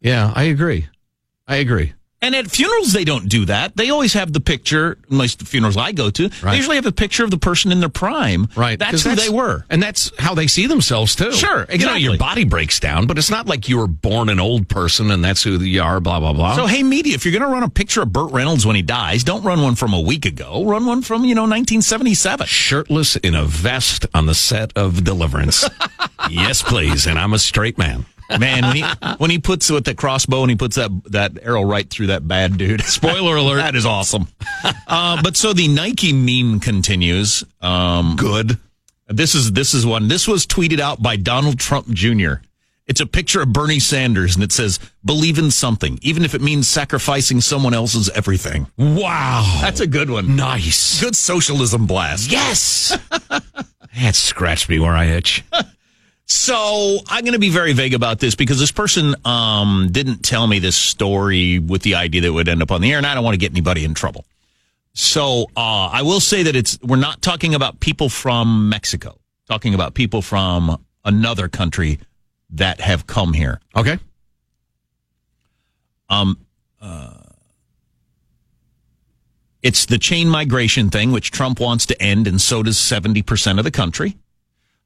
Yeah, 0.00 0.32
I 0.34 0.44
agree. 0.44 0.88
I 1.46 1.56
agree. 1.56 1.92
And 2.22 2.36
at 2.36 2.48
funerals, 2.48 2.92
they 2.92 3.04
don't 3.04 3.28
do 3.28 3.44
that. 3.46 3.76
They 3.76 3.90
always 3.90 4.12
have 4.14 4.32
the 4.32 4.40
picture, 4.40 4.96
most 5.08 5.40
the 5.40 5.44
funerals 5.44 5.76
I 5.76 5.90
go 5.90 6.08
to. 6.10 6.22
Right. 6.22 6.52
They 6.52 6.56
usually 6.56 6.76
have 6.76 6.86
a 6.86 6.92
picture 6.92 7.24
of 7.24 7.32
the 7.32 7.36
person 7.36 7.72
in 7.72 7.80
their 7.80 7.88
prime. 7.88 8.46
Right. 8.56 8.78
That's 8.78 9.02
who 9.02 9.16
they 9.16 9.28
were. 9.28 9.64
And 9.68 9.82
that's 9.82 10.12
how 10.20 10.34
they 10.36 10.46
see 10.46 10.68
themselves, 10.68 11.16
too. 11.16 11.32
Sure, 11.32 11.62
You 11.62 11.66
know, 11.66 11.74
exactly. 11.74 12.02
your 12.02 12.16
body 12.18 12.44
breaks 12.44 12.78
down, 12.78 13.08
but 13.08 13.18
it's 13.18 13.30
not 13.30 13.46
like 13.48 13.68
you 13.68 13.76
were 13.78 13.88
born 13.88 14.28
an 14.28 14.38
old 14.38 14.68
person 14.68 15.10
and 15.10 15.24
that's 15.24 15.42
who 15.42 15.58
you 15.58 15.82
are, 15.82 15.98
blah, 15.98 16.20
blah, 16.20 16.32
blah. 16.32 16.54
So, 16.54 16.66
hey, 16.66 16.84
media, 16.84 17.14
if 17.14 17.24
you're 17.26 17.32
going 17.32 17.42
to 17.42 17.52
run 17.52 17.64
a 17.64 17.68
picture 17.68 18.02
of 18.02 18.12
Burt 18.12 18.30
Reynolds 18.30 18.64
when 18.64 18.76
he 18.76 18.82
dies, 18.82 19.24
don't 19.24 19.42
run 19.42 19.60
one 19.60 19.74
from 19.74 19.92
a 19.92 20.00
week 20.00 20.24
ago. 20.24 20.64
Run 20.64 20.86
one 20.86 21.02
from, 21.02 21.24
you 21.24 21.34
know, 21.34 21.42
1977. 21.42 22.46
Shirtless 22.46 23.16
in 23.16 23.34
a 23.34 23.44
vest 23.44 24.06
on 24.14 24.26
the 24.26 24.34
set 24.34 24.72
of 24.76 25.02
Deliverance. 25.02 25.68
yes, 26.30 26.62
please. 26.62 27.06
And 27.08 27.18
I'm 27.18 27.32
a 27.32 27.38
straight 27.40 27.78
man. 27.78 28.06
Man, 28.38 28.64
when 28.64 28.76
he, 28.76 28.84
when 29.18 29.30
he 29.30 29.38
puts 29.38 29.70
with 29.70 29.84
the 29.84 29.94
crossbow 29.94 30.42
and 30.42 30.50
he 30.50 30.56
puts 30.56 30.76
that, 30.76 30.90
that 31.06 31.38
arrow 31.42 31.62
right 31.62 31.88
through 31.88 32.08
that 32.08 32.26
bad 32.26 32.56
dude. 32.58 32.80
Spoiler 32.84 33.36
alert. 33.36 33.56
That 33.56 33.74
is 33.74 33.86
awesome. 33.86 34.28
uh, 34.86 35.22
but 35.22 35.36
so 35.36 35.52
the 35.52 35.68
Nike 35.68 36.12
meme 36.12 36.60
continues. 36.60 37.44
Um, 37.60 38.16
Good. 38.16 38.58
This 39.08 39.34
is 39.34 39.52
this 39.52 39.74
is 39.74 39.84
one. 39.84 40.08
This 40.08 40.26
was 40.26 40.46
tweeted 40.46 40.80
out 40.80 41.02
by 41.02 41.16
Donald 41.16 41.58
Trump 41.58 41.88
Jr. 41.88 42.34
It's 42.86 43.00
a 43.00 43.06
picture 43.06 43.42
of 43.42 43.52
Bernie 43.52 43.78
Sanders, 43.78 44.34
and 44.34 44.42
it 44.42 44.52
says, 44.52 44.78
"Believe 45.04 45.38
in 45.38 45.50
something, 45.50 45.98
even 46.02 46.24
if 46.24 46.34
it 46.34 46.40
means 46.40 46.66
sacrificing 46.68 47.40
someone 47.40 47.74
else's 47.74 48.08
everything." 48.10 48.68
Wow. 48.76 49.58
That's 49.60 49.80
a 49.80 49.86
good 49.86 50.10
one. 50.10 50.34
Nice. 50.36 51.00
Good 51.00 51.14
socialism 51.14 51.86
blast. 51.86 52.30
Yes. 52.30 52.96
that 54.00 54.14
scratched 54.14 54.68
me 54.68 54.78
where 54.78 54.94
I 54.94 55.06
itch. 55.06 55.44
So 56.32 56.98
I'm 57.08 57.24
going 57.24 57.34
to 57.34 57.38
be 57.38 57.50
very 57.50 57.74
vague 57.74 57.92
about 57.92 58.18
this 58.18 58.34
because 58.34 58.58
this 58.58 58.72
person 58.72 59.14
um, 59.26 59.88
didn't 59.92 60.22
tell 60.22 60.46
me 60.46 60.60
this 60.60 60.76
story 60.76 61.58
with 61.58 61.82
the 61.82 61.94
idea 61.96 62.22
that 62.22 62.28
it 62.28 62.30
would 62.30 62.48
end 62.48 62.62
up 62.62 62.70
on 62.70 62.80
the 62.80 62.90
air, 62.90 62.96
and 62.96 63.06
I 63.06 63.14
don't 63.14 63.22
want 63.22 63.34
to 63.34 63.38
get 63.38 63.52
anybody 63.52 63.84
in 63.84 63.92
trouble. 63.92 64.24
So 64.94 65.50
uh, 65.54 65.90
I 65.92 66.00
will 66.00 66.20
say 66.20 66.42
that 66.44 66.56
it's 66.56 66.78
we're 66.82 66.96
not 66.96 67.20
talking 67.20 67.54
about 67.54 67.80
people 67.80 68.08
from 68.08 68.70
Mexico, 68.70 69.18
talking 69.46 69.74
about 69.74 69.92
people 69.92 70.22
from 70.22 70.82
another 71.04 71.48
country 71.48 71.98
that 72.50 72.80
have 72.80 73.06
come 73.06 73.34
here. 73.34 73.60
Okay. 73.76 73.98
Um, 76.08 76.38
uh, 76.80 77.12
it's 79.62 79.84
the 79.84 79.98
chain 79.98 80.30
migration 80.30 80.88
thing, 80.88 81.12
which 81.12 81.30
Trump 81.30 81.60
wants 81.60 81.84
to 81.86 82.02
end, 82.02 82.26
and 82.26 82.40
so 82.40 82.62
does 82.62 82.78
70% 82.78 83.58
of 83.58 83.64
the 83.64 83.70
country. 83.70 84.16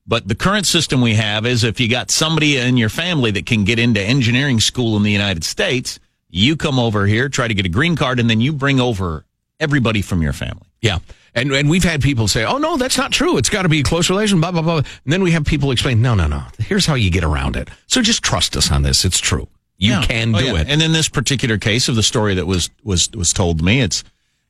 But 0.07 0.29
the 0.29 0.35
current 0.37 0.67
system 0.67 1.01
we 1.01 1.15
have 1.15 1.47
is 1.47 1.65
if 1.65 1.81
you 1.81 1.89
got 1.89 2.11
somebody 2.11 2.59
in 2.59 2.77
your 2.77 2.89
family 2.89 3.31
that 3.33 3.47
can 3.47 3.65
get 3.65 3.79
into 3.79 4.01
engineering 4.01 4.61
school 4.61 4.97
in 4.97 5.03
the 5.03 5.11
United 5.11 5.43
States, 5.45 5.99
you 6.31 6.57
come 6.57 6.79
over 6.79 7.07
here, 7.07 7.29
try 7.29 7.49
to 7.49 7.55
get 7.55 7.67
a 7.67 7.69
green 7.69 7.97
card, 7.97 8.21
and 8.21 8.31
then 8.31 8.41
you 8.41 8.53
bring 8.53 8.79
over 8.81 9.25
everybody 9.59 10.03
from 10.03 10.23
your 10.23 10.33
family. 10.33 10.67
Yeah. 10.81 10.99
And 11.35 11.53
and 11.53 11.69
we've 11.69 11.85
had 11.85 12.01
people 12.03 12.29
say, 12.29 12.45
"Oh 12.45 12.57
no, 12.59 12.77
that's 12.77 12.97
not 12.97 13.13
true. 13.13 13.37
It's 13.37 13.51
got 13.51 13.63
to 13.63 13.69
be 13.69 13.81
a 13.81 13.83
close 13.83 14.09
relation." 14.09 14.41
Blah 14.41 14.53
blah 14.53 14.63
blah. 14.63 14.77
And 14.77 15.13
then 15.13 15.23
we 15.23 15.33
have 15.33 15.45
people 15.45 15.71
explain, 15.71 16.01
"No, 16.01 16.15
no, 16.15 16.27
no. 16.27 16.43
Here's 16.59 16.87
how 16.87 16.95
you 16.95 17.11
get 17.11 17.25
around 17.25 17.57
it. 17.57 17.69
So 17.89 18.01
just 18.01 18.23
trust 18.23 18.57
us 18.57 18.71
on 18.71 18.83
this. 18.83 19.05
It's 19.05 19.19
true. 19.19 19.49
You 19.77 19.93
Yeah. 19.93 20.03
can 20.07 20.35
Oh, 20.35 20.39
do 20.39 20.45
yeah. 20.47 20.55
it." 20.61 20.69
And 20.69 20.81
in 20.81 20.93
this 20.93 21.09
particular 21.11 21.59
case 21.59 21.89
of 21.89 21.95
the 21.97 22.03
story 22.03 22.35
that 22.37 22.47
was 22.47 22.71
was 22.85 23.11
was 23.13 23.33
told 23.35 23.59
to 23.59 23.65
me, 23.65 23.81
it's 23.83 24.03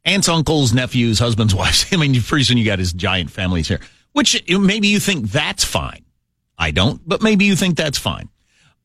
aunts, 0.05 0.29
uncles, 0.29 0.73
nephews, 0.73 1.19
husbands, 1.19 1.55
wives. 1.61 1.87
I 1.91 1.97
mean, 1.97 2.21
pretty 2.23 2.45
soon 2.45 2.57
you 2.59 2.65
got 2.65 2.79
his 2.79 2.93
giant 2.93 3.31
families 3.33 3.67
here. 3.67 3.81
Which 4.17 4.43
maybe 4.49 4.89
you 4.89 4.99
think 4.99 5.31
that's 5.31 5.63
fine. 5.63 6.03
I 6.59 6.71
don't, 6.71 7.07
but 7.07 7.21
maybe 7.23 7.45
you 7.45 7.55
think 7.55 7.77
that's 7.77 7.99
fine. 7.99 8.31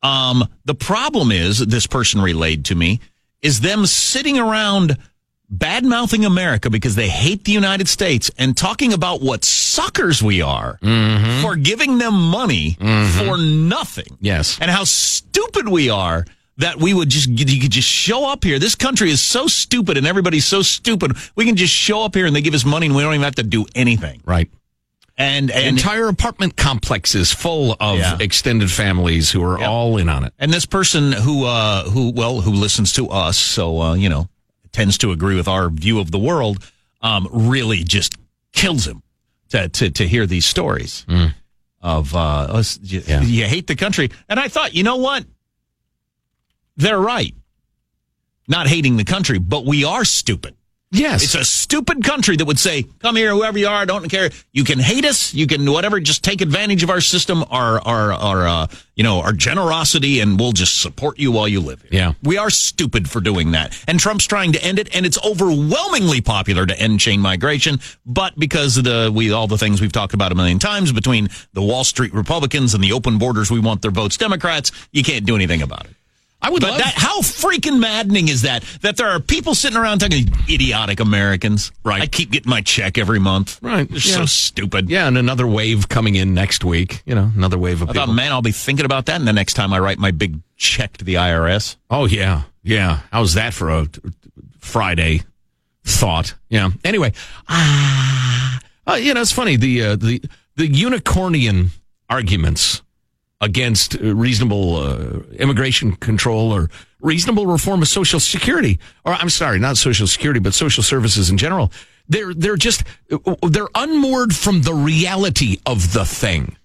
Um, 0.04 0.46
the 0.66 0.76
problem 0.76 1.32
is 1.32 1.60
this 1.60 1.88
person 1.88 2.20
relayed 2.20 2.66
to 2.66 2.76
me 2.76 3.00
is 3.42 3.62
them 3.62 3.86
sitting 3.86 4.38
around 4.38 4.98
bad 5.50 5.86
mouthing 5.86 6.26
America 6.26 6.70
because 6.70 6.96
they 6.96 7.08
hate 7.08 7.46
the 7.46 7.54
United 7.54 7.88
States 7.88 8.30
and 8.38 8.58
talking 8.58 8.92
about 8.92 9.22
what 9.22 9.46
suckers 9.46 10.22
we 10.22 10.42
are 10.42 10.78
for 11.42 11.56
giving 11.56 11.98
them 11.98 12.14
money 12.14 12.76
for 12.80 13.38
nothing 13.38 14.18
yes. 14.20 14.58
and 14.60 14.70
how 14.70 14.84
stupid 14.84 15.70
we 15.70 15.90
are 15.90 16.26
that 16.58 16.76
we 16.76 16.94
would 16.94 17.08
just 17.08 17.30
you 17.30 17.62
could 17.62 17.72
just 17.72 17.88
show 17.88 18.30
up 18.30 18.44
here. 18.44 18.60
This 18.60 18.76
country 18.76 19.10
is 19.12 19.22
so 19.22 19.48
stupid 19.48 19.96
and 19.96 20.06
everybody's 20.06 20.46
so 20.46 20.62
stupid. 20.62 21.16
We 21.38 21.46
can 21.46 21.56
just 21.56 21.74
show 21.74 22.04
up 22.04 22.16
here 22.16 22.26
and 22.26 22.36
they 22.36 22.42
give 22.42 22.54
us 22.54 22.66
money 22.66 22.88
and 22.88 22.96
we 22.98 23.02
don't 23.02 23.14
even 23.14 23.24
have 23.24 23.36
to 23.36 23.44
do 23.44 23.66
anything. 23.76 24.22
Right. 24.26 24.52
And 25.22 25.52
and 25.52 25.78
Entire 25.78 26.08
apartment 26.08 26.56
complexes 26.58 27.32
full 27.34 27.76
of 27.80 28.00
Yeah. 28.00 28.18
extended 28.20 28.72
families 28.72 29.30
who 29.32 29.44
are 29.44 29.58
all 29.64 29.98
in 29.98 30.10
on 30.10 30.24
it. 30.24 30.34
and 30.40 30.52
this 30.54 30.66
person 30.66 31.12
who 31.12 31.46
uh 31.46 31.84
who 31.90 32.12
well 32.12 32.42
who 32.42 32.52
listens 32.52 32.94
to 32.94 33.08
us 33.10 33.38
so 33.38 33.82
uh 33.82 33.94
you 33.96 34.10
know 34.10 34.28
tends 34.72 34.98
to 35.00 35.12
agree 35.12 35.36
with 35.36 35.48
our 35.48 35.70
view 35.70 36.00
of 36.00 36.12
the 36.12 36.20
world 36.20 36.58
um 37.02 37.28
really 37.32 37.84
just 37.84 38.16
kills 38.54 38.86
him 38.88 39.02
to 39.50 39.68
to 39.70 39.90
to 39.92 40.08
hear 40.08 40.26
these 40.26 40.46
stories 40.46 41.06
of 41.82 42.16
uh 42.16 42.20
us 42.60 42.80
you, 42.82 43.02
you 43.24 43.46
hate 43.46 43.68
the 43.68 43.76
country. 43.76 44.10
And 44.30 44.40
I 44.40 44.48
thought 44.48 44.74
you 44.74 44.84
know 44.84 44.98
what? 44.98 45.26
They're 46.78 47.00
right. 47.00 47.34
Not 48.48 48.68
hating 48.68 48.98
the 48.98 49.04
country 49.06 49.40
but 49.40 49.66
we 49.66 49.84
are 49.86 50.06
stupid 50.06 50.56
Yes. 50.92 51.24
it's 51.24 51.36
a 51.36 51.46
stupid 51.46 52.04
country 52.04 52.36
that 52.36 52.46
would 52.46 52.60
say, 52.60 52.84
come 53.00 53.16
here, 53.16 53.32
whoever 53.32 53.58
you 53.58 53.68
are, 53.68 53.86
don't 53.86 54.10
care. 54.10 54.30
You 54.52 54.66
can 54.66 54.78
hate 54.78 55.06
us. 55.06 55.34
You 55.34 55.48
can 55.48 55.72
whatever, 55.72 56.02
just 56.02 56.24
take 56.24 56.42
advantage 56.42 56.84
of 56.84 56.90
our 56.90 57.00
system, 57.00 57.46
our, 57.50 57.80
our, 57.80 58.12
our, 58.14 58.48
uh, 58.48 58.68
you 58.96 59.04
know, 59.04 59.22
our 59.22 59.32
generosity 59.32 60.20
and 60.20 60.38
we'll 60.38 60.52
just 60.52 60.82
support 60.82 61.18
you 61.18 61.32
while 61.32 61.48
you 61.48 61.62
live 61.62 61.82
here. 61.84 61.92
Yeah. 61.94 62.14
We 62.24 62.38
are 62.38 62.50
stupid 62.50 63.10
for 63.10 63.22
doing 63.22 63.52
that. 63.52 63.78
And 63.88 64.00
Trump's 64.00 64.26
trying 64.26 64.52
to 64.52 64.64
end 64.64 64.80
it 64.80 64.94
and 64.94 65.06
it's 65.06 65.18
overwhelmingly 65.24 66.20
popular 66.20 66.66
to 66.66 66.78
end 66.78 67.00
chain 67.00 67.22
migration. 67.22 67.80
But 68.06 68.38
because 68.38 68.78
of 68.78 68.84
the, 68.84 69.12
we, 69.14 69.32
all 69.32 69.48
the 69.48 69.58
things 69.58 69.80
we've 69.80 69.94
talked 69.94 70.14
about 70.14 70.34
a 70.34 70.36
million 70.36 70.60
times 70.60 70.92
between 70.92 71.30
the 71.54 71.62
Wall 71.62 71.86
Street 71.86 72.14
Republicans 72.14 72.74
and 72.74 72.84
the 72.84 72.92
open 72.92 73.18
borders, 73.18 73.50
we 73.50 73.62
want 73.62 73.82
their 73.82 73.92
votes 73.92 74.18
Democrats, 74.18 74.72
you 74.92 75.04
can't 75.04 75.26
do 75.26 75.36
anything 75.36 75.62
about 75.62 75.86
it. 75.86 75.96
I 76.44 76.50
would 76.50 76.62
But 76.62 76.72
love 76.72 76.80
that, 76.80 76.94
how 76.96 77.22
freaking 77.22 77.80
maddening 77.80 78.28
is 78.28 78.42
that? 78.42 78.64
That 78.82 78.98
there 78.98 79.08
are 79.10 79.20
people 79.20 79.54
sitting 79.54 79.78
around 79.78 80.00
talking 80.00 80.28
idiotic 80.50 81.00
Americans. 81.00 81.72
Right. 81.84 82.02
I 82.02 82.08
keep 82.08 82.32
getting 82.32 82.50
my 82.50 82.62
check 82.62 82.98
every 82.98 83.20
month. 83.20 83.60
Right. 83.62 83.88
They're 83.88 84.00
Yeah. 84.00 84.16
so 84.16 84.26
stupid. 84.26 84.90
Yeah, 84.90 85.08
and 85.08 85.18
another 85.20 85.46
wave 85.46 85.88
coming 85.88 86.16
in 86.16 86.34
next 86.34 86.64
week. 86.64 87.04
You 87.06 87.14
know, 87.16 87.32
another 87.36 87.58
wave 87.60 87.82
of 87.84 87.90
I 87.90 87.94
people. 87.94 88.08
thought, 88.08 88.14
man, 88.14 88.32
I'll 88.32 88.42
be 88.42 88.52
thinking 88.52 88.86
about 88.86 89.06
that. 89.06 89.18
And 89.18 89.28
the 89.28 89.34
next 89.34 89.54
time 89.54 89.72
I 89.72 89.80
write 89.80 90.00
my 90.00 90.10
big 90.12 90.40
check 90.58 90.98
to 90.98 91.06
the 91.06 91.16
IRS. 91.16 91.76
Oh 91.92 92.06
yeah, 92.06 92.42
yeah. 92.64 93.02
How's 93.12 93.36
that 93.36 93.54
for 93.54 93.70
a 93.70 93.88
Friday 94.60 95.22
thought? 95.84 96.34
Yeah. 96.50 96.70
Anyway, 96.84 97.14
ah, 97.50 98.60
uh, 98.88 98.94
you 98.96 99.14
know, 99.14 99.22
it's 99.22 99.32
funny 99.32 99.58
the 99.58 99.84
uh, 99.84 99.96
the 99.96 100.22
the 100.56 100.68
unicornian 100.68 101.70
arguments 102.10 102.82
against 103.42 103.96
uh, 103.96 104.16
reasonable 104.16 104.78
uh, 104.78 105.20
immigration 105.38 105.96
control 105.98 106.52
or 106.52 106.70
reasonable 107.02 107.48
reform 107.48 107.82
of 107.82 107.88
Social 107.88 108.20
Security. 108.20 108.80
Or 109.04 109.14
I'm 109.14 109.30
sorry, 109.30 109.60
not 109.60 109.78
Social 109.78 110.08
Security, 110.08 110.40
but 110.40 110.54
social 110.54 110.84
services 110.84 111.30
in 111.30 111.38
general. 111.38 111.72
They're 112.08 112.34
they're 112.34 112.58
just 112.58 112.84
they're 113.42 113.70
unmoored 113.76 114.36
from 114.36 114.62
the 114.62 114.74
reality 114.74 115.58
of 115.66 115.94
the 115.94 116.06
thing. 116.06 116.58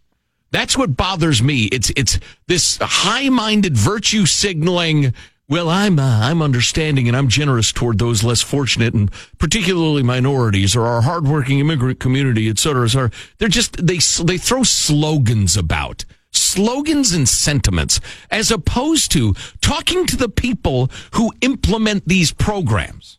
That's 0.51 0.77
what 0.77 0.97
bothers 0.97 1.43
me. 1.43 1.65
It's 1.73 1.91
it's 1.97 2.19
this 2.47 2.79
high-minded 2.81 3.77
virtue 3.77 4.27
signaling. 4.27 5.13
Well, 5.49 5.69
I'm 5.69 5.99
uh, 5.99 6.21
I'm 6.29 6.43
understanding 6.43 7.07
and 7.07 7.17
I'm 7.17 7.29
generous 7.29 7.73
toward 7.73 7.99
those 7.99 8.25
less 8.25 8.43
fortunate 8.43 8.95
and 8.95 9.11
particularly 9.39 10.03
minorities 10.03 10.75
or 10.75 10.87
our 10.87 11.03
hardworking 11.03 11.61
immigrant 11.61 12.01
community, 12.01 12.49
et 12.49 12.59
cetera, 12.59 12.85
et 12.85 12.89
cetera. 12.89 13.11
They're 13.39 13.49
just 13.49 13.87
they 13.87 13.99
they 14.25 14.39
throw 14.39 14.65
slogans 14.65 15.57
about 15.57 16.05
slogans 16.33 17.13
and 17.13 17.29
sentiments 17.29 18.01
as 18.31 18.51
opposed 18.51 19.13
to 19.13 19.35
talking 19.61 20.07
to 20.07 20.17
the 20.17 20.29
people 20.29 20.91
who 21.13 21.33
implement 21.41 22.07
these 22.07 22.33
programs 22.33 23.19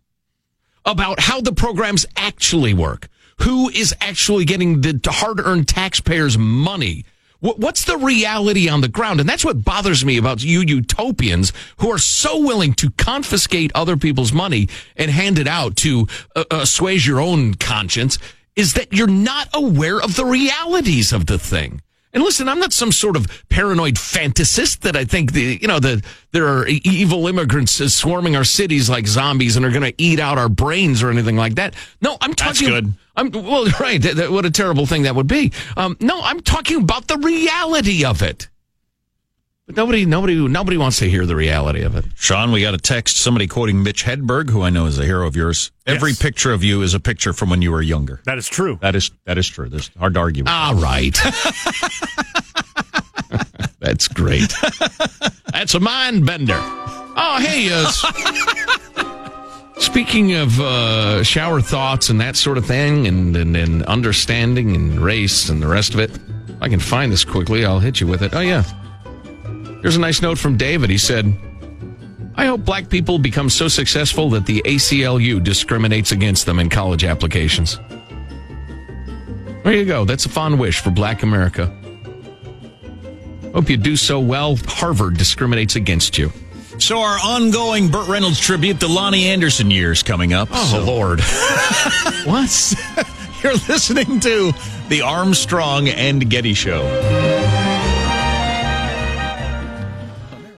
about 0.86 1.20
how 1.20 1.42
the 1.42 1.54
programs 1.54 2.06
actually 2.16 2.74
work. 2.74 3.10
Who 3.42 3.70
is 3.70 3.94
actually 4.02 4.46
getting 4.46 4.82
the 4.82 5.00
hard 5.06 5.40
earned 5.40 5.68
taxpayers' 5.68 6.38
money? 6.38 7.06
What's 7.40 7.86
the 7.86 7.98
reality 7.98 8.68
on 8.68 8.82
the 8.82 8.88
ground? 8.88 9.20
And 9.20 9.30
that's 9.30 9.46
what 9.46 9.64
bothers 9.64 10.04
me 10.04 10.18
about 10.18 10.44
you 10.44 10.62
utopians 10.62 11.54
who 11.78 11.92
are 11.92 12.00
so 12.00 12.40
willing 12.40 12.74
to 12.76 12.90
confiscate 12.92 13.72
other 13.76 13.96
people's 13.96 14.34
money 14.34 14.70
and 14.96 15.12
hand 15.12 15.38
it 15.38 15.48
out 15.48 15.76
to 15.78 16.08
uh, 16.36 16.46
assuage 16.50 17.06
your 17.06 17.22
own 17.22 17.54
conscience 17.54 18.18
is 18.56 18.74
that 18.74 18.92
you're 18.92 19.06
not 19.06 19.50
aware 19.54 20.02
of 20.02 20.16
the 20.16 20.26
realities 20.26 21.14
of 21.14 21.28
the 21.28 21.38
thing. 21.38 21.82
And 22.14 22.24
listen, 22.24 22.48
I'm 22.48 22.60
not 22.60 22.74
some 22.74 22.92
sort 22.92 23.16
of 23.16 23.28
paranoid 23.50 23.96
fantasist 23.96 24.80
that 24.80 24.96
I 24.96 25.06
think 25.06 25.34
the 25.34 25.60
you 25.62 25.68
know 25.68 25.80
the 25.80 26.04
there 26.32 26.48
are 26.48 26.68
evil 26.68 27.28
immigrants 27.28 27.74
swarming 27.94 28.36
our 28.36 28.44
cities 28.44 28.90
like 28.90 29.08
zombies 29.08 29.56
and 29.56 29.66
are 29.66 29.72
going 29.72 29.84
to 29.84 29.94
eat 29.98 30.20
out 30.20 30.38
our 30.38 30.50
brains 30.50 31.04
or 31.04 31.10
anything 31.10 31.36
like 31.36 31.56
that. 31.56 31.76
No, 32.02 32.18
I'm 32.22 32.34
talking. 32.34 32.70
That's 32.70 32.82
good. 32.82 32.94
I'm 33.16 33.32
well, 33.32 33.66
right. 33.80 34.02
That, 34.02 34.16
that, 34.16 34.32
what 34.32 34.46
a 34.46 34.52
terrible 34.52 34.86
thing 34.86 35.04
that 35.04 35.16
would 35.16 35.28
be. 35.28 35.52
Um, 35.76 35.98
no, 36.00 36.22
I'm 36.22 36.42
talking 36.42 36.82
about 36.82 37.08
the 37.08 37.18
reality 37.18 38.06
of 38.06 38.22
it. 38.22 38.48
But 39.68 39.76
nobody, 39.76 40.06
nobody, 40.06 40.36
nobody 40.36 40.78
wants 40.78 41.00
to 41.00 41.10
hear 41.10 41.26
the 41.26 41.36
reality 41.36 41.82
of 41.82 41.94
it. 41.98 42.06
Sean, 42.16 42.54
we 42.54 42.62
got 42.62 42.74
a 42.74 42.78
text. 42.78 43.18
Somebody 43.18 43.48
quoting 43.48 43.84
Mitch 43.84 44.06
Hedberg, 44.06 44.50
who 44.50 44.62
I 44.62 44.70
know 44.70 44.86
is 44.86 44.98
a 44.98 45.04
hero 45.04 45.28
of 45.28 45.36
yours. 45.36 45.72
Every 45.86 46.12
Yes. 46.12 46.22
picture 46.22 46.54
of 46.54 46.64
you 46.64 46.82
is 46.84 46.94
a 46.94 47.02
picture 47.02 47.34
from 47.34 47.50
when 47.50 47.62
you 47.62 47.74
were 47.74 47.82
younger. 47.82 48.22
That 48.24 48.38
is 48.38 48.48
true. 48.48 48.80
That 48.82 48.96
is 48.96 49.12
that 49.26 49.38
is 49.38 49.46
true. 49.48 49.68
There's 49.68 49.92
hard 50.00 50.14
to 50.14 50.22
argue. 50.22 50.44
with. 50.46 50.52
All 50.54 50.76
right. 50.76 51.18
That's 53.80 54.08
great. 54.08 54.54
That's 55.52 55.74
a 55.76 55.80
mind 55.82 56.26
bender. 56.26 56.58
Oh, 56.60 57.38
hey, 57.42 57.70
uh, 57.72 57.88
s- 57.88 58.06
speaking 59.86 60.34
of 60.36 60.60
uh, 60.62 61.24
shower 61.24 61.60
thoughts 61.62 62.10
and 62.10 62.20
that 62.22 62.36
sort 62.38 62.58
of 62.58 62.66
thing, 62.66 63.06
and, 63.08 63.36
and, 63.36 63.56
and 63.58 63.84
understanding 63.86 64.76
and 64.76 65.00
race 65.02 65.50
and 65.50 65.62
the 65.62 65.68
rest 65.68 65.94
of 65.94 66.00
it, 66.00 66.12
if 66.12 66.20
I 66.62 66.70
can 66.70 66.80
find 66.80 67.12
this 67.12 67.24
quickly, 67.26 67.66
I'll 67.66 67.80
hit 67.80 68.00
you 68.02 68.08
with 68.08 68.22
it. 68.24 68.34
Oh, 68.34 68.40
yeah. 68.40 68.64
Here's 69.82 69.96
a 69.96 70.00
nice 70.00 70.22
note 70.22 70.38
from 70.38 70.58
David. 70.58 70.90
He 70.90 70.98
said, 70.98 71.34
I 72.36 72.46
hope 72.46 72.66
black 72.66 72.90
people 72.90 73.20
become 73.20 73.50
so 73.50 73.68
successful 73.68 74.30
that 74.32 74.46
the 74.46 74.62
ACLU 74.66 75.44
discriminates 75.44 76.12
against 76.12 76.46
them 76.46 76.60
in 76.60 76.70
college 76.70 77.04
applications. 77.04 77.80
There 79.64 79.74
you 79.74 79.86
go. 79.86 80.06
That's 80.06 80.26
a 80.26 80.30
fond 80.30 80.60
wish 80.60 80.80
for 80.80 80.92
black 80.92 81.24
America. 81.24 81.68
Hope 83.54 83.70
you 83.70 83.78
do 83.78 83.96
so 83.96 84.20
well. 84.20 84.56
Harvard 84.68 85.18
discriminates 85.18 85.76
against 85.76 86.18
you. 86.18 86.32
So 86.80 87.00
our 87.00 87.18
ongoing 87.24 87.90
Burt 87.90 88.08
Reynolds 88.08 88.40
tribute 88.40 88.80
to 88.82 88.86
Loni 88.86 89.24
Anderson 89.24 89.72
years 89.72 90.04
coming 90.04 90.32
up. 90.34 90.50
Oh, 90.52 90.66
So- 90.66 90.84
Lord. 90.84 91.20
what? 92.26 92.74
You're 93.44 93.54
listening 93.54 94.20
to 94.22 94.52
the 94.90 95.02
Armstrong 95.04 95.88
and 95.90 96.30
Getty 96.30 96.54
Show. 96.54 96.84